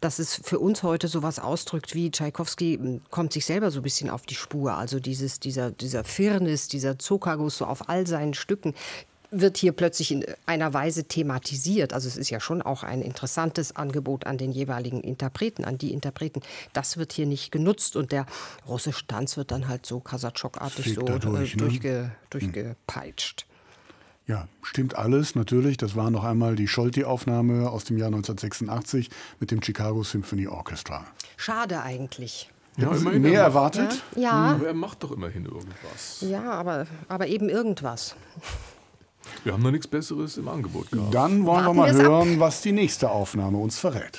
dass 0.00 0.18
es 0.18 0.40
für 0.42 0.58
uns 0.58 0.82
heute 0.82 1.08
sowas 1.08 1.38
ausdrückt 1.38 1.94
wie 1.94 2.10
Tschaikowski 2.10 2.78
hm, 2.80 3.00
kommt 3.10 3.32
sich 3.32 3.46
selber 3.46 3.70
so 3.70 3.80
ein 3.80 3.82
bisschen 3.82 4.10
auf 4.10 4.22
die 4.22 4.34
Spur. 4.34 4.74
Also 4.74 5.00
dieses, 5.00 5.40
dieser, 5.40 5.70
dieser 5.70 6.04
Firnis, 6.04 6.68
dieser 6.68 6.98
Zuckerguss 6.98 7.58
so 7.58 7.66
auf 7.66 7.88
all 7.88 8.06
seinen 8.06 8.34
Stücken 8.34 8.74
wird 9.32 9.56
hier 9.56 9.72
plötzlich 9.72 10.12
in 10.12 10.24
einer 10.46 10.74
Weise 10.74 11.04
thematisiert. 11.04 11.92
Also 11.92 12.06
es 12.06 12.16
ist 12.16 12.30
ja 12.30 12.38
schon 12.38 12.62
auch 12.62 12.82
ein 12.82 13.02
interessantes 13.02 13.74
Angebot 13.74 14.26
an 14.26 14.38
den 14.38 14.52
jeweiligen 14.52 15.00
Interpreten, 15.00 15.64
an 15.64 15.78
die 15.78 15.92
Interpreten. 15.92 16.42
Das 16.72 16.98
wird 16.98 17.12
hier 17.12 17.26
nicht 17.26 17.50
genutzt 17.50 17.96
und 17.96 18.12
der 18.12 18.26
russische 18.68 19.06
Tanz 19.06 19.36
wird 19.36 19.50
dann 19.50 19.68
halt 19.68 19.86
so 19.86 20.00
Kasachok-artig 20.00 20.94
so 20.94 21.02
dadurch, 21.02 21.54
äh, 21.54 21.56
ne? 21.56 21.62
durchge, 21.62 22.12
durchgepeitscht. 22.30 23.46
Ja, 24.26 24.46
stimmt 24.62 24.96
alles, 24.96 25.34
natürlich. 25.34 25.76
Das 25.76 25.96
war 25.96 26.10
noch 26.10 26.24
einmal 26.24 26.54
die 26.56 26.68
Scholti-Aufnahme 26.68 27.68
aus 27.70 27.84
dem 27.84 27.98
Jahr 27.98 28.06
1986 28.08 29.10
mit 29.40 29.50
dem 29.50 29.62
Chicago 29.62 30.02
Symphony 30.04 30.46
Orchestra. 30.46 31.04
Schade 31.36 31.82
eigentlich. 31.82 32.48
Ja, 32.76 32.88
Mehr 32.90 33.12
er 33.12 33.18
macht, 33.20 33.34
erwartet? 33.34 34.02
Ja, 34.16 34.30
aber 34.32 34.66
er 34.68 34.74
macht 34.74 35.02
doch 35.02 35.10
immerhin 35.12 35.44
irgendwas. 35.44 36.18
ja 36.22 36.52
aber, 36.52 36.86
aber 37.08 37.26
eben 37.26 37.48
irgendwas. 37.50 38.14
Wir 39.44 39.52
haben 39.52 39.62
noch 39.62 39.70
nichts 39.72 39.86
Besseres 39.86 40.36
im 40.38 40.48
Angebot 40.48 40.90
gehabt. 40.90 41.12
Dann 41.14 41.44
wollen 41.44 41.64
Warten 41.66 41.76
wir 41.76 41.82
mal 41.82 41.90
es 41.90 41.98
ab. 42.00 42.06
hören, 42.06 42.40
was 42.40 42.62
die 42.62 42.72
nächste 42.72 43.10
Aufnahme 43.10 43.58
uns 43.58 43.78
verrät. 43.78 44.18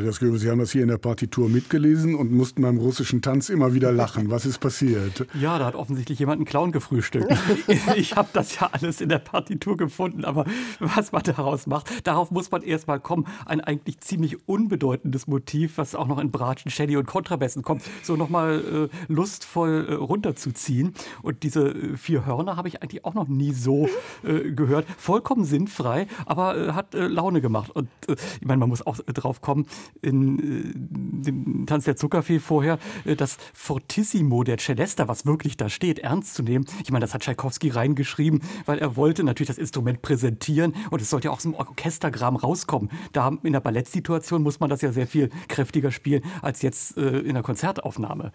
Andreas 0.00 0.18
Göbel, 0.18 0.38
Sie 0.38 0.48
haben 0.48 0.60
das 0.60 0.72
hier 0.72 0.80
in 0.80 0.88
der 0.88 0.96
Partitur 0.96 1.50
mitgelesen 1.50 2.14
und 2.14 2.32
mussten 2.32 2.62
beim 2.62 2.78
russischen 2.78 3.20
Tanz 3.20 3.50
immer 3.50 3.74
wieder 3.74 3.92
lachen. 3.92 4.30
Was 4.30 4.46
ist 4.46 4.58
passiert? 4.58 5.26
Ja, 5.38 5.58
da 5.58 5.66
hat 5.66 5.74
offensichtlich 5.74 6.18
jemand 6.18 6.38
einen 6.38 6.46
Clown 6.46 6.72
gefrühstückt. 6.72 7.30
ich 7.96 8.16
habe 8.16 8.30
das 8.32 8.58
ja 8.58 8.70
alles 8.72 9.02
in 9.02 9.10
der 9.10 9.18
Partitur 9.18 9.76
gefunden, 9.76 10.24
aber 10.24 10.46
was 10.78 11.12
man 11.12 11.22
daraus 11.22 11.66
macht, 11.66 12.06
darauf 12.06 12.30
muss 12.30 12.50
man 12.50 12.62
erstmal 12.62 12.98
kommen. 12.98 13.26
Ein 13.44 13.60
eigentlich 13.60 14.00
ziemlich 14.00 14.48
unbedeutendes 14.48 15.26
Motiv, 15.26 15.76
was 15.76 15.94
auch 15.94 16.06
noch 16.06 16.18
in 16.18 16.30
Bratschen, 16.30 16.70
Shelly 16.70 16.96
und 16.96 17.04
Kontrabässen 17.06 17.60
kommt, 17.60 17.82
so 18.02 18.16
nochmal 18.16 18.88
äh, 18.90 19.12
lustvoll 19.12 19.86
äh, 19.86 19.92
runterzuziehen. 19.92 20.94
Und 21.20 21.42
diese 21.42 21.68
äh, 21.68 21.96
vier 21.98 22.24
Hörner 22.24 22.56
habe 22.56 22.68
ich 22.68 22.82
eigentlich 22.82 23.04
auch 23.04 23.12
noch 23.12 23.28
nie 23.28 23.52
so 23.52 23.86
äh, 24.24 24.50
gehört. 24.52 24.86
Vollkommen 24.96 25.44
sinnfrei, 25.44 26.06
aber 26.24 26.56
äh, 26.56 26.72
hat 26.72 26.94
äh, 26.94 27.06
Laune 27.06 27.42
gemacht. 27.42 27.70
Und 27.70 27.90
ich 28.08 28.46
meine, 28.46 28.60
man 28.60 28.70
muss 28.70 28.86
auch 28.86 28.98
drauf 29.00 29.42
kommen, 29.42 29.66
in 30.02 30.38
äh, 30.38 30.72
dem 30.74 31.66
Tanz 31.66 31.84
der 31.84 31.96
Zuckerfee 31.96 32.38
vorher, 32.38 32.78
äh, 33.04 33.16
das 33.16 33.36
Fortissimo 33.54 34.44
der 34.44 34.58
Celesta, 34.58 35.08
was 35.08 35.26
wirklich 35.26 35.56
da 35.56 35.68
steht, 35.68 35.98
ernst 35.98 36.34
zu 36.34 36.42
nehmen. 36.42 36.64
Ich 36.82 36.90
meine, 36.90 37.04
das 37.04 37.14
hat 37.14 37.22
Tschaikowski 37.22 37.70
reingeschrieben, 37.70 38.42
weil 38.66 38.78
er 38.78 38.96
wollte 38.96 39.24
natürlich 39.24 39.48
das 39.48 39.58
Instrument 39.58 40.02
präsentieren 40.02 40.74
und 40.90 41.00
es 41.00 41.10
sollte 41.10 41.28
ja 41.28 41.32
auch 41.32 41.36
aus 41.36 41.42
dem 41.42 41.54
Orchestergraben 41.54 42.38
rauskommen. 42.38 42.90
Da 43.12 43.36
in 43.42 43.52
der 43.52 43.60
Ballettsituation 43.60 44.42
muss 44.42 44.60
man 44.60 44.70
das 44.70 44.82
ja 44.82 44.92
sehr 44.92 45.06
viel 45.06 45.30
kräftiger 45.48 45.90
spielen 45.90 46.22
als 46.42 46.62
jetzt 46.62 46.96
äh, 46.96 47.18
in 47.18 47.34
der 47.34 47.42
Konzertaufnahme. 47.42 48.32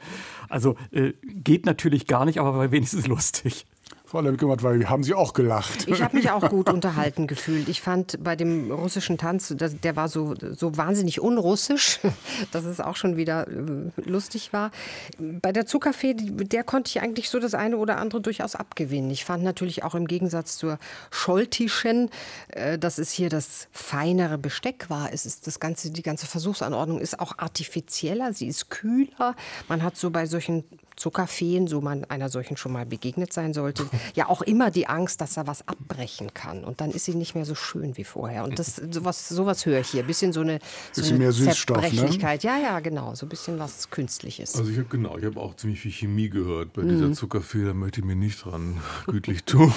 Also 0.49 0.75
äh, 0.91 1.13
geht 1.23 1.65
natürlich 1.65 2.07
gar 2.07 2.25
nicht, 2.25 2.39
aber 2.39 2.55
war 2.57 2.71
wenigstens 2.71 3.07
lustig. 3.15 3.65
Frau 4.07 4.21
Lemke, 4.21 4.47
weil 4.47 4.87
haben 4.87 5.03
Sie 5.03 5.15
auch 5.15 5.33
gelacht. 5.33 5.87
Ich 5.87 6.03
habe 6.03 6.15
mich 6.15 6.29
auch 6.29 6.47
gut 6.49 6.69
unterhalten 6.73 7.25
gefühlt. 7.25 7.67
Ich 7.69 7.81
fand 7.81 8.23
bei 8.23 8.35
dem 8.35 8.71
russischen 8.71 9.17
Tanz, 9.17 9.53
der 9.57 9.95
war 9.95 10.09
so, 10.09 10.35
so 10.35 10.77
wahnsinnig 10.77 11.19
unrussisch, 11.21 11.99
dass 12.51 12.65
es 12.65 12.79
auch 12.79 12.95
schon 12.95 13.17
wieder 13.17 13.47
äh, 13.47 13.91
lustig 14.07 14.53
war. 14.53 14.69
Bei 15.17 15.51
der 15.51 15.65
Zuckerfee, 15.65 16.13
der 16.13 16.63
konnte 16.63 16.89
ich 16.89 17.01
eigentlich 17.01 17.29
so 17.29 17.39
das 17.39 17.55
eine 17.55 17.77
oder 17.77 17.97
andere 17.97 18.21
durchaus 18.21 18.55
abgewinnen. 18.55 19.09
Ich 19.09 19.25
fand 19.25 19.43
natürlich 19.43 19.83
auch 19.83 19.95
im 19.95 20.05
Gegensatz 20.07 20.57
zur 20.57 20.77
Scholtischen, 21.09 22.11
äh, 22.49 22.77
dass 22.77 22.99
es 22.99 23.11
hier 23.11 23.29
das 23.29 23.67
feinere 23.71 24.37
Besteck 24.37 24.89
war. 24.89 25.11
Es 25.11 25.25
ist 25.25 25.47
das 25.47 25.59
ganze, 25.59 25.89
die 25.89 26.03
ganze 26.03 26.27
Versuchsanordnung 26.27 26.99
ist 26.99 27.19
auch 27.19 27.39
artifizieller, 27.39 28.33
sie 28.33 28.47
ist 28.47 28.69
kühler. 28.69 29.35
Man 29.67 29.81
hat 29.81 29.97
so 29.97 30.11
bei 30.11 30.27
solchen 30.27 30.63
Zuckerfeen, 30.95 31.67
so 31.67 31.81
man 31.81 32.05
einer 32.05 32.29
solchen 32.29 32.57
schon 32.57 32.71
mal 32.71 32.85
begegnet 32.85 33.33
sein 33.33 33.53
sollte, 33.53 33.85
ja 34.15 34.29
auch 34.29 34.41
immer 34.41 34.71
die 34.71 34.87
Angst, 34.87 35.21
dass 35.21 35.37
er 35.37 35.47
was 35.47 35.67
abbrechen 35.67 36.33
kann. 36.33 36.63
Und 36.63 36.81
dann 36.81 36.91
ist 36.91 37.05
sie 37.05 37.15
nicht 37.15 37.35
mehr 37.35 37.45
so 37.45 37.55
schön 37.55 37.97
wie 37.97 38.03
vorher. 38.03 38.43
Und 38.43 38.59
das, 38.59 38.75
sowas, 38.75 39.27
sowas 39.27 39.65
höre 39.65 39.79
ich 39.79 39.89
hier. 39.89 40.01
Ein 40.01 40.07
bisschen 40.07 40.33
so 40.33 40.41
eine, 40.41 40.59
so 40.91 41.01
bisschen 41.01 41.15
eine 41.15 41.25
mehr 41.25 41.31
Süßstoff, 41.31 41.91
Ne? 41.91 42.37
Ja, 42.41 42.57
ja, 42.57 42.79
genau. 42.79 43.15
So 43.15 43.25
ein 43.25 43.29
bisschen 43.29 43.59
was 43.59 43.89
Künstliches. 43.89 44.55
Also 44.55 44.71
ich 44.71 44.77
habe 44.77 44.87
genau, 44.87 45.17
ich 45.17 45.25
habe 45.25 45.39
auch 45.39 45.55
ziemlich 45.55 45.79
viel 45.79 45.91
Chemie 45.91 46.29
gehört 46.29 46.73
bei 46.73 46.83
dieser 46.83 47.07
mhm. 47.07 47.13
Zuckerfee. 47.13 47.65
Da 47.65 47.73
möchte 47.73 48.01
ich 48.01 48.05
mir 48.05 48.15
nicht 48.15 48.43
dran 48.43 48.81
gütlich 49.07 49.43
tun. 49.43 49.73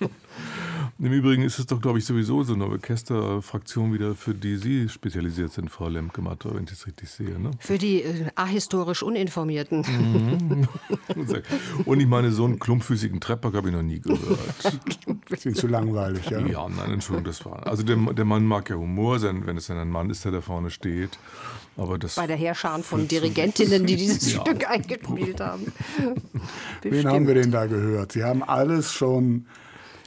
Im 1.00 1.12
Übrigen 1.12 1.42
ist 1.42 1.60
es 1.60 1.66
doch, 1.66 1.80
glaube 1.80 1.98
ich, 1.98 2.04
sowieso 2.04 2.42
so 2.42 2.54
eine 2.54 2.66
Orchesterfraktion 2.66 3.92
wieder, 3.92 4.16
für 4.16 4.34
die 4.34 4.56
Sie 4.56 4.88
spezialisiert 4.88 5.52
sind, 5.52 5.70
Frau 5.70 5.88
Lemke-Matter, 5.88 6.54
wenn 6.54 6.64
ich 6.64 6.70
das 6.70 6.86
richtig 6.88 7.08
sehe. 7.08 7.38
Ne? 7.38 7.52
Für 7.60 7.78
die 7.78 8.02
äh, 8.02 8.26
ahistorisch 8.34 9.04
Uninformierten. 9.04 9.82
Mhm. 9.82 10.68
Und 11.84 12.00
ich 12.00 12.06
meine, 12.06 12.32
so 12.32 12.44
einen 12.44 12.58
klumpfüßigen 12.58 13.20
Trepper 13.20 13.52
habe 13.52 13.68
ich 13.68 13.74
noch 13.74 13.82
nie 13.82 14.00
gehört. 14.00 14.18
Sind 15.38 15.56
zu 15.56 15.68
langweilig, 15.68 16.28
ja? 16.30 16.40
Ja, 16.40 16.68
nein, 16.68 16.92
Entschuldigung, 16.92 17.26
das 17.26 17.44
war. 17.44 17.64
Also 17.66 17.84
der, 17.84 17.96
der 17.96 18.24
Mann 18.24 18.44
mag 18.44 18.68
ja 18.68 18.76
Humor 18.76 19.20
sein, 19.20 19.46
wenn 19.46 19.56
es 19.56 19.70
ein 19.70 19.90
Mann 19.90 20.10
ist, 20.10 20.24
der 20.24 20.32
da 20.32 20.40
vorne 20.40 20.70
steht. 20.70 21.18
Aber 21.76 21.96
das 21.96 22.16
Bei 22.16 22.26
der 22.26 22.36
Heerschar 22.36 22.82
von 22.82 23.06
Dirigentinnen, 23.06 23.86
die 23.86 23.94
dieses 23.94 24.32
ja. 24.34 24.40
Stück 24.40 24.68
eingespielt 24.68 25.40
haben. 25.40 25.72
Wen 26.82 27.06
haben 27.06 27.26
wir 27.28 27.34
denn 27.34 27.52
da 27.52 27.66
gehört? 27.66 28.12
Sie 28.12 28.24
haben 28.24 28.42
alles 28.42 28.92
schon 28.92 29.46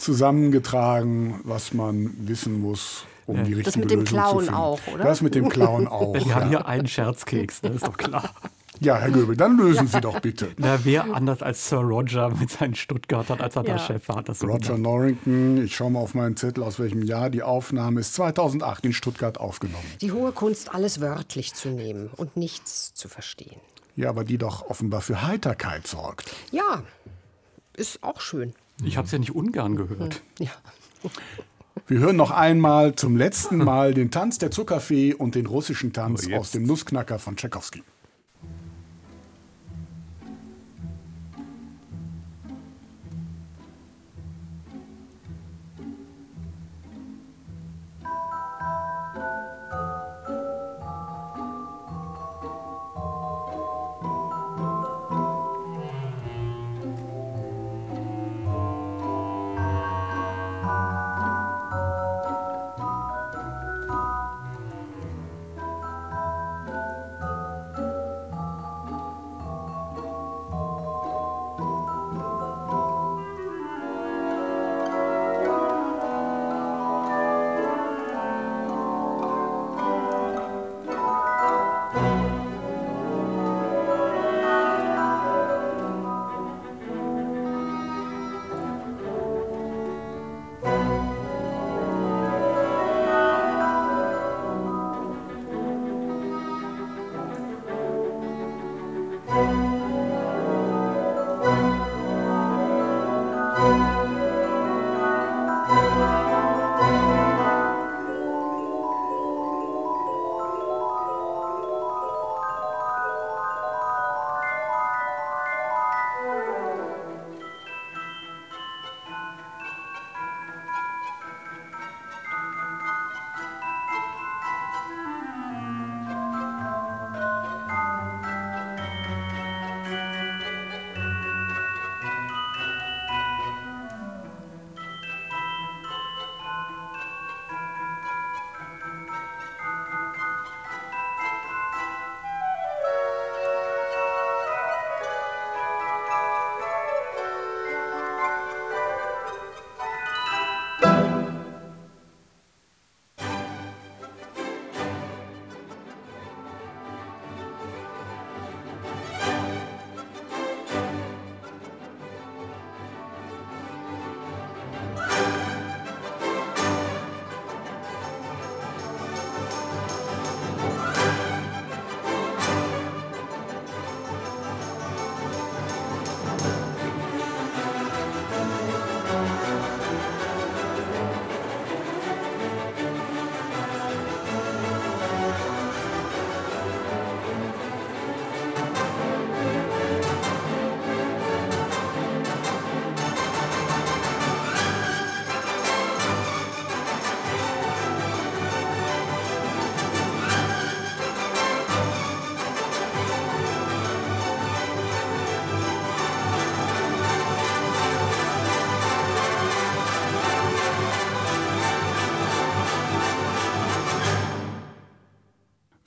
zusammengetragen, 0.02 1.40
was 1.44 1.74
man 1.74 2.12
wissen 2.28 2.60
muss, 2.62 3.06
um 3.26 3.38
ja. 3.38 3.44
die 3.44 3.54
richtige 3.54 3.66
Das 3.66 3.78
mit 3.78 3.92
dem 3.92 4.04
Clown 4.04 4.50
auch, 4.50 4.80
oder? 4.94 5.04
Das 5.04 5.22
mit 5.22 5.36
dem 5.36 5.50
Clown 5.50 5.88
auch. 5.88 6.14
Wir 6.14 6.22
ja. 6.22 6.36
haben 6.36 6.50
hier 6.50 6.66
einen 6.66 6.88
Scherzkeks, 6.88 7.62
das 7.62 7.76
ist 7.76 7.88
doch 7.88 7.98
klar. 7.98 8.30
Ja, 8.80 8.98
Herr 8.98 9.12
Göbel, 9.12 9.38
dann 9.38 9.58
lösen 9.58 9.86
Sie 9.86 10.02
doch 10.02 10.22
bitte. 10.22 10.54
Na, 10.58 10.80
wer 10.84 11.14
anders 11.14 11.44
als 11.44 11.70
Sir 11.70 11.82
Roger 11.82 12.32
mit 12.32 12.50
seinen 12.50 12.74
Stuttgartern, 12.74 13.40
als 13.40 13.56
er 13.56 13.64
ja. 13.64 13.74
da 13.74 13.80
Chef 13.80 14.10
war. 14.10 14.24
Das 14.24 14.40
so 14.40 14.48
Roger 14.48 14.74
gemacht. 14.74 14.82
Norrington, 14.82 15.64
ich 15.64 15.76
schaue 15.76 15.92
mal 15.92 16.00
auf 16.00 16.16
meinen 16.16 16.36
Zettel, 16.36 16.64
aus 16.64 16.80
welchem 16.80 17.04
Jahr 17.04 17.30
die 17.30 17.44
Aufnahme 17.44 18.00
ist. 18.00 18.16
2008 18.16 18.86
in 18.86 18.94
Stuttgart 18.94 19.40
aufgenommen. 19.40 19.86
Die 20.02 20.12
hohe 20.12 20.32
Kunst, 20.32 20.74
alles 20.74 21.00
wörtlich 21.00 21.54
zu 21.54 21.70
nehmen 21.70 22.10
und 22.18 22.38
nichts 22.38 22.96
zu 22.96 23.08
verstehen. 23.08 23.62
Ja, 23.96 24.10
aber 24.10 24.24
die 24.24 24.40
doch 24.40 24.68
offenbar 24.68 25.02
für 25.02 25.22
Heiterkeit 25.22 25.86
sorgt. 25.86 26.34
Ja, 26.52 26.82
ist 27.78 28.04
auch 28.04 28.20
schön. 28.20 28.56
Ich 28.84 28.98
habe 28.98 29.06
es 29.06 29.12
ja 29.12 29.20
nicht 29.20 29.36
ungern 29.36 29.76
gehört. 29.76 30.22
Ja. 30.40 30.52
Wir 31.88 32.00
hören 32.00 32.16
noch 32.16 32.32
einmal 32.32 32.96
zum 32.96 33.18
letzten 33.18 33.58
Mal 33.58 33.94
den 33.94 34.12
Tanz 34.12 34.38
der 34.38 34.52
Zuckerfee 34.52 35.14
und 35.14 35.36
den 35.36 35.46
russischen 35.46 35.94
Tanz 35.94 36.32
aus 36.32 36.52
dem 36.52 36.64
Nussknacker 36.64 37.20
von 37.20 37.36
Tchaikovsky. 37.36 37.84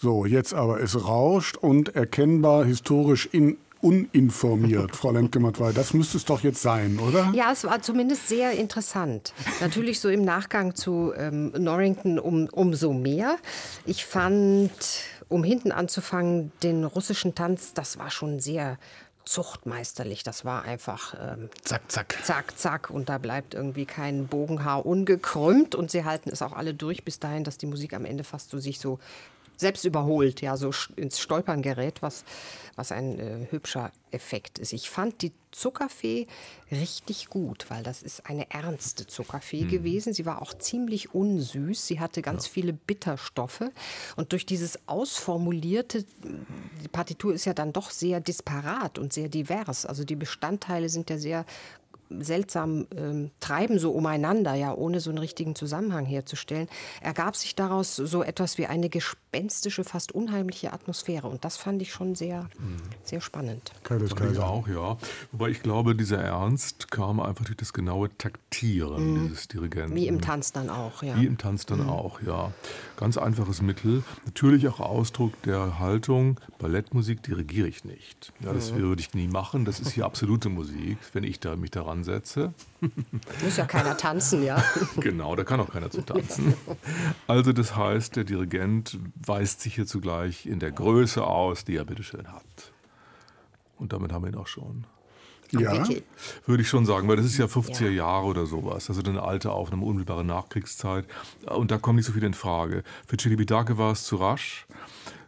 So, 0.04 0.26
jetzt 0.26 0.52
aber 0.52 0.82
es 0.82 1.06
rauscht 1.06 1.56
und 1.56 1.96
erkennbar 1.96 2.66
historisch 2.66 3.26
in 3.32 3.56
uninformiert, 3.80 4.94
Frau 4.94 5.12
Lemke-Matwei. 5.12 5.72
Das 5.72 5.94
müsste 5.94 6.18
es 6.18 6.26
doch 6.26 6.42
jetzt 6.42 6.60
sein, 6.60 6.98
oder? 6.98 7.32
Ja, 7.34 7.52
es 7.52 7.64
war 7.64 7.80
zumindest 7.80 8.28
sehr 8.28 8.52
interessant. 8.52 9.32
Natürlich 9.62 10.00
so 10.00 10.10
im 10.10 10.22
Nachgang 10.22 10.74
zu 10.74 11.14
ähm, 11.16 11.52
Norrington 11.56 12.18
um, 12.18 12.50
umso 12.52 12.92
mehr. 12.92 13.38
Ich 13.86 14.04
fand, 14.04 14.72
um 15.28 15.42
hinten 15.42 15.72
anzufangen, 15.72 16.52
den 16.62 16.84
russischen 16.84 17.34
Tanz, 17.34 17.72
das 17.72 17.98
war 17.98 18.10
schon 18.10 18.40
sehr 18.40 18.76
zuchtmeisterlich. 19.24 20.22
Das 20.22 20.44
war 20.44 20.64
einfach 20.64 21.14
ähm, 21.18 21.48
zack, 21.62 21.90
zack. 21.90 22.18
Zack, 22.22 22.58
zack. 22.58 22.90
Und 22.90 23.08
da 23.08 23.16
bleibt 23.16 23.54
irgendwie 23.54 23.86
kein 23.86 24.26
Bogenhaar 24.26 24.84
ungekrümmt. 24.84 25.74
Und 25.74 25.90
sie 25.90 26.04
halten 26.04 26.28
es 26.30 26.42
auch 26.42 26.52
alle 26.52 26.74
durch 26.74 27.04
bis 27.04 27.20
dahin, 27.20 27.42
dass 27.42 27.56
die 27.56 27.66
Musik 27.66 27.94
am 27.94 28.04
Ende 28.04 28.22
fast 28.22 28.50
so 28.50 28.58
sich 28.58 28.78
so 28.78 28.98
selbst 29.56 29.84
überholt, 29.84 30.40
ja, 30.40 30.56
so 30.56 30.70
ins 30.96 31.18
Stolpern 31.18 31.62
gerät, 31.62 32.02
was, 32.02 32.24
was 32.76 32.92
ein 32.92 33.18
äh, 33.18 33.46
hübscher 33.50 33.92
Effekt 34.10 34.58
ist. 34.58 34.72
Ich 34.72 34.90
fand 34.90 35.22
die 35.22 35.32
Zuckerfee 35.50 36.26
richtig 36.70 37.28
gut, 37.28 37.66
weil 37.68 37.82
das 37.82 38.02
ist 38.02 38.26
eine 38.26 38.50
ernste 38.50 39.06
Zuckerfee 39.06 39.62
hm. 39.62 39.68
gewesen. 39.68 40.12
Sie 40.12 40.26
war 40.26 40.42
auch 40.42 40.54
ziemlich 40.54 41.14
unsüß. 41.14 41.86
Sie 41.86 42.00
hatte 42.00 42.22
ganz 42.22 42.46
ja. 42.46 42.52
viele 42.52 42.72
Bitterstoffe. 42.72 43.64
Und 44.16 44.32
durch 44.32 44.46
dieses 44.46 44.78
ausformulierte, 44.88 46.04
die 46.82 46.88
Partitur 46.88 47.34
ist 47.34 47.44
ja 47.44 47.54
dann 47.54 47.72
doch 47.72 47.90
sehr 47.90 48.20
disparat 48.20 48.98
und 48.98 49.12
sehr 49.12 49.28
divers. 49.28 49.86
Also 49.86 50.04
die 50.04 50.16
Bestandteile 50.16 50.88
sind 50.88 51.10
ja 51.10 51.18
sehr 51.18 51.46
seltsam 52.10 52.86
ähm, 52.96 53.30
treiben 53.40 53.78
so 53.78 53.92
umeinander, 53.92 54.54
ja, 54.54 54.74
ohne 54.74 55.00
so 55.00 55.10
einen 55.10 55.18
richtigen 55.18 55.54
Zusammenhang 55.54 56.04
herzustellen, 56.06 56.68
ergab 57.00 57.36
sich 57.36 57.54
daraus 57.54 57.96
so 57.96 58.22
etwas 58.22 58.58
wie 58.58 58.66
eine 58.66 58.88
gespenstische, 58.88 59.84
fast 59.84 60.12
unheimliche 60.12 60.72
Atmosphäre. 60.72 61.28
Und 61.28 61.44
das 61.44 61.56
fand 61.56 61.82
ich 61.82 61.92
schon 61.92 62.14
sehr, 62.14 62.48
sehr 63.02 63.20
spannend. 63.20 63.72
Kaius 63.82 64.14
Kaiser. 64.14 64.32
Ich 64.32 64.38
auch, 64.38 64.68
ja. 64.68 64.96
Wobei 65.32 65.48
ich 65.50 65.62
glaube, 65.62 65.94
dieser 65.94 66.18
Ernst 66.18 66.90
kam 66.90 67.20
einfach 67.20 67.44
durch 67.44 67.56
das 67.56 67.72
genaue 67.72 68.16
Taktieren 68.16 69.14
mhm. 69.14 69.28
dieses 69.28 69.48
Dirigenten. 69.48 69.96
Wie 69.96 70.06
im 70.06 70.20
Tanz 70.20 70.52
dann 70.52 70.70
auch, 70.70 71.02
ja. 71.02 71.16
Wie 71.16 71.26
im 71.26 71.38
Tanz 71.38 71.66
dann 71.66 71.82
mhm. 71.82 71.88
auch, 71.88 72.20
ja. 72.22 72.52
Ganz 72.96 73.18
einfaches 73.18 73.62
Mittel. 73.62 74.04
Natürlich 74.24 74.68
auch 74.68 74.80
Ausdruck 74.80 75.40
der 75.42 75.78
Haltung, 75.78 76.40
Ballettmusik 76.58 77.22
dirigiere 77.22 77.68
ich 77.68 77.84
nicht. 77.84 78.32
Ja, 78.40 78.52
das 78.52 78.72
mhm. 78.72 78.76
würde 78.76 79.00
ich 79.00 79.14
nie 79.14 79.28
machen. 79.28 79.64
Das 79.64 79.80
ist 79.80 79.92
hier 79.92 80.04
absolute 80.04 80.48
Musik, 80.48 80.98
wenn 81.12 81.24
ich 81.24 81.40
da 81.40 81.56
mich 81.56 81.70
daran 81.70 81.93
setze. 82.02 82.52
Muss 83.44 83.56
ja 83.56 83.66
keiner 83.66 83.96
tanzen, 83.96 84.42
ja. 84.42 84.62
genau, 84.96 85.36
da 85.36 85.44
kann 85.44 85.60
auch 85.60 85.70
keiner 85.70 85.90
zu 85.90 86.02
tanzen. 86.02 86.54
Also 87.28 87.52
das 87.52 87.76
heißt, 87.76 88.16
der 88.16 88.24
Dirigent 88.24 88.98
weist 89.14 89.60
sich 89.60 89.76
hier 89.76 89.86
zugleich 89.86 90.46
in 90.46 90.58
der 90.58 90.72
Größe 90.72 91.24
aus, 91.24 91.64
die 91.64 91.76
er 91.76 91.84
bitteschön 91.84 92.32
hat. 92.32 92.72
Und 93.76 93.92
damit 93.92 94.12
haben 94.12 94.24
wir 94.24 94.32
ihn 94.32 94.38
auch 94.38 94.46
schon. 94.46 94.86
Ja. 95.52 95.86
Würde 96.46 96.62
ich 96.62 96.68
schon 96.68 96.86
sagen, 96.86 97.06
weil 97.08 97.16
das 97.16 97.26
ist 97.26 97.38
ja 97.38 97.46
50er 97.46 97.90
Jahre 97.90 98.26
oder 98.26 98.46
sowas. 98.46 98.88
Also 98.88 99.02
eine 99.02 99.22
alte 99.22 99.52
Aufnahme, 99.52 99.84
unmittelbare 99.84 100.24
Nachkriegszeit. 100.24 101.06
Und 101.46 101.70
da 101.70 101.78
kommt 101.78 101.96
nicht 101.96 102.06
so 102.06 102.12
viel 102.12 102.24
in 102.24 102.34
Frage. 102.34 102.82
Für 103.06 103.16
Chili 103.16 103.36
Bidake 103.36 103.78
war 103.78 103.92
es 103.92 104.04
zu 104.04 104.16
rasch. 104.16 104.66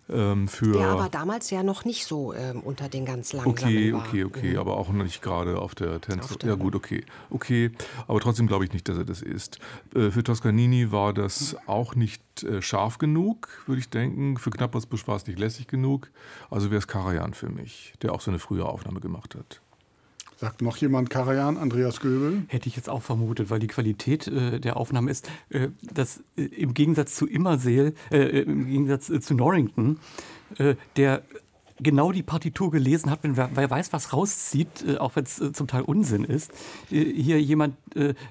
Ähm, 0.09 0.47
für 0.47 0.73
der 0.73 0.89
aber 0.89 1.09
damals 1.09 1.51
ja 1.51 1.65
noch 1.65 1.85
nicht 1.85 2.07
so 2.07 2.33
ähm, 2.33 2.61
unter 2.61 2.89
den 2.89 3.05
ganz 3.05 3.33
langsamen 3.33 3.57
Okay, 3.57 3.93
war. 3.93 4.07
okay, 4.07 4.25
okay, 4.25 4.53
mhm. 4.53 4.59
aber 4.59 4.77
auch 4.77 4.91
nicht 4.91 5.21
gerade 5.21 5.59
auf 5.59 5.75
der 5.75 6.01
Tänzer. 6.01 6.37
Ja 6.47 6.55
gut, 6.55 6.77
okay, 6.77 7.05
okay, 7.31 7.73
aber 8.07 8.21
trotzdem 8.21 8.47
glaube 8.47 8.65
ich 8.65 8.73
nicht, 8.73 8.89
dass 8.89 8.99
er 8.99 9.05
das 9.05 9.21
ist. 9.21 9.59
Äh, 9.95 10.11
für 10.11 10.23
Toscanini 10.23 10.93
war 10.93 11.13
das 11.13 11.57
auch 11.67 11.97
nicht 11.97 12.23
äh, 12.45 12.63
scharf 12.63 12.99
genug, 12.99 13.49
würde 13.67 13.81
ich 13.81 13.89
denken. 13.89 14.37
Für 14.37 14.51
Knappersbusch 14.51 15.09
war 15.09 15.17
es 15.17 15.27
nicht 15.27 15.41
lässig 15.41 15.67
genug. 15.67 16.11
Also 16.51 16.71
wäre 16.71 16.79
es 16.79 16.87
Karajan 16.87 17.35
für 17.35 17.49
mich, 17.49 17.95
der 18.03 18.13
auch 18.13 18.21
so 18.21 18.31
eine 18.31 18.39
frühe 18.39 18.65
Aufnahme 18.65 19.01
gemacht 19.01 19.35
hat. 19.35 19.61
Sagt 20.39 20.61
noch 20.61 20.77
jemand 20.77 21.09
Karajan, 21.09 21.57
Andreas 21.57 22.01
Göbel? 22.01 22.43
Hätte 22.49 22.69
ich 22.69 22.77
jetzt 22.77 22.91
auch 22.91 23.03
vermutet, 23.03 23.49
weil 23.49 23.59
die 23.59 23.69
Qualität 23.69 24.27
äh, 24.29 24.61
der 24.61 24.77
Aufnahme 24.77 25.11
ist, 25.11 25.31
äh, 25.49 25.69
dass 25.83 26.23
äh, 26.37 26.43
im 26.43 26.75
Gegensatz 26.75 27.15
zu 27.15 27.27
Immerseel, 27.27 27.95
äh, 28.11 28.43
im 28.43 28.67
Gegensatz 28.67 29.09
äh, 29.09 29.21
zu 29.21 29.35
Norrington, 29.35 29.99
äh, 30.59 30.75
der 30.97 31.23
genau 31.79 32.13
die 32.13 32.23
Partitur 32.23 32.71
gelesen 32.71 33.11
hat, 33.11 33.23
wenn 33.23 33.37
wer, 33.37 33.71
weiß, 33.71 33.93
was 33.93 34.13
rauszieht, 34.13 34.85
äh, 34.87 34.99
auch 34.99 35.17
wenn 35.17 35.25
es 35.25 35.41
äh, 35.41 35.53
zum 35.53 35.67
Teil 35.67 35.83
Unsinn 35.83 36.25
ist, 36.25 36.51
äh, 36.91 37.05
hier 37.05 37.41
jemand 37.41 37.77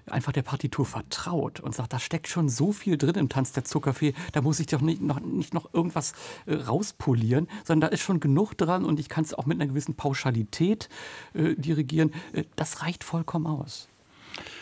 einfach 0.05 0.31
der 0.31 0.43
Partitur 0.43 0.85
vertraut 0.85 1.59
und 1.59 1.73
sagt, 1.73 1.91
da 1.91 1.97
steckt 1.97 2.27
schon 2.27 2.49
so 2.49 2.71
viel 2.71 2.99
drin 2.99 3.15
im 3.15 3.29
Tanz 3.29 3.51
der 3.51 3.63
Zuckerfee, 3.63 4.13
da 4.31 4.43
muss 4.43 4.59
ich 4.59 4.67
doch 4.67 4.81
nicht 4.81 5.01
noch, 5.01 5.19
nicht 5.19 5.55
noch 5.55 5.73
irgendwas 5.73 6.13
rauspolieren, 6.47 7.47
sondern 7.63 7.89
da 7.89 7.93
ist 7.93 8.01
schon 8.01 8.19
genug 8.19 8.53
dran 8.53 8.85
und 8.85 8.99
ich 8.99 9.09
kann 9.09 9.23
es 9.23 9.33
auch 9.33 9.47
mit 9.47 9.59
einer 9.59 9.67
gewissen 9.67 9.95
Pauschalität 9.95 10.87
dirigieren. 11.33 12.13
das 12.55 12.83
reicht 12.83 13.03
vollkommen 13.03 13.47
aus. 13.47 13.87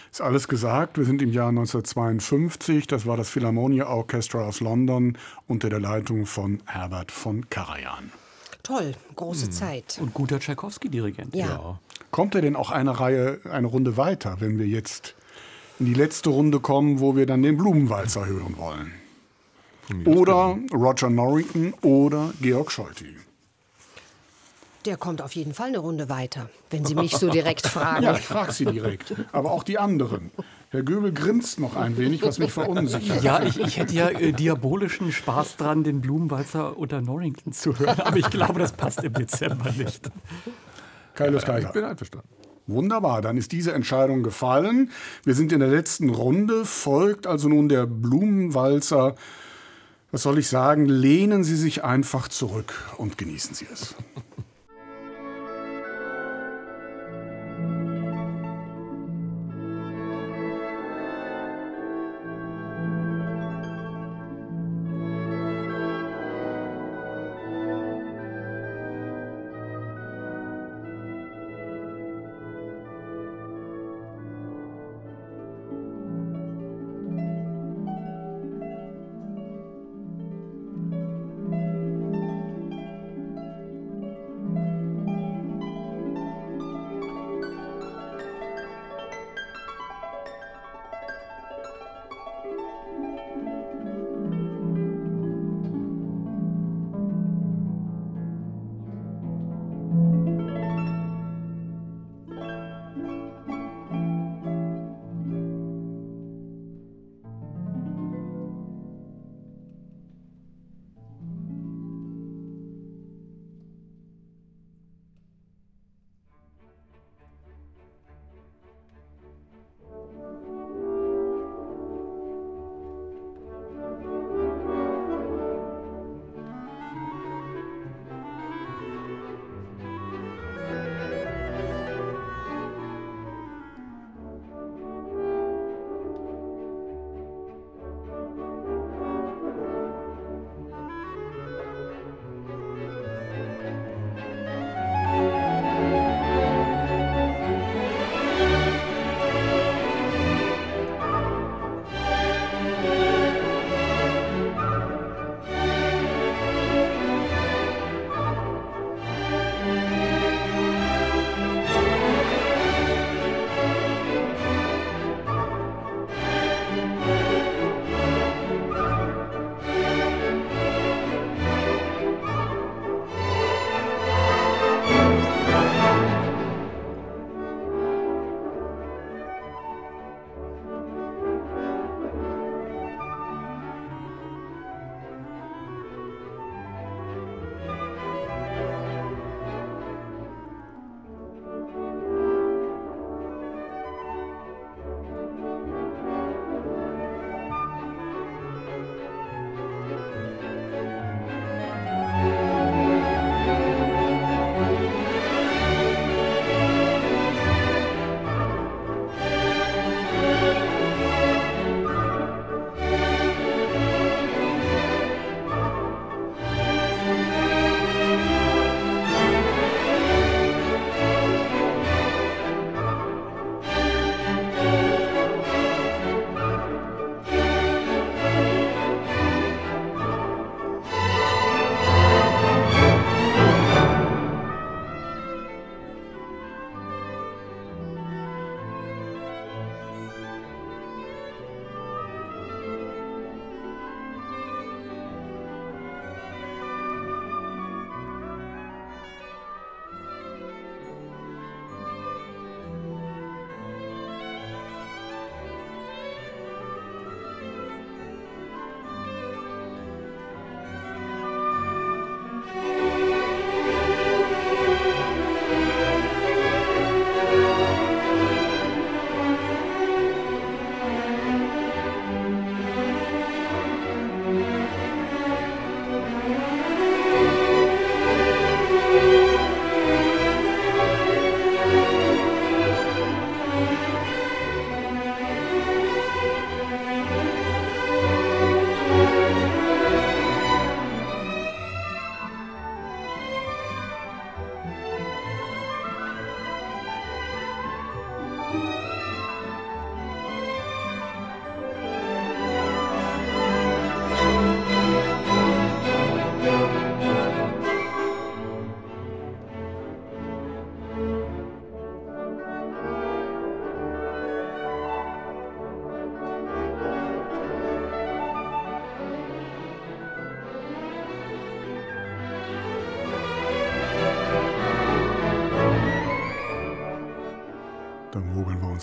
Ist 0.10 0.22
alles 0.22 0.48
gesagt. 0.48 0.98
Wir 0.98 1.04
sind 1.06 1.22
im 1.22 1.34
Jahr 1.34 1.50
1952. 1.50 2.88
Das 2.88 3.06
war 3.06 3.18
das 3.18 3.30
Philharmonia 3.30 3.88
Orchestra 3.88 4.46
aus 4.48 4.62
London 4.62 5.18
unter 5.48 5.70
der 5.70 5.82
Leitung 5.82 6.26
von 6.26 6.64
Herbert 6.66 7.12
von 7.12 7.50
Karajan. 7.50 8.23
Toll, 8.64 8.93
große 9.16 9.47
hm. 9.47 9.51
Zeit. 9.51 9.99
Und 10.01 10.14
guter 10.14 10.39
Tschaikowski-Dirigent. 10.39 11.36
Ja. 11.36 11.45
ja. 11.47 11.80
Kommt 12.11 12.34
er 12.34 12.41
denn 12.41 12.55
auch 12.55 12.72
eine 12.72 12.99
Reihe, 12.99 13.39
eine 13.49 13.68
Runde 13.68 13.97
weiter, 13.97 14.38
wenn 14.39 14.57
wir 14.57 14.68
jetzt 14.68 15.16
in 15.80 15.86
die 15.86 15.93
letzte 15.93 16.30
Runde 16.30 16.59
kommen, 16.59 16.99
wo 17.01 17.16
wir 17.16 17.26
dann 17.26 17.43
den 17.43 17.57
Blumenwalzer 17.57 18.26
hören 18.26 18.55
wollen? 18.57 18.93
Oder 20.05 20.57
Roger 20.74 21.09
Norrington 21.09 21.74
oder 21.82 22.34
Georg 22.41 22.72
Scholti. 22.72 23.18
Der 24.86 24.98
kommt 24.98 25.22
auf 25.22 25.34
jeden 25.34 25.54
Fall 25.54 25.70
eine 25.70 25.78
Runde 25.78 26.10
weiter, 26.10 26.50
wenn 26.70 26.84
Sie 26.86 26.96
mich 26.96 27.16
so 27.16 27.30
direkt 27.30 27.68
fragen. 27.68 28.04
Ja, 28.04 28.18
ich 28.18 28.26
frage 28.26 28.52
Sie 28.52 28.66
direkt. 28.66 29.14
Aber 29.32 29.52
auch 29.52 29.64
die 29.64 29.80
anderen. 29.80 30.32
Herr 30.72 30.84
Göbel 30.84 31.14
grinst 31.14 31.60
noch 31.60 31.76
ein 31.76 31.98
wenig, 31.98 32.24
was 32.24 32.40
mich 32.40 32.52
verunsichert. 32.52 33.24
Ja, 33.24 33.44
ich, 33.44 33.60
ich 33.60 33.78
hätte 33.78 33.94
ja 33.94 34.10
äh, 34.10 34.34
diabolischen 34.34 35.12
Spaß 35.12 35.58
dran, 35.58 35.84
den 35.84 36.02
Blumenwalzer 36.02 36.78
unter 36.78 37.00
Norrington 37.00 37.54
zu 37.54 37.78
hören, 37.78 38.00
aber 38.00 38.18
ich 38.18 38.30
glaube, 38.30 38.60
das 38.60 38.72
passt 38.72 39.04
im 39.04 39.14
Dezember 39.14 39.72
nicht. 39.72 40.10
Kaius 41.14 41.44
Kaiser. 41.44 41.68
Ich 41.68 41.74
bin 41.74 41.84
einverstanden. 41.86 42.28
Wunderbar, 42.66 43.22
dann 43.22 43.38
ist 43.38 43.52
diese 43.52 43.74
Entscheidung 43.74 44.24
gefallen. 44.24 44.90
Wir 45.24 45.36
sind 45.36 45.52
in 45.52 45.60
der 45.60 45.70
letzten 45.70 46.10
Runde, 46.10 46.66
folgt 46.66 47.28
also 47.28 47.50
nun 47.50 47.70
der 47.70 47.86
Blumenwalzer. 47.86 49.16
Was 50.12 50.24
soll 50.24 50.40
ich 50.40 50.48
sagen? 50.48 50.86
Lehnen 50.86 51.44
Sie 51.44 51.56
sich 51.56 51.84
einfach 51.84 52.30
zurück 52.30 52.74
und 52.98 53.18
genießen 53.18 53.54
Sie 53.54 53.68
es. 53.72 53.96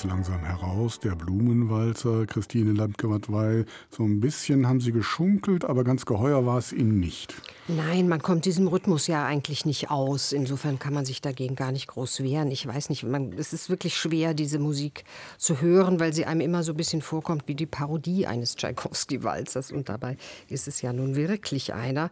Uns 0.01 0.11
langsam 0.11 0.41
heraus. 0.41 0.99
Der 1.01 1.15
Blumenwalzer, 1.15 2.27
Christine 2.27 2.73
Landgewart-Weil. 2.73 3.67
So 3.91 4.05
ein 4.05 4.21
bisschen 4.21 4.67
haben 4.67 4.81
Sie 4.81 4.93
geschunkelt, 4.93 5.65
aber 5.65 5.85
ganz 5.85 6.07
geheuer 6.07 6.47
war 6.47 6.59
es 6.59 6.73
Ihnen 6.73 7.01
nicht. 7.01 7.35
Nein, 7.77 8.09
man 8.09 8.21
kommt 8.21 8.47
diesem 8.47 8.67
Rhythmus 8.67 9.07
ja 9.07 9.25
eigentlich 9.25 9.65
nicht 9.65 9.91
aus. 9.91 10.33
Insofern 10.33 10.79
kann 10.79 10.93
man 10.93 11.05
sich 11.05 11.21
dagegen 11.21 11.55
gar 11.55 11.71
nicht 11.71 11.87
groß 11.87 12.23
wehren. 12.23 12.51
Ich 12.51 12.67
weiß 12.67 12.89
nicht, 12.89 13.05
man, 13.05 13.33
es 13.35 13.53
ist 13.53 13.71
wirklich 13.71 13.97
schwer, 13.97 14.35
diese 14.35 14.59
Musik 14.59 15.05
zu 15.39 15.61
hören, 15.61 16.01
weil 16.01 16.13
sie 16.13 16.25
einem 16.25 16.41
immer 16.41 16.63
so 16.63 16.73
ein 16.73 16.77
bisschen 16.77 17.01
vorkommt 17.01 17.45
wie 17.47 17.55
die 17.55 17.67
Parodie 17.67 18.27
eines 18.27 18.57
Tschaikowski-Walzers. 18.57 19.73
Und 19.73 19.89
dabei 19.89 20.17
ist 20.49 20.67
es 20.67 20.83
ja 20.83 20.93
nun 20.93 21.15
wirklich 21.15 21.73
einer. 21.73 22.11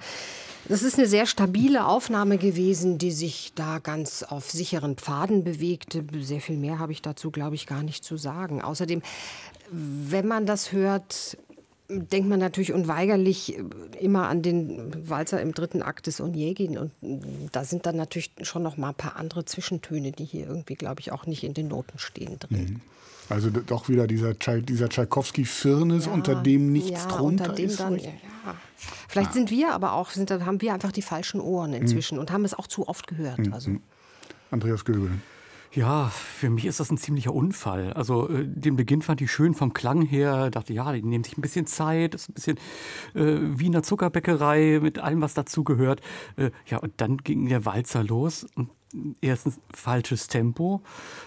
Das 0.69 0.83
ist 0.83 0.97
eine 0.97 1.09
sehr 1.09 1.27
stabile 1.27 1.87
Aufnahme 1.87 2.39
gewesen, 2.39 2.99
die 2.99 3.13
sich 3.13 3.53
da 3.55 3.79
ganz 3.79 4.23
auf 4.23 4.51
sicheren 4.51 4.97
Pfaden 4.97 5.43
bewegte. 5.43 6.05
Sehr 6.21 6.41
viel 6.41 6.57
mehr 6.57 6.79
habe 6.79 6.93
ich 6.93 7.03
dazu, 7.03 7.31
glaube 7.31 7.57
ich, 7.57 7.67
gar 7.67 7.83
nicht 7.83 8.05
zu 8.05 8.17
sagen. 8.17 8.63
Außerdem, 8.63 9.03
wenn 9.71 10.27
man 10.29 10.47
das 10.47 10.73
hört, 10.73 11.37
denkt 11.89 12.29
man 12.29 12.39
natürlich 12.39 12.73
unweigerlich 12.73 13.57
immer 13.99 14.29
an 14.29 14.43
den 14.43 15.09
Walzer 15.09 15.41
im 15.41 15.55
dritten 15.55 15.83
Akt 15.83 16.07
des 16.07 16.21
Onegin. 16.21 16.77
Und 16.77 16.93
da 17.53 17.65
sind 17.65 17.87
dann 17.87 17.97
natürlich 17.97 18.31
schon 18.43 18.63
noch 18.63 18.77
mal 18.77 18.91
ein 18.91 18.95
paar 18.95 19.17
andere 19.17 19.45
Zwischentöne, 19.45 20.13
die 20.13 20.25
hier 20.25 20.47
irgendwie, 20.47 20.75
glaube 20.75 21.01
ich, 21.01 21.13
auch 21.13 21.27
nicht 21.27 21.45
in 21.45 21.55
den 21.55 21.69
Noten 21.69 21.99
stehen 21.99 22.39
drin. 22.39 22.65
Mhm. 22.65 22.81
Also 23.31 23.51
doch 23.51 23.89
wieder 23.89 24.07
dieser, 24.07 24.33
dieser 24.35 24.89
Tschaikowski-Firnis, 24.89 26.07
ja, 26.07 26.13
unter 26.13 26.35
dem 26.35 26.73
nichts 26.73 27.05
ja, 27.05 27.09
drunter 27.09 27.45
unter 27.45 27.55
dem 27.55 27.67
ist. 27.67 27.81
Dann, 27.81 27.99
ja. 27.99 28.11
Vielleicht 29.09 29.31
ah. 29.31 29.35
sind 29.35 29.51
wir 29.51 29.73
aber 29.75 29.93
auch, 29.93 30.11
sind, 30.11 30.31
haben 30.31 30.63
wir 30.63 30.73
einfach 30.73 30.93
die 30.93 31.03
falschen 31.03 31.41
Ohren 31.41 31.75
inzwischen 31.75 32.15
mhm. 32.15 32.21
und 32.21 32.33
haben 32.33 32.45
es 32.45 32.55
auch 32.55 32.67
zu 32.67 32.89
oft 32.89 33.07
gehört. 33.07 33.39
Mhm. 33.39 33.53
Also. 33.53 33.77
Andreas 34.51 34.85
Göbel. 34.85 35.11
Ja, 35.73 36.09
für 36.09 36.49
mich 36.49 36.65
ist 36.65 36.81
das 36.81 36.91
ein 36.91 36.97
ziemlicher 36.97 37.35
Unfall. 37.35 37.93
Also 37.93 38.29
äh, 38.29 38.47
den 38.47 38.77
Beginn 38.77 39.03
fand 39.03 39.21
ich 39.21 39.31
schön 39.31 39.55
vom 39.55 39.75
Klang 39.75 40.03
her. 40.03 40.51
Dachte, 40.51 40.73
ja, 40.73 40.93
die 40.93 41.03
nehmen 41.03 41.25
sich 41.25 41.37
ein 41.37 41.43
bisschen 41.43 41.67
Zeit, 41.67 42.15
ist 42.15 42.31
ein 42.31 42.35
bisschen 42.35 42.57
äh, 43.15 43.59
Wiener 43.59 43.83
Zuckerbäckerei 43.83 44.81
mit 44.83 44.99
allem, 44.99 45.21
was 45.21 45.35
dazugehört. 45.35 46.01
Äh, 46.37 46.51
ja, 46.67 46.79
und 46.79 46.95
dann 46.97 47.19
ging 47.19 47.49
der 47.49 47.67
Walzer 47.67 48.03
los. 48.03 48.47
Erstens 49.21 49.61
falsches 49.75 50.29
Tempo. 50.29 50.83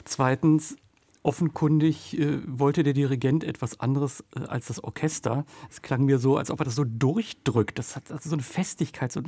Zweitens 0.06 0.76
offenkundig 1.24 2.18
äh, 2.18 2.40
wollte 2.46 2.84
der 2.84 2.94
Dirigent 2.94 3.44
etwas 3.44 3.80
anderes 3.80 4.24
äh, 4.36 4.46
als 4.46 4.68
das 4.68 4.84
Orchester. 4.84 5.46
Es 5.70 5.82
klang 5.82 6.06
mir 6.06 6.18
so, 6.18 6.38
als 6.38 6.50
ob 6.50 6.60
er 6.62 6.66
das 6.66 6.76
so 6.76 6.84
durchdrückt. 6.86 7.78
Das 7.78 7.96
hat 7.96 8.12
also 8.12 8.30
so 8.30 8.36
eine 8.36 8.44
Festigkeit, 8.44 9.12
so, 9.12 9.22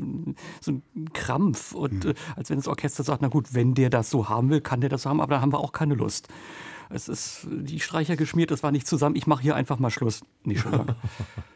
so 0.61 0.71
einen 0.71 1.13
Krampf. 1.13 1.73
Und 1.73 2.05
mhm. 2.05 2.11
äh, 2.11 2.15
als 2.35 2.49
wenn 2.49 2.57
das 2.57 2.67
Orchester 2.67 3.03
sagt, 3.03 3.21
na 3.21 3.27
gut, 3.27 3.53
wenn 3.53 3.73
der 3.73 3.89
das 3.89 4.09
so 4.09 4.29
haben 4.29 4.49
will, 4.49 4.61
kann 4.61 4.81
der 4.81 4.89
das 4.89 5.03
so 5.03 5.09
haben, 5.09 5.21
aber 5.21 5.35
da 5.35 5.41
haben 5.41 5.53
wir 5.53 5.59
auch 5.59 5.71
keine 5.71 5.95
Lust. 5.95 6.27
Es 6.89 7.07
ist 7.07 7.47
die 7.49 7.79
Streicher 7.79 8.15
geschmiert, 8.15 8.51
das 8.51 8.63
war 8.63 8.71
nicht 8.71 8.87
zusammen. 8.87 9.15
Ich 9.15 9.27
mache 9.27 9.41
hier 9.41 9.55
einfach 9.55 9.79
mal 9.79 9.89
Schluss. 9.89 10.21
Nicht 10.43 10.61
schon. 10.61 10.95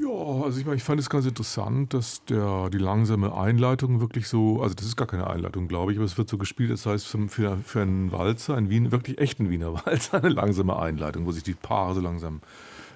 Ja, 0.00 0.44
also 0.44 0.58
ich 0.58 0.64
meine, 0.64 0.76
ich 0.76 0.84
fand 0.84 1.00
es 1.00 1.10
ganz 1.10 1.26
interessant, 1.26 1.92
dass 1.92 2.24
der, 2.24 2.70
die 2.70 2.78
langsame 2.78 3.34
Einleitung 3.34 4.00
wirklich 4.00 4.28
so, 4.28 4.62
also 4.62 4.74
das 4.74 4.86
ist 4.86 4.96
gar 4.96 5.06
keine 5.06 5.26
Einleitung, 5.26 5.68
glaube 5.68 5.92
ich, 5.92 5.98
aber 5.98 6.06
es 6.06 6.16
wird 6.16 6.28
so 6.28 6.38
gespielt, 6.38 6.70
das 6.70 6.86
heißt 6.86 7.06
für, 7.06 7.58
für, 7.58 7.82
einen 7.82 8.12
Walzer, 8.12 8.56
einen 8.56 8.70
Wien, 8.70 8.92
wirklich 8.92 9.18
echten 9.18 9.50
Wiener 9.50 9.74
Walzer, 9.86 10.18
eine 10.18 10.30
langsame 10.30 10.78
Einleitung, 10.78 11.26
wo 11.26 11.32
sich 11.32 11.42
die 11.42 11.54
Paare 11.54 11.94
so 11.94 12.00
langsam 12.00 12.40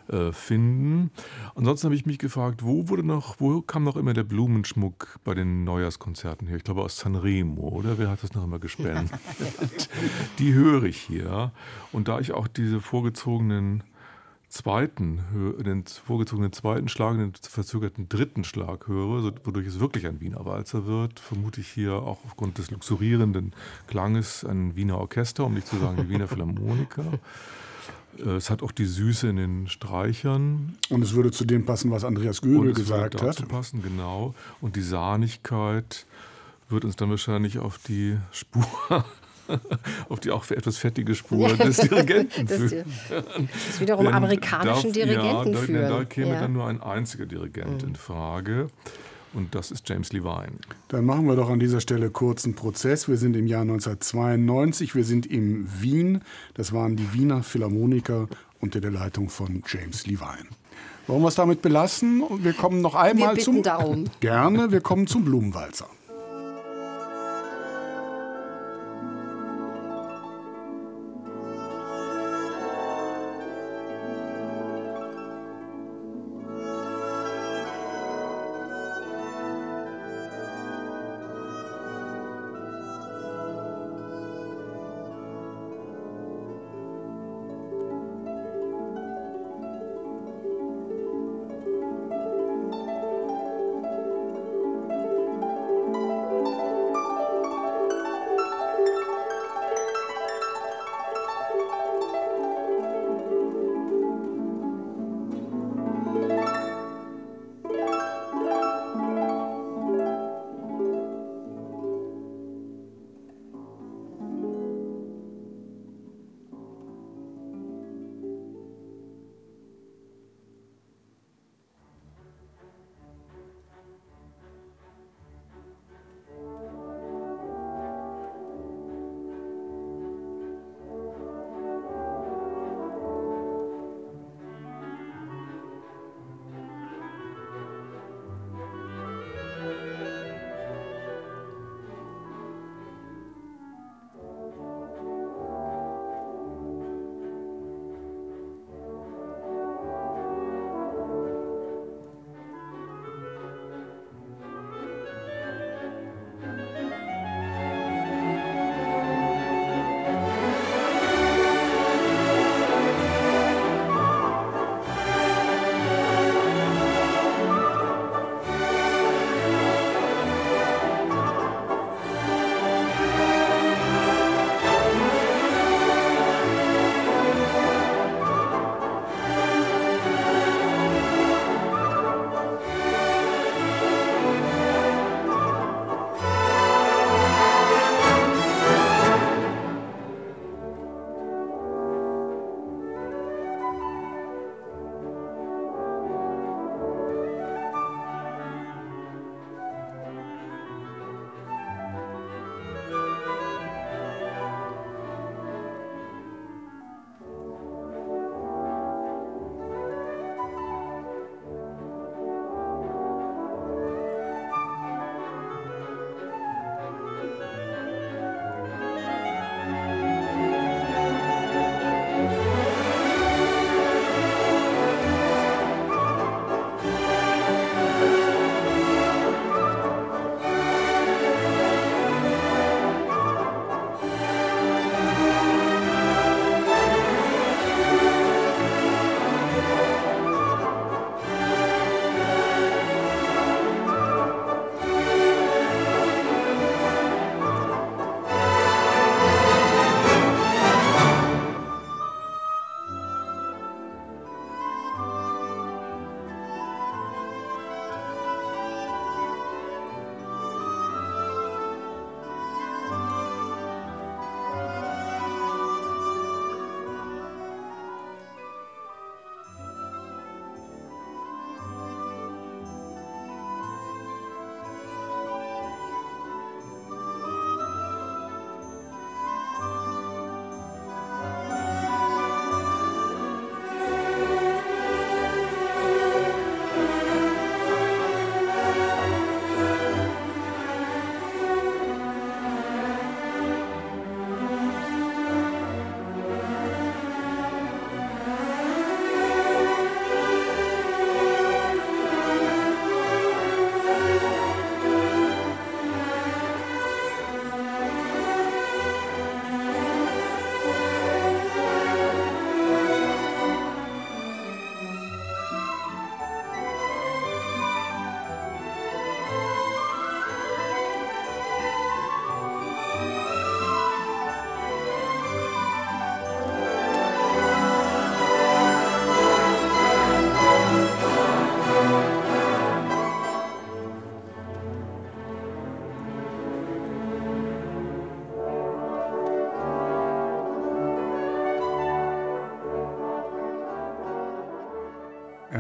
äh, 0.09 0.33
finden. 0.33 1.11
Ansonsten 1.55 1.87
habe 1.87 1.97
ich 1.97 2.07
mich 2.07 2.19
gefragt, 2.19 2.65
wo 2.65 2.89
wurde 2.89 3.03
noch, 3.03 3.41
wo 3.41 3.61
kam 3.61 3.85
noch 3.85 3.97
immer 3.97 4.15
der 4.15 4.25
Blumenschmuck 4.25 5.19
bei 5.25 5.35
den 5.35 5.65
Neujahrskonzerten 5.65 6.47
her? 6.47 6.57
Ich 6.57 6.65
glaube 6.65 6.83
aus 6.83 6.97
Sanremo, 6.99 7.69
oder? 7.69 7.99
Wer 7.99 8.09
hat 8.09 8.23
das 8.23 8.33
noch 8.33 8.45
immer 8.45 8.61
gespendet? 8.61 9.11
die 10.39 10.55
höre 10.55 10.85
ich 10.85 10.99
hier. 10.99 11.51
Und 11.93 12.09
da 12.09 12.21
ich 12.21 12.33
auch 12.33 12.47
diese 12.47 12.81
vorgezogenen 12.81 13.83
zweiten, 14.49 15.21
den 15.65 15.85
vorgezogenen 15.85 16.53
zweiten 16.53 16.89
Schlag, 16.89 17.17
den 17.17 17.33
verzögerten 17.35 18.09
dritten 18.09 18.45
Schlag 18.45 18.87
höre, 18.87 19.35
wodurch 19.45 19.67
es 19.67 19.81
wirklich 19.81 20.07
ein 20.07 20.21
Wiener 20.21 20.45
Walzer 20.45 20.87
wird, 20.87 21.21
vermute 21.21 21.61
ich 21.61 21.69
hier 21.69 21.95
auch 21.95 22.25
aufgrund 22.25 22.59
des 22.59 22.71
luxurierenden 22.71 23.53
Klanges 23.87 24.45
ein 24.45 24.77
Wiener 24.77 24.99
Orchester, 24.99 25.45
um 25.45 25.55
nicht 25.55 25.67
zu 25.67 25.77
sagen 25.77 25.97
die 25.97 26.09
Wiener 26.09 26.29
Philharmoniker. 26.29 27.19
Äh, 28.19 28.37
es 28.37 28.51
hat 28.51 28.63
auch 28.63 28.73
die 28.73 28.87
Süße 28.87 29.29
in 29.29 29.37
den 29.37 29.69
Streichern. 29.69 30.77
Und 30.91 31.03
es 31.03 31.15
würde 31.15 31.31
zu 31.31 31.45
dem 31.45 31.65
passen, 31.65 31.91
was 31.91 32.05
Andreas 32.05 32.41
Göbel 32.41 32.73
gesagt 32.73 33.21
hat. 33.21 33.35
Zu 33.35 33.47
passen, 33.47 33.83
genau. 33.83 34.35
Und 34.61 34.77
die 34.77 34.83
Sahnigkeit 34.83 36.07
wird 36.69 36.85
uns 36.85 36.97
dann 36.97 37.11
wahrscheinlich 37.11 37.59
auf 37.59 37.79
die 37.79 38.17
Spur 38.33 39.05
auf 40.09 40.21
die 40.21 40.31
auch 40.31 40.51
etwas 40.51 40.79
fettige 40.79 41.15
Spur 41.15 41.49
des 41.55 41.77
Dirigenten 41.89 42.47
das, 42.47 42.57
führen. 42.57 42.85
Das 43.09 43.69
ist 43.71 43.81
wiederum 43.81 44.07
denn 44.07 44.15
amerikanischen 44.15 44.93
darf, 44.93 44.93
Dirigenten 44.93 45.53
ja, 45.53 45.59
führen. 45.59 45.89
Da 45.91 46.05
käme 46.05 46.33
ja. 46.33 46.41
dann 46.41 46.53
nur 46.53 46.67
ein 46.67 46.81
einziger 46.83 47.27
Dirigent 47.27 47.83
mhm. 47.83 47.89
in 47.89 47.97
Frage. 47.97 48.69
Und 49.35 49.55
das 49.55 49.71
ist 49.71 49.87
James 49.87 50.13
Levine. 50.13 50.53
Dann 50.89 51.05
machen 51.05 51.27
wir 51.27 51.37
doch 51.37 51.51
an 51.51 51.61
dieser 51.61 51.81
Stelle 51.81 52.09
kurzen 52.09 52.55
Prozess. 52.55 53.07
Wir 53.07 53.19
sind 53.19 53.37
im 53.37 53.47
Jahr 53.47 53.63
1992, 53.63 54.95
wir 54.95 55.05
sind 55.05 55.27
in 55.27 55.69
Wien. 55.81 56.23
Das 56.55 56.73
waren 56.73 56.97
die 56.97 57.13
Wiener 57.13 57.43
Philharmoniker 57.43 58.29
unter 58.61 58.81
der 58.81 58.91
Leitung 58.91 59.29
von 59.29 59.63
James 59.67 60.07
Levine. 60.07 60.49
Wollen 61.07 61.23
wir 61.23 61.29
es 61.29 61.35
damit 61.35 61.61
belassen? 61.61 62.23
Wir 62.39 62.53
kommen 62.53 62.81
noch 62.81 62.95
einmal 62.95 63.37
wir 63.37 63.43
zum. 63.43 63.63
Darum. 63.63 64.05
Gerne, 64.21 64.73
wir 64.73 64.81
kommen 64.81 65.07
zum 65.07 65.25
Blumenwalzer. 65.25 65.87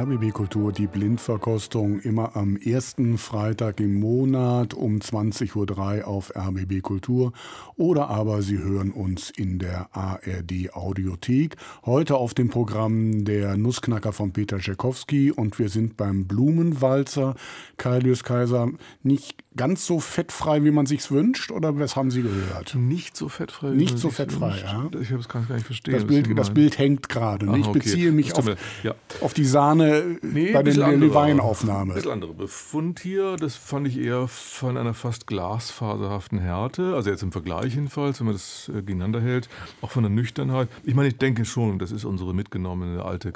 RBB 0.06 0.32
Kultur 0.32 0.70
die 0.70 0.86
Blindverkostung 0.86 1.98
immer 1.98 2.36
am 2.36 2.56
ersten 2.56 3.18
Freitag 3.18 3.80
im 3.80 3.98
Monat 3.98 4.72
um 4.72 4.98
20.03 4.98 5.56
Uhr 5.56 6.06
auf 6.06 6.32
RBB 6.36 6.80
Kultur 6.80 7.32
oder 7.76 8.08
aber 8.08 8.40
Sie 8.42 8.58
hören 8.58 8.92
uns 8.92 9.30
in 9.30 9.58
der 9.58 9.88
ARD 9.96 10.74
Audiothek. 10.74 11.56
Heute 11.84 12.14
auf 12.14 12.34
dem 12.34 12.50
Programm 12.50 13.24
der 13.24 13.56
Nussknacker 13.56 14.12
von 14.12 14.32
Peter 14.32 14.58
Tchaikovsky 14.58 15.32
und 15.32 15.58
wir 15.58 15.70
sind 15.70 15.96
beim 15.96 16.26
Blumenwalzer. 16.26 17.34
Kailius 17.76 18.22
Kaiser, 18.22 18.68
nicht 19.02 19.42
ganz 19.56 19.86
so 19.86 19.98
fettfrei, 19.98 20.62
wie 20.62 20.70
man 20.70 20.86
sich's 20.86 21.10
wünscht 21.10 21.50
oder 21.50 21.78
was 21.78 21.96
haben 21.96 22.10
Sie 22.10 22.22
gehört? 22.22 22.74
Nicht 22.76 23.16
so 23.16 23.28
fettfrei. 23.28 23.70
Nicht 23.70 23.98
so 23.98 24.10
fettfrei, 24.10 24.58
ja. 24.60 24.88
Ich 25.00 25.10
habe 25.10 25.20
es 25.20 25.28
gar 25.28 25.40
nicht 25.50 25.66
verstehen. 25.66 25.94
Das 25.94 26.04
Bild, 26.06 26.38
das 26.38 26.54
Bild 26.54 26.78
hängt 26.78 27.08
gerade. 27.08 27.48
Ah, 27.48 27.56
Ich 27.56 27.66
okay. 27.66 27.78
beziehe 27.80 28.12
mich 28.12 28.34
auf, 28.34 28.48
ja. 28.82 28.94
auf 29.20 29.34
die 29.34 29.46
Sahne 29.46 29.95
Nee, 30.22 30.52
bei 30.52 30.60
anderer- 30.60 30.92
Lewein-Aufnahme. 30.96 31.92
Ein 31.92 31.94
bisschen 31.96 32.10
andere 32.12 32.34
Befund 32.34 33.00
hier. 33.00 33.36
Das 33.36 33.56
fand 33.56 33.86
ich 33.88 33.98
eher 33.98 34.28
von 34.28 34.76
einer 34.76 34.94
fast 34.94 35.26
glasfaserhaften 35.26 36.38
Härte. 36.38 36.94
Also 36.94 37.10
jetzt 37.10 37.22
im 37.22 37.32
Vergleich 37.32 37.74
jedenfalls, 37.74 38.20
wenn 38.20 38.26
man 38.26 38.34
das 38.34 38.68
äh, 38.74 38.82
gegeneinander 38.82 39.20
hält. 39.20 39.48
Auch 39.80 39.90
von 39.90 40.02
der 40.02 40.10
Nüchternheit. 40.10 40.68
Ich 40.84 40.94
meine, 40.94 41.08
ich 41.08 41.18
denke 41.18 41.44
schon, 41.44 41.78
das 41.78 41.90
ist 41.92 42.04
unsere 42.04 42.34
mitgenommene 42.34 43.04
alte 43.04 43.32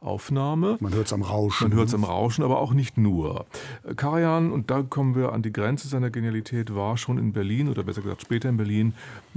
Karajan-Aufnahme. 0.00 0.78
Man 0.80 0.94
hört 0.94 1.06
es 1.06 1.12
am 1.12 1.22
Rauschen. 1.22 1.68
Man 1.68 1.76
hört 1.76 1.88
es 1.88 1.94
am 1.94 2.04
Rauschen, 2.04 2.44
aber 2.44 2.58
auch 2.58 2.72
nicht 2.72 2.96
nur. 2.96 3.46
Äh, 3.84 3.94
Karajan, 3.94 4.52
und 4.52 4.70
da 4.70 4.82
kommen 4.82 5.14
wir 5.14 5.32
an 5.32 5.42
die 5.42 5.52
Grenze 5.52 5.88
seiner 5.88 6.10
Genialität, 6.10 6.74
war 6.74 6.96
schon 6.96 7.18
in 7.18 7.32
Berlin, 7.32 7.68
oder 7.68 7.82
besser 7.82 8.02
gesagt 8.02 8.22
später 8.22 8.48
in 8.48 8.56
Berlin, 8.56 8.94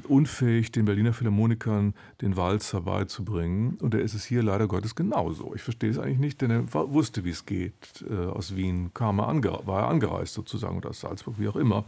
unfähig, 0.08 0.72
den 0.72 0.86
Berliner 0.86 1.14
Philharmonikern 1.14 1.94
den 2.22 2.38
Walzer 2.38 2.82
beizubringen. 2.82 3.78
Und 3.82 3.94
er 3.94 4.02
ist 4.02 4.14
es 4.14 4.26
hier 4.26 4.44
leider 4.44 4.68
Gottes 4.68 4.96
genauso. 4.96 5.54
Ich 5.56 5.62
verstehe 5.62 5.90
es 5.90 5.98
eigentlich 5.98 6.20
nicht, 6.20 6.42
denn 6.42 6.52
er 6.52 6.74
wusste, 6.74 7.24
wie 7.24 7.32
es 7.32 7.46
geht. 7.46 8.04
Äh, 8.10 8.28
Aus 8.28 8.56
Wien 8.56 8.92
kam 8.94 9.20
er 9.20 9.32
war 9.66 9.84
er 9.84 9.88
angereist 9.88 10.34
sozusagen, 10.34 10.78
oder 10.78 10.90
aus 10.90 11.00
Salzburg, 11.00 11.36
wie 11.38 11.48
auch 11.48 11.56
immer. 11.56 11.86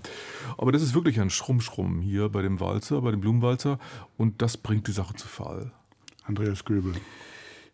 Aber 0.58 0.72
das 0.72 0.82
ist 0.82 0.94
wirklich 0.94 1.20
ein 1.20 1.30
Schrumm-Schrumm 1.30 2.02
hier 2.02 2.30
bei 2.30 2.42
dem 2.42 2.60
Walzer, 2.60 3.02
bei 3.02 3.12
dem 3.12 3.22
Blumenwalzer. 3.22 3.80
Und 4.18 4.42
das 4.42 4.58
bringt 4.58 4.88
die 4.88 4.92
Sache 4.92 5.16
zu 5.16 5.28
Fall. 5.28 5.72
Andreas 6.26 6.64
Göbel. 6.64 6.94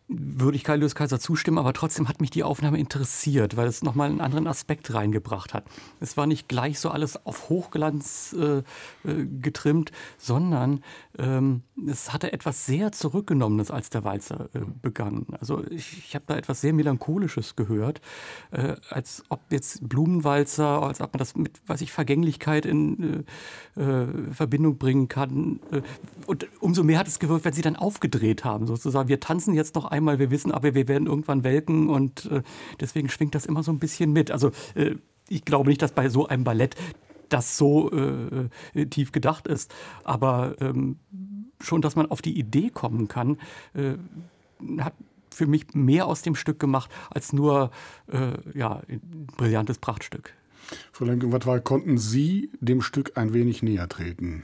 Würde 0.10 0.58
ich 0.58 0.64
Kaius 0.64 0.96
Kaiser 0.96 1.20
zustimmen, 1.20 1.60
aber 1.60 1.72
trotzdem 1.72 2.10
hat 2.10 2.20
mich 2.20 2.32
die 2.32 2.44
Aufnahme 2.44 2.80
interessiert, 2.80 3.56
weil 3.56 3.68
es 3.68 3.84
nochmal 3.84 4.10
einen 4.10 4.22
anderen 4.22 4.48
Aspekt 4.48 4.92
reingebracht 4.94 5.54
hat. 5.54 5.66
Es 6.00 6.18
war 6.18 6.26
nicht 6.26 6.50
gleich 6.50 6.80
so 6.80 6.90
alles 6.90 7.26
auf 7.28 7.50
Hochglanz 7.50 8.36
äh, 8.38 8.58
äh, 8.58 8.64
getrimmt, 9.40 9.92
sondern 10.18 10.84
ähm, 11.20 11.62
es 11.88 12.12
hatte 12.12 12.34
etwas 12.34 12.66
sehr 12.66 12.92
Zurückgenommenes, 12.92 13.70
als 13.70 13.92
der 13.92 14.04
Walzer 14.04 14.50
äh, 14.54 14.62
begann. 14.82 15.28
Also 15.40 15.64
ich, 15.70 16.00
ich 16.00 16.16
habe 16.16 16.26
da 16.28 16.36
etwas 16.36 16.62
sehr 16.62 16.74
Melancholisches 16.74 17.56
gehört, 17.56 18.02
äh, 18.50 18.76
als 18.90 19.24
ob 19.30 19.42
jetzt 19.52 19.88
Blumenwalzer, 19.88 20.82
als 20.82 21.02
ob 21.02 21.14
man 21.14 21.20
das 21.20 21.36
mit, 21.36 21.62
weiß 21.68 21.82
ich, 21.82 21.92
Vergänglichkeit 21.92 22.66
in 22.66 23.26
äh, 23.78 23.82
äh, 23.82 24.08
Verbindung 24.32 24.78
bringen 24.78 25.08
kann. 25.08 25.60
Und 26.26 26.48
umso 26.60 26.84
mehr 26.84 26.98
hat 26.98 27.08
es 27.08 27.20
gewirkt, 27.20 27.46
wenn 27.46 27.54
sie 27.54 27.62
dann 27.62 27.76
aufgedreht 27.76 28.44
haben, 28.44 28.66
sozusagen. 28.66 29.08
Wir 29.08 29.20
tanzen 29.20 29.54
jetzt 29.54 29.76
noch 29.76 29.86
einmal, 30.00 30.20
wir 30.20 30.32
wissen 30.32 30.52
aber, 30.52 30.74
wir 30.74 30.88
werden 30.88 31.08
irgendwann 31.08 31.44
welken 31.44 31.90
und 31.90 32.26
äh, 32.26 32.42
deswegen 32.80 33.10
schwingt 33.10 33.36
das 33.36 33.46
immer 33.46 33.64
so 33.64 33.72
ein 33.72 33.80
bisschen 33.80 34.12
mit. 34.12 34.32
Also 34.32 34.52
äh, 34.76 34.96
ich 35.30 35.46
glaube 35.46 35.70
nicht, 35.70 35.82
dass 35.82 35.92
bei 35.92 36.10
so 36.10 36.28
einem 36.28 36.44
Ballett 36.44 36.76
das 37.30 37.58
so 37.58 37.92
äh, 37.92 38.86
tief 38.88 39.12
gedacht 39.12 39.48
ist, 39.48 39.74
aber 40.04 40.56
ähm, 40.60 40.98
schon, 41.62 41.82
dass 41.82 41.96
man 41.96 42.10
auf 42.10 42.22
die 42.22 42.38
Idee 42.38 42.70
kommen 42.70 43.08
kann, 43.08 43.38
äh, 43.74 43.94
hat 44.80 44.94
für 45.32 45.46
mich 45.46 45.74
mehr 45.74 46.08
aus 46.08 46.22
dem 46.22 46.36
Stück 46.36 46.60
gemacht 46.60 46.90
als 47.12 47.34
nur 47.34 47.72
äh, 48.12 48.58
ja, 48.58 48.82
ein 48.90 49.28
brillantes 49.38 49.78
Prachtstück. 49.78 50.34
Frau 50.92 51.06
Lemke-Wattwal, 51.06 51.62
konnten 51.62 51.98
Sie 51.98 52.52
dem 52.60 52.82
Stück 52.82 53.18
ein 53.18 53.34
wenig 53.34 53.64
näher 53.64 53.88
treten? 53.88 54.44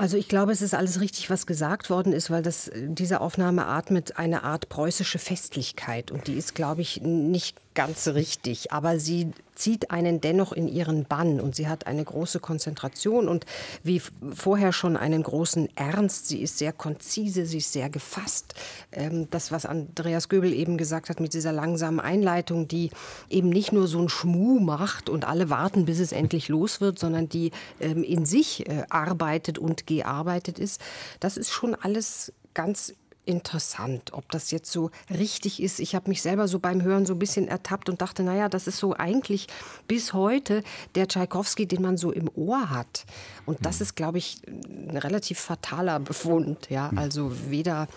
Also 0.00 0.16
ich 0.16 0.28
glaube, 0.28 0.50
es 0.50 0.62
ist 0.62 0.72
alles 0.72 1.02
richtig, 1.02 1.28
was 1.28 1.44
gesagt 1.44 1.90
worden 1.90 2.14
ist, 2.14 2.30
weil 2.30 2.40
das, 2.40 2.70
diese 2.74 3.20
Aufnahme 3.20 3.66
atmet 3.66 4.16
eine 4.16 4.44
Art 4.44 4.70
preußische 4.70 5.18
Festlichkeit 5.18 6.10
und 6.10 6.26
die 6.26 6.38
ist, 6.38 6.54
glaube 6.54 6.80
ich, 6.80 7.02
nicht 7.02 7.58
ganz 7.74 8.08
richtig, 8.08 8.72
aber 8.72 8.98
sie 8.98 9.32
zieht 9.54 9.90
einen 9.90 10.20
dennoch 10.20 10.52
in 10.52 10.68
ihren 10.68 11.04
Bann 11.04 11.38
und 11.38 11.54
sie 11.54 11.68
hat 11.68 11.86
eine 11.86 12.04
große 12.04 12.40
Konzentration 12.40 13.28
und 13.28 13.44
wie 13.82 14.00
vorher 14.34 14.72
schon 14.72 14.96
einen 14.96 15.22
großen 15.22 15.68
Ernst. 15.76 16.28
Sie 16.28 16.40
ist 16.40 16.58
sehr 16.58 16.72
konzise, 16.72 17.44
sie 17.46 17.58
ist 17.58 17.72
sehr 17.72 17.90
gefasst. 17.90 18.54
Ähm, 18.90 19.28
das, 19.30 19.52
was 19.52 19.66
Andreas 19.66 20.28
Göbel 20.28 20.52
eben 20.52 20.78
gesagt 20.78 21.10
hat 21.10 21.20
mit 21.20 21.34
dieser 21.34 21.52
langsamen 21.52 22.00
Einleitung, 22.00 22.68
die 22.68 22.90
eben 23.28 23.50
nicht 23.50 23.72
nur 23.72 23.86
so 23.86 24.00
ein 24.00 24.08
Schmuh 24.08 24.60
macht 24.60 25.08
und 25.08 25.26
alle 25.26 25.50
warten, 25.50 25.84
bis 25.84 26.00
es 26.00 26.12
endlich 26.12 26.48
los 26.48 26.80
wird, 26.80 26.98
sondern 26.98 27.28
die 27.28 27.50
ähm, 27.80 28.02
in 28.02 28.24
sich 28.24 28.66
äh, 28.66 28.84
arbeitet 28.88 29.58
und 29.58 29.86
gearbeitet 29.86 30.58
ist, 30.58 30.80
das 31.20 31.36
ist 31.36 31.50
schon 31.50 31.74
alles 31.74 32.32
ganz 32.54 32.94
interessant, 33.26 34.12
ob 34.12 34.30
das 34.30 34.50
jetzt 34.50 34.72
so 34.72 34.90
richtig 35.10 35.62
ist. 35.62 35.78
Ich 35.78 35.94
habe 35.94 36.08
mich 36.08 36.22
selber 36.22 36.48
so 36.48 36.58
beim 36.58 36.82
Hören 36.82 37.06
so 37.06 37.14
ein 37.14 37.18
bisschen 37.18 37.48
ertappt 37.48 37.88
und 37.88 38.00
dachte, 38.00 38.22
naja, 38.22 38.48
das 38.48 38.66
ist 38.66 38.78
so 38.78 38.94
eigentlich 38.96 39.46
bis 39.86 40.12
heute 40.12 40.62
der 40.94 41.06
Tschaikowski, 41.06 41.66
den 41.66 41.82
man 41.82 41.96
so 41.96 42.12
im 42.12 42.30
Ohr 42.34 42.70
hat. 42.70 43.04
Und 43.46 43.64
das 43.64 43.80
ist, 43.80 43.94
glaube 43.94 44.18
ich, 44.18 44.40
ein 44.46 44.96
relativ 44.96 45.38
fataler 45.38 46.00
Befund. 46.00 46.68
Ja, 46.70 46.90
also 46.96 47.32
weder 47.50 47.88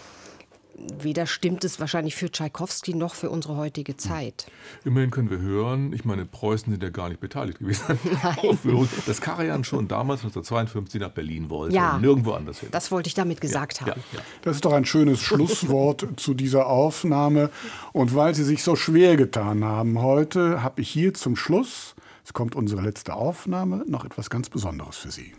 weder 1.00 1.26
stimmt 1.28 1.64
es 1.64 1.80
wahrscheinlich 1.80 2.16
für 2.16 2.32
Tschaikowski 2.32 2.94
noch 2.96 3.14
für 3.16 3.30
unsere 3.30 3.56
heutige 3.58 3.96
Zeit. 3.96 4.48
Immerhin 4.84 5.12
können 5.12 5.30
wir 5.30 5.40
hören, 5.40 5.94
ich 5.94 6.04
meine, 6.06 6.26
Preußen 6.26 6.72
sind 6.72 6.82
ja 6.82 6.90
gar 6.90 7.10
nicht 7.10 7.20
beteiligt 7.20 7.60
gewesen 7.60 7.84
an 7.88 8.00
der 8.04 8.44
Aufführung, 8.50 8.90
dass 9.06 9.22
Karajan 9.22 9.64
schon 9.64 9.88
damals 9.88 10.22
1952 10.22 11.00
nach 11.02 11.12
Berlin 11.12 11.50
wollte 11.50 11.76
Ja. 11.76 11.96
und 11.96 12.02
nirgendwo 12.02 12.32
anders 12.32 12.60
hin. 12.60 12.70
Das 12.72 12.92
wollte 12.92 13.08
ich 13.08 13.14
damit 13.14 13.40
gesagt 13.42 13.82
ja, 13.82 13.88
haben. 13.88 14.04
ja. 14.14 14.20
Das 14.42 14.56
ist 14.56 14.66
doch 14.66 14.74
ein 14.74 14.86
schönes 14.86 15.22
Schlusswort 15.22 16.08
zu 16.18 16.34
dieser 16.34 16.68
Aufnahme. 16.68 17.50
Und 17.92 18.16
weil 18.16 18.34
Sie 18.34 18.44
sich 18.44 18.64
so 18.64 18.76
schwer 18.76 19.16
getan 19.16 19.64
haben 19.64 20.02
heute, 20.02 20.64
habe 20.64 20.82
ich 20.82 20.90
hier 20.90 21.14
zum 21.14 21.36
Schluss, 21.36 21.96
es 22.26 22.34
kommt 22.34 22.56
unsere 22.56 22.82
letzte 22.82 23.14
Aufnahme, 23.14 23.84
noch 23.88 24.06
etwas 24.06 24.30
ganz 24.30 24.50
Besonderes 24.50 24.98
für 24.98 25.12
Sie. 25.12 25.34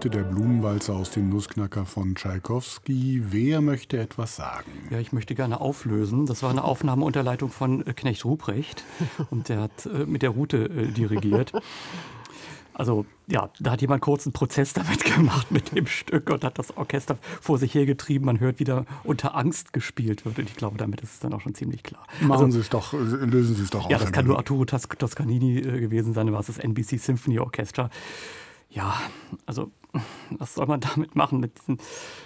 Heute, 0.00 0.08
der 0.08 0.24
Blumenwalzer 0.24 0.94
aus 0.94 1.10
dem 1.10 1.28
Nussknacker 1.28 1.84
von 1.84 2.14
Tschaikowski. 2.14 3.22
Wer 3.28 3.60
möchte 3.60 3.98
etwas 3.98 4.34
sagen? 4.34 4.70
Ja, 4.88 4.98
ich 4.98 5.12
möchte 5.12 5.34
gerne 5.34 5.60
auflösen. 5.60 6.24
Das 6.24 6.42
war 6.42 6.48
eine 6.48 6.64
Aufnahme 6.64 7.04
unter 7.04 7.22
Leitung 7.22 7.50
von 7.50 7.86
äh, 7.86 7.92
Knecht 7.92 8.24
Ruprecht 8.24 8.82
und 9.30 9.50
der 9.50 9.60
hat 9.60 9.84
äh, 9.84 10.06
mit 10.06 10.22
der 10.22 10.30
Route 10.30 10.56
äh, 10.56 10.86
dirigiert. 10.86 11.52
Also 12.72 13.04
ja, 13.26 13.50
da 13.60 13.72
hat 13.72 13.82
jemand 13.82 14.00
kurz 14.00 14.24
einen 14.24 14.32
Prozess 14.32 14.72
damit 14.72 15.04
gemacht 15.04 15.50
mit 15.50 15.76
dem 15.76 15.84
Stück 15.84 16.30
und 16.30 16.44
hat 16.44 16.58
das 16.58 16.74
Orchester 16.78 17.18
vor 17.42 17.58
sich 17.58 17.74
hergetrieben. 17.74 18.24
Man 18.24 18.40
hört, 18.40 18.58
wie 18.58 18.64
da 18.64 18.86
unter 19.04 19.36
Angst 19.36 19.74
gespielt 19.74 20.24
wird. 20.24 20.38
Und 20.38 20.48
ich 20.48 20.56
glaube, 20.56 20.78
damit 20.78 21.02
ist 21.02 21.12
es 21.12 21.18
dann 21.20 21.34
auch 21.34 21.42
schon 21.42 21.54
ziemlich 21.54 21.82
klar. 21.82 22.06
Machen 22.22 22.44
also, 22.46 22.50
Sie 22.52 22.60
es 22.60 22.70
doch, 22.70 22.94
lösen 22.94 23.54
Sie 23.54 23.64
es 23.64 23.68
doch 23.68 23.84
auf. 23.84 23.90
Ja, 23.90 23.98
das 23.98 24.12
kann 24.12 24.24
nur 24.24 24.38
Arturo 24.38 24.64
Toscanini 24.64 25.60
gewesen 25.60 26.14
sein, 26.14 26.32
war 26.32 26.40
es 26.40 26.46
das 26.46 26.56
NBC 26.56 26.98
Symphony 26.98 27.38
Orchestra. 27.38 27.90
Ja, 28.70 28.98
also 29.44 29.72
was 30.30 30.54
soll 30.54 30.66
man 30.66 30.80
damit 30.80 31.16
machen 31.16 31.40
mit, 31.40 31.58
diesen, 31.58 31.78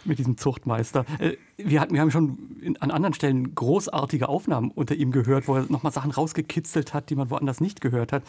mit 0.05 0.19
diesem 0.19 0.37
Zuchtmeister? 0.37 1.05
Äh, 1.19 1.37
wir, 1.57 1.81
hatten, 1.81 1.95
wir 1.95 2.01
haben 2.01 2.11
schon 2.11 2.59
in, 2.61 2.77
an 2.79 2.91
anderen 2.91 3.15
Stellen 3.15 3.55
großartige 3.55 4.29
Aufnahmen 4.29 4.71
unter 4.71 4.95
ihm 4.95 5.11
gehört, 5.11 5.49
wo 5.49 5.57
er 5.57 5.67
nochmal 5.69 5.93
Sachen 5.93 6.11
rausgekitzelt 6.11 6.95
hat, 6.95 7.11
die 7.11 7.17
man 7.17 7.31
woanders 7.31 7.61
nicht 7.61 7.81
gehört 7.81 8.13
hat. 8.13 8.23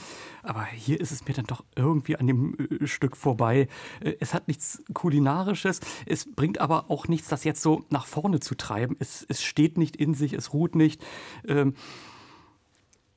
Aber 0.44 0.66
hier 0.66 1.00
ist 1.00 1.12
es 1.12 1.26
mir 1.28 1.34
dann 1.34 1.46
doch 1.46 1.64
irgendwie 1.76 2.18
an 2.18 2.28
dem 2.28 2.56
äh, 2.58 2.88
Stück 2.88 3.18
vorbei. 3.18 3.68
Äh, 4.02 4.14
es 4.20 4.34
hat 4.34 4.48
nichts 4.48 4.84
Kulinarisches, 4.94 5.80
es 6.06 6.32
bringt 6.32 6.60
aber 6.60 6.90
auch 6.90 7.08
nichts, 7.08 7.28
das 7.28 7.44
jetzt 7.44 7.62
so 7.62 7.84
nach 7.90 8.06
vorne 8.06 8.40
zu 8.40 8.56
treiben. 8.56 8.96
Es, 9.00 9.26
es 9.28 9.44
steht 9.44 9.78
nicht 9.78 9.96
in 9.96 10.14
sich, 10.14 10.34
es 10.34 10.54
ruht 10.54 10.76
nicht. 10.76 11.04
Ähm, 11.48 11.74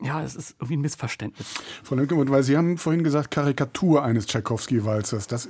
ja, 0.01 0.23
es 0.23 0.35
ist 0.35 0.55
irgendwie 0.59 0.77
ein 0.77 0.81
Missverständnis. 0.81 1.47
Frau 1.83 1.95
Lemke, 1.95 2.15
weil 2.29 2.43
Sie 2.43 2.55
haben 2.55 2.77
vorhin 2.77 3.03
gesagt, 3.03 3.31
Karikatur 3.31 4.03
eines 4.03 4.27
Tschaikowski-Walzers. 4.27 5.27
Das 5.27 5.45
äh, 5.47 5.49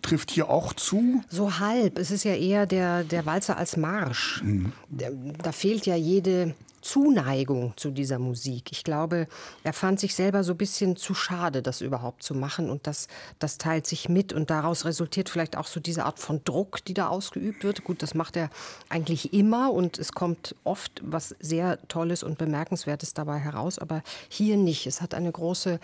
trifft 0.00 0.30
hier 0.30 0.48
auch 0.48 0.72
zu? 0.72 1.22
So 1.28 1.58
halb. 1.58 1.98
Es 1.98 2.10
ist 2.10 2.24
ja 2.24 2.34
eher 2.34 2.66
der, 2.66 3.02
der 3.02 3.26
Walzer 3.26 3.56
als 3.56 3.76
Marsch. 3.76 4.42
Mhm. 4.44 4.72
Da 4.90 5.52
fehlt 5.52 5.86
ja 5.86 5.96
jede 5.96 6.54
Zuneigung 6.82 7.74
zu 7.76 7.90
dieser 7.90 8.18
Musik. 8.18 8.72
Ich 8.72 8.84
glaube, 8.84 9.26
er 9.62 9.72
fand 9.72 10.00
sich 10.00 10.14
selber 10.14 10.44
so 10.44 10.52
ein 10.52 10.58
bisschen 10.58 10.96
zu 10.96 11.14
schade, 11.14 11.62
das 11.62 11.80
überhaupt 11.80 12.22
zu 12.22 12.34
machen. 12.34 12.70
Und 12.70 12.86
das, 12.86 13.08
das 13.38 13.58
teilt 13.58 13.86
sich 13.86 14.08
mit. 14.08 14.32
Und 14.32 14.50
daraus 14.50 14.84
resultiert 14.84 15.28
vielleicht 15.28 15.56
auch 15.56 15.66
so 15.66 15.80
diese 15.80 16.04
Art 16.04 16.18
von 16.18 16.42
Druck, 16.44 16.84
die 16.84 16.94
da 16.94 17.08
ausgeübt 17.08 17.64
wird. 17.64 17.84
Gut, 17.84 18.02
das 18.02 18.14
macht 18.14 18.36
er 18.36 18.50
eigentlich 18.88 19.32
immer. 19.32 19.72
Und 19.72 19.98
es 19.98 20.12
kommt 20.12 20.54
oft 20.64 21.00
was 21.04 21.34
sehr 21.40 21.78
Tolles 21.88 22.22
und 22.22 22.38
Bemerkenswertes 22.38 23.14
dabei 23.14 23.38
heraus. 23.38 23.78
Aber 23.78 24.02
hier 24.28 24.56
nicht. 24.56 24.86
Es 24.86 25.00
hat 25.00 25.14
eine 25.14 25.30
große 25.30 25.80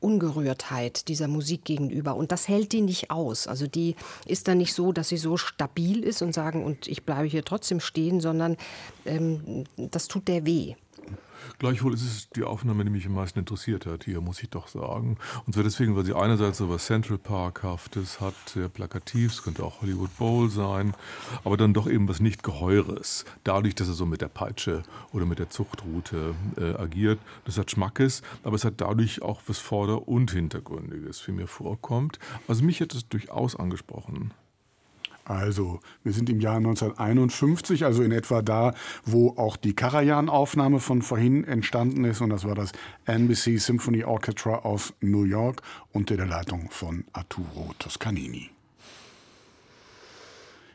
Ungerührtheit 0.00 1.08
dieser 1.08 1.28
Musik 1.28 1.64
gegenüber. 1.64 2.16
Und 2.16 2.32
das 2.32 2.48
hält 2.48 2.72
die 2.72 2.80
nicht 2.80 3.10
aus. 3.10 3.46
Also 3.46 3.66
die 3.66 3.96
ist 4.26 4.48
dann 4.48 4.58
nicht 4.58 4.74
so, 4.74 4.92
dass 4.92 5.08
sie 5.08 5.16
so 5.16 5.36
stabil 5.36 6.02
ist 6.02 6.22
und 6.22 6.32
sagen, 6.32 6.64
und 6.64 6.86
ich 6.86 7.04
bleibe 7.04 7.26
hier 7.26 7.44
trotzdem 7.44 7.80
stehen, 7.80 8.20
sondern 8.20 8.56
ähm, 9.04 9.64
das 9.76 10.08
tut 10.08 10.28
der 10.28 10.46
weh. 10.46 10.74
Gleichwohl 11.58 11.94
ist 11.94 12.02
es 12.02 12.30
die 12.30 12.44
Aufnahme, 12.44 12.84
die 12.84 12.90
mich 12.90 13.06
am 13.06 13.14
meisten 13.14 13.38
interessiert 13.38 13.86
hat, 13.86 14.04
hier 14.04 14.20
muss 14.20 14.42
ich 14.42 14.50
doch 14.50 14.68
sagen. 14.68 15.16
Und 15.46 15.52
zwar 15.54 15.64
deswegen, 15.64 15.96
weil 15.96 16.04
sie 16.04 16.14
einerseits 16.14 16.58
so 16.58 16.68
was 16.68 16.86
Central 16.86 17.18
Park-haftes 17.18 18.20
hat, 18.20 18.34
sehr 18.46 18.68
plakativ, 18.68 19.32
es 19.32 19.42
könnte 19.42 19.64
auch 19.64 19.82
Hollywood 19.82 20.16
Bowl 20.16 20.48
sein, 20.50 20.94
aber 21.44 21.56
dann 21.56 21.74
doch 21.74 21.86
eben 21.86 22.08
was 22.08 22.20
nicht 22.20 22.42
Geheures. 22.42 23.24
Dadurch, 23.44 23.74
dass 23.74 23.88
er 23.88 23.94
so 23.94 24.06
mit 24.06 24.20
der 24.20 24.28
Peitsche 24.28 24.82
oder 25.12 25.26
mit 25.26 25.38
der 25.38 25.50
Zuchtroute 25.50 26.34
äh, 26.56 26.74
agiert. 26.74 27.18
Das 27.44 27.58
hat 27.58 27.70
Schmackes, 27.70 28.22
aber 28.42 28.56
es 28.56 28.64
hat 28.64 28.74
dadurch 28.78 29.22
auch 29.22 29.42
was 29.46 29.58
Vorder- 29.58 30.08
und 30.08 30.30
Hintergründiges, 30.30 31.26
wie 31.26 31.32
mir 31.32 31.46
vorkommt. 31.46 32.18
Also 32.46 32.64
mich 32.64 32.80
hat 32.80 32.94
es 32.94 33.08
durchaus 33.08 33.56
angesprochen. 33.56 34.32
Also, 35.28 35.80
wir 36.02 36.12
sind 36.12 36.30
im 36.30 36.40
Jahr 36.40 36.56
1951, 36.56 37.84
also 37.84 38.02
in 38.02 38.12
etwa 38.12 38.40
da, 38.40 38.74
wo 39.04 39.34
auch 39.36 39.56
die 39.56 39.74
Karajan-Aufnahme 39.74 40.80
von 40.80 41.02
vorhin 41.02 41.44
entstanden 41.44 42.04
ist. 42.04 42.22
Und 42.22 42.30
das 42.30 42.44
war 42.44 42.54
das 42.54 42.72
NBC 43.04 43.58
Symphony 43.58 44.04
Orchestra 44.04 44.60
aus 44.60 44.94
New 45.00 45.24
York 45.24 45.60
unter 45.92 46.16
der 46.16 46.26
Leitung 46.26 46.68
von 46.70 47.04
Arturo 47.12 47.74
Toscanini. 47.78 48.57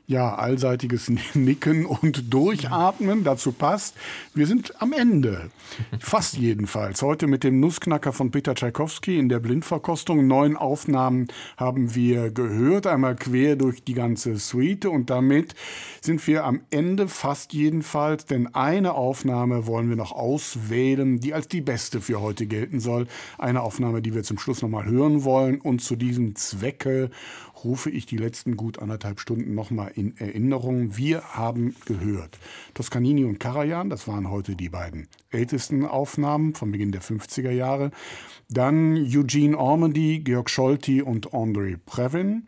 Ja, 0.05 0.35
allseitiges 0.35 1.09
Nicken 1.33 1.85
und 1.85 2.33
Durchatmen, 2.33 3.23
dazu 3.23 3.53
passt. 3.53 3.95
Wir 4.33 4.47
sind 4.47 4.81
am 4.81 4.91
Ende. 4.91 5.49
Fast 5.97 6.35
jedenfalls. 6.35 7.01
Heute 7.01 7.25
mit 7.27 7.45
dem 7.45 7.61
Nussknacker 7.61 8.11
von 8.11 8.29
Peter 8.29 8.53
Tschaikowski 8.53 9.17
in 9.17 9.29
der 9.29 9.39
Blindverkostung. 9.39 10.27
Neun 10.27 10.57
Aufnahmen 10.57 11.29
haben 11.55 11.95
wir 11.95 12.31
gehört, 12.31 12.85
einmal 12.85 13.15
quer 13.15 13.55
durch 13.55 13.85
die 13.85 13.93
ganze 13.93 14.35
Suite. 14.39 14.87
Und 14.87 15.09
damit 15.09 15.55
sind 16.01 16.27
wir 16.27 16.43
am 16.43 16.59
Ende 16.69 17.07
fast 17.07 17.53
jedenfalls, 17.53 18.25
denn 18.25 18.53
eine 18.53 18.95
Aufnahme 18.95 19.67
wollen 19.67 19.87
wir 19.87 19.95
noch 19.95 20.11
auswählen, 20.11 21.21
die 21.21 21.33
als 21.33 21.47
die 21.47 21.61
beste 21.61 22.01
für 22.01 22.19
heute 22.19 22.45
gelten 22.45 22.81
soll. 22.81 23.07
Eine 23.37 23.61
Aufnahme, 23.61 24.01
die 24.01 24.13
wir 24.13 24.23
zum 24.23 24.37
Schluss 24.37 24.61
nochmal 24.61 24.83
hören 24.83 25.23
wollen. 25.23 25.61
Und 25.61 25.81
zu 25.81 25.95
diesem 25.95 26.35
Zwecke 26.35 27.09
rufe 27.63 27.89
ich 27.89 28.05
die 28.05 28.17
letzten 28.17 28.57
gut 28.57 28.79
anderthalb 28.79 29.19
Stunden 29.19 29.55
nochmal 29.55 29.91
in 29.95 30.17
Erinnerung. 30.17 30.97
Wir 30.97 31.21
haben 31.33 31.75
gehört, 31.85 32.37
Toscanini 32.73 33.25
und 33.25 33.39
Karajan, 33.39 33.89
das 33.89 34.07
waren 34.07 34.29
heute 34.29 34.55
die 34.55 34.69
beiden 34.69 35.07
ältesten 35.29 35.85
Aufnahmen 35.85 36.55
vom 36.55 36.71
Beginn 36.71 36.91
der 36.91 37.01
50er 37.01 37.51
Jahre. 37.51 37.91
Dann 38.49 38.95
Eugene 38.97 39.57
Ormandy, 39.57 40.19
Georg 40.19 40.49
Scholti 40.49 41.01
und 41.01 41.29
André 41.29 41.77
Previn. 41.85 42.43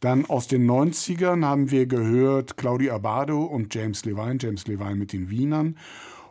Dann 0.00 0.26
aus 0.26 0.46
den 0.46 0.70
90ern 0.70 1.44
haben 1.44 1.70
wir 1.70 1.86
gehört 1.86 2.56
Claudia 2.56 2.94
Abado 2.94 3.42
und 3.44 3.74
James 3.74 4.04
Levine, 4.04 4.38
James 4.40 4.66
Levine 4.66 4.96
mit 4.96 5.12
den 5.12 5.30
Wienern. 5.30 5.76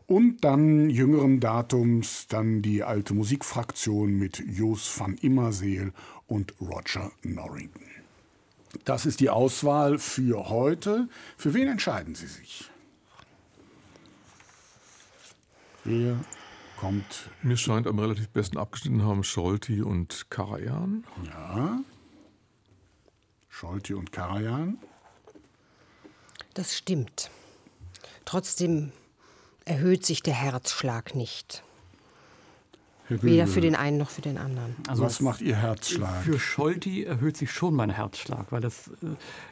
Und 0.07 0.44
dann 0.44 0.91
jüngeren 0.91 1.40
Datums 1.40 2.28
dann 2.28 2.62
die 2.62 2.84
alte 2.84 3.16
Musikfraktion 3.16 4.14
mit 4.14 4.44
Jos 4.48 4.99
van 4.99 5.16
Immerseel 5.16 5.94
und 6.28 6.53
Roger 6.62 7.12
Norrington. 7.24 7.94
Das 8.84 9.06
ist 9.06 9.19
die 9.19 9.30
Auswahl 9.30 9.97
für 9.99 10.49
heute. 10.49 11.07
Für 11.38 11.53
wen 11.53 11.68
entscheiden 11.68 12.15
Sie 12.15 12.27
sich? 12.27 12.69
Wer 15.84 16.19
kommt? 16.77 17.30
Mir 17.43 17.57
scheint 17.57 17.88
am 17.88 17.99
relativ 17.99 18.30
besten 18.30 18.57
abgeschnitten 18.57 19.03
haben 19.03 19.23
Scholti 19.23 19.81
und 19.81 20.30
Karajan. 20.30 21.06
Ja. 21.26 21.80
Scholti 23.49 23.93
und 23.93 24.11
Karajan. 24.11 24.80
Das 26.56 26.76
stimmt. 26.76 27.30
Trotzdem 28.26 28.91
erhöht 29.65 30.06
sich 30.06 30.23
der 30.23 30.34
Herzschlag 30.34 31.15
nicht. 31.15 31.65
Weder 33.10 33.45
für 33.45 33.61
den 33.61 33.76
einen 33.76 33.98
noch 33.98 34.10
für 34.10 34.22
den 34.22 34.38
anderen. 34.38 34.76
Also 34.88 35.03
Was 35.03 35.19
macht 35.19 35.41
Ihr 35.41 35.56
Herzschlag? 35.56 36.23
Für 36.23 36.40
Scholti 36.40 37.03
erhöht 37.03 37.38
sich 37.38 37.52
schon 37.52 37.76
mein 37.76 37.91
Herzschlag, 37.91 38.52
weil 38.52 38.61
das 38.61 38.90
äh, 39.03 39.07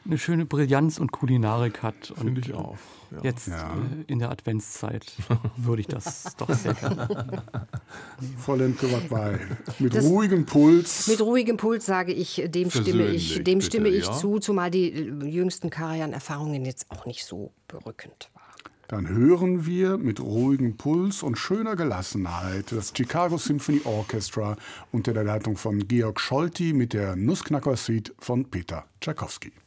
eine 0.06 0.18
schöne 0.18 0.46
Brillanz 0.46 0.98
und 0.98 1.12
Kulinarik 1.12 1.84
hat. 1.84 2.14
Finde 2.18 2.42
ich 2.42 2.54
auch. 2.54 2.78
Ja. 3.12 3.20
Jetzt 3.22 3.48
ja. 3.48 3.76
Äh, 3.76 4.12
in 4.12 4.20
der 4.20 4.32
Adventszeit 4.32 5.06
würde 5.58 5.82
ich 5.82 5.88
das 5.88 6.36
doch 6.38 6.52
sehr 6.52 6.74
gerne. 6.74 7.08
Lemke, 8.56 8.92
was 8.92 9.04
bei? 9.10 9.40
Mit 9.80 9.96
das, 9.96 10.06
ruhigem 10.06 10.46
Puls. 10.46 11.08
Mit 11.08 11.22
ruhigem 11.22 11.58
Puls 11.58 11.86
sage 11.86 12.12
ich, 12.12 12.44
dem 12.48 12.72
stimme 12.72 13.06
ich, 13.06 13.44
dem 13.44 13.62
stimme 13.62 13.90
ich 13.90 14.06
ja? 14.06 14.14
zu, 14.14 14.40
zumal 14.40 14.72
die 14.72 14.90
jüngsten 14.90 15.70
Karajan-Erfahrungen 15.70 16.66
jetzt 16.66 16.90
auch 16.90 17.06
nicht 17.06 17.26
so 17.26 17.52
berückend 17.68 18.30
waren. 18.34 18.43
Dann 18.94 19.10
hören 19.10 19.66
wir 19.66 19.98
mit 19.98 20.20
ruhigem 20.20 20.78
Puls 20.78 21.24
und 21.24 21.40
schöner 21.40 21.76
Gelassenheit 21.76 22.72
das 22.72 22.94
Chicago 22.96 23.40
Symphony 23.40 23.82
Orchestra 23.86 24.56
unter 24.92 25.14
der 25.14 25.24
Leitung 25.24 25.58
von 25.58 25.88
Georg 25.88 26.20
Scholti 26.20 26.74
mit 26.74 26.94
der 26.94 27.16
Nussknacker 27.16 27.76
Suite 27.76 28.14
von 28.20 28.46
Peter 28.46 28.86
Tchaikovsky. 29.02 29.63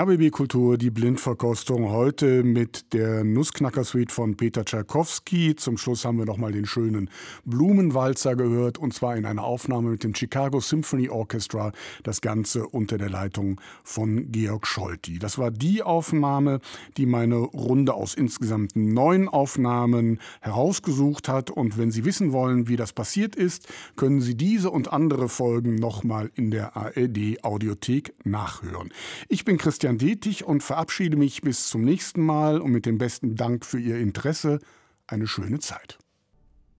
RBB 0.00 0.30
Kultur, 0.30 0.78
die 0.78 0.88
Blindverkostung. 0.88 1.90
Heute 1.90 2.42
mit 2.42 2.94
der 2.94 3.22
Nussknacker-Suite 3.22 4.10
von 4.10 4.34
Peter 4.34 4.64
Tschaikowski. 4.64 5.56
Zum 5.56 5.76
Schluss 5.76 6.06
haben 6.06 6.16
wir 6.16 6.24
nochmal 6.24 6.52
den 6.52 6.64
schönen 6.64 7.10
Blumenwalzer 7.44 8.34
gehört 8.34 8.78
und 8.78 8.94
zwar 8.94 9.18
in 9.18 9.26
einer 9.26 9.44
Aufnahme 9.44 9.90
mit 9.90 10.02
dem 10.02 10.14
Chicago 10.14 10.58
Symphony 10.58 11.10
Orchestra. 11.10 11.72
Das 12.02 12.22
Ganze 12.22 12.66
unter 12.66 12.96
der 12.96 13.10
Leitung 13.10 13.60
von 13.84 14.32
Georg 14.32 14.66
Scholti. 14.66 15.18
Das 15.18 15.36
war 15.36 15.50
die 15.50 15.82
Aufnahme, 15.82 16.60
die 16.96 17.04
meine 17.04 17.36
Runde 17.36 17.92
aus 17.92 18.14
insgesamt 18.14 18.76
neun 18.76 19.28
Aufnahmen 19.28 20.18
herausgesucht 20.40 21.28
hat. 21.28 21.50
Und 21.50 21.76
wenn 21.76 21.90
Sie 21.90 22.06
wissen 22.06 22.32
wollen, 22.32 22.68
wie 22.68 22.76
das 22.76 22.94
passiert 22.94 23.36
ist, 23.36 23.68
können 23.96 24.22
Sie 24.22 24.34
diese 24.34 24.70
und 24.70 24.94
andere 24.94 25.28
Folgen 25.28 25.74
nochmal 25.74 26.30
in 26.36 26.50
der 26.50 26.74
ARD 26.74 27.44
Audiothek 27.44 28.14
nachhören. 28.24 28.94
Ich 29.28 29.44
bin 29.44 29.58
Christian 29.58 29.89
Christian 29.90 30.08
Detig 30.08 30.44
und 30.44 30.62
verabschiede 30.62 31.16
mich 31.16 31.42
bis 31.42 31.68
zum 31.68 31.82
nächsten 31.82 32.24
Mal 32.24 32.60
und 32.60 32.70
mit 32.70 32.86
dem 32.86 32.98
besten 32.98 33.34
Dank 33.34 33.64
für 33.66 33.80
Ihr 33.80 33.98
Interesse 33.98 34.60
eine 35.08 35.26
schöne 35.26 35.58
Zeit. 35.58 35.98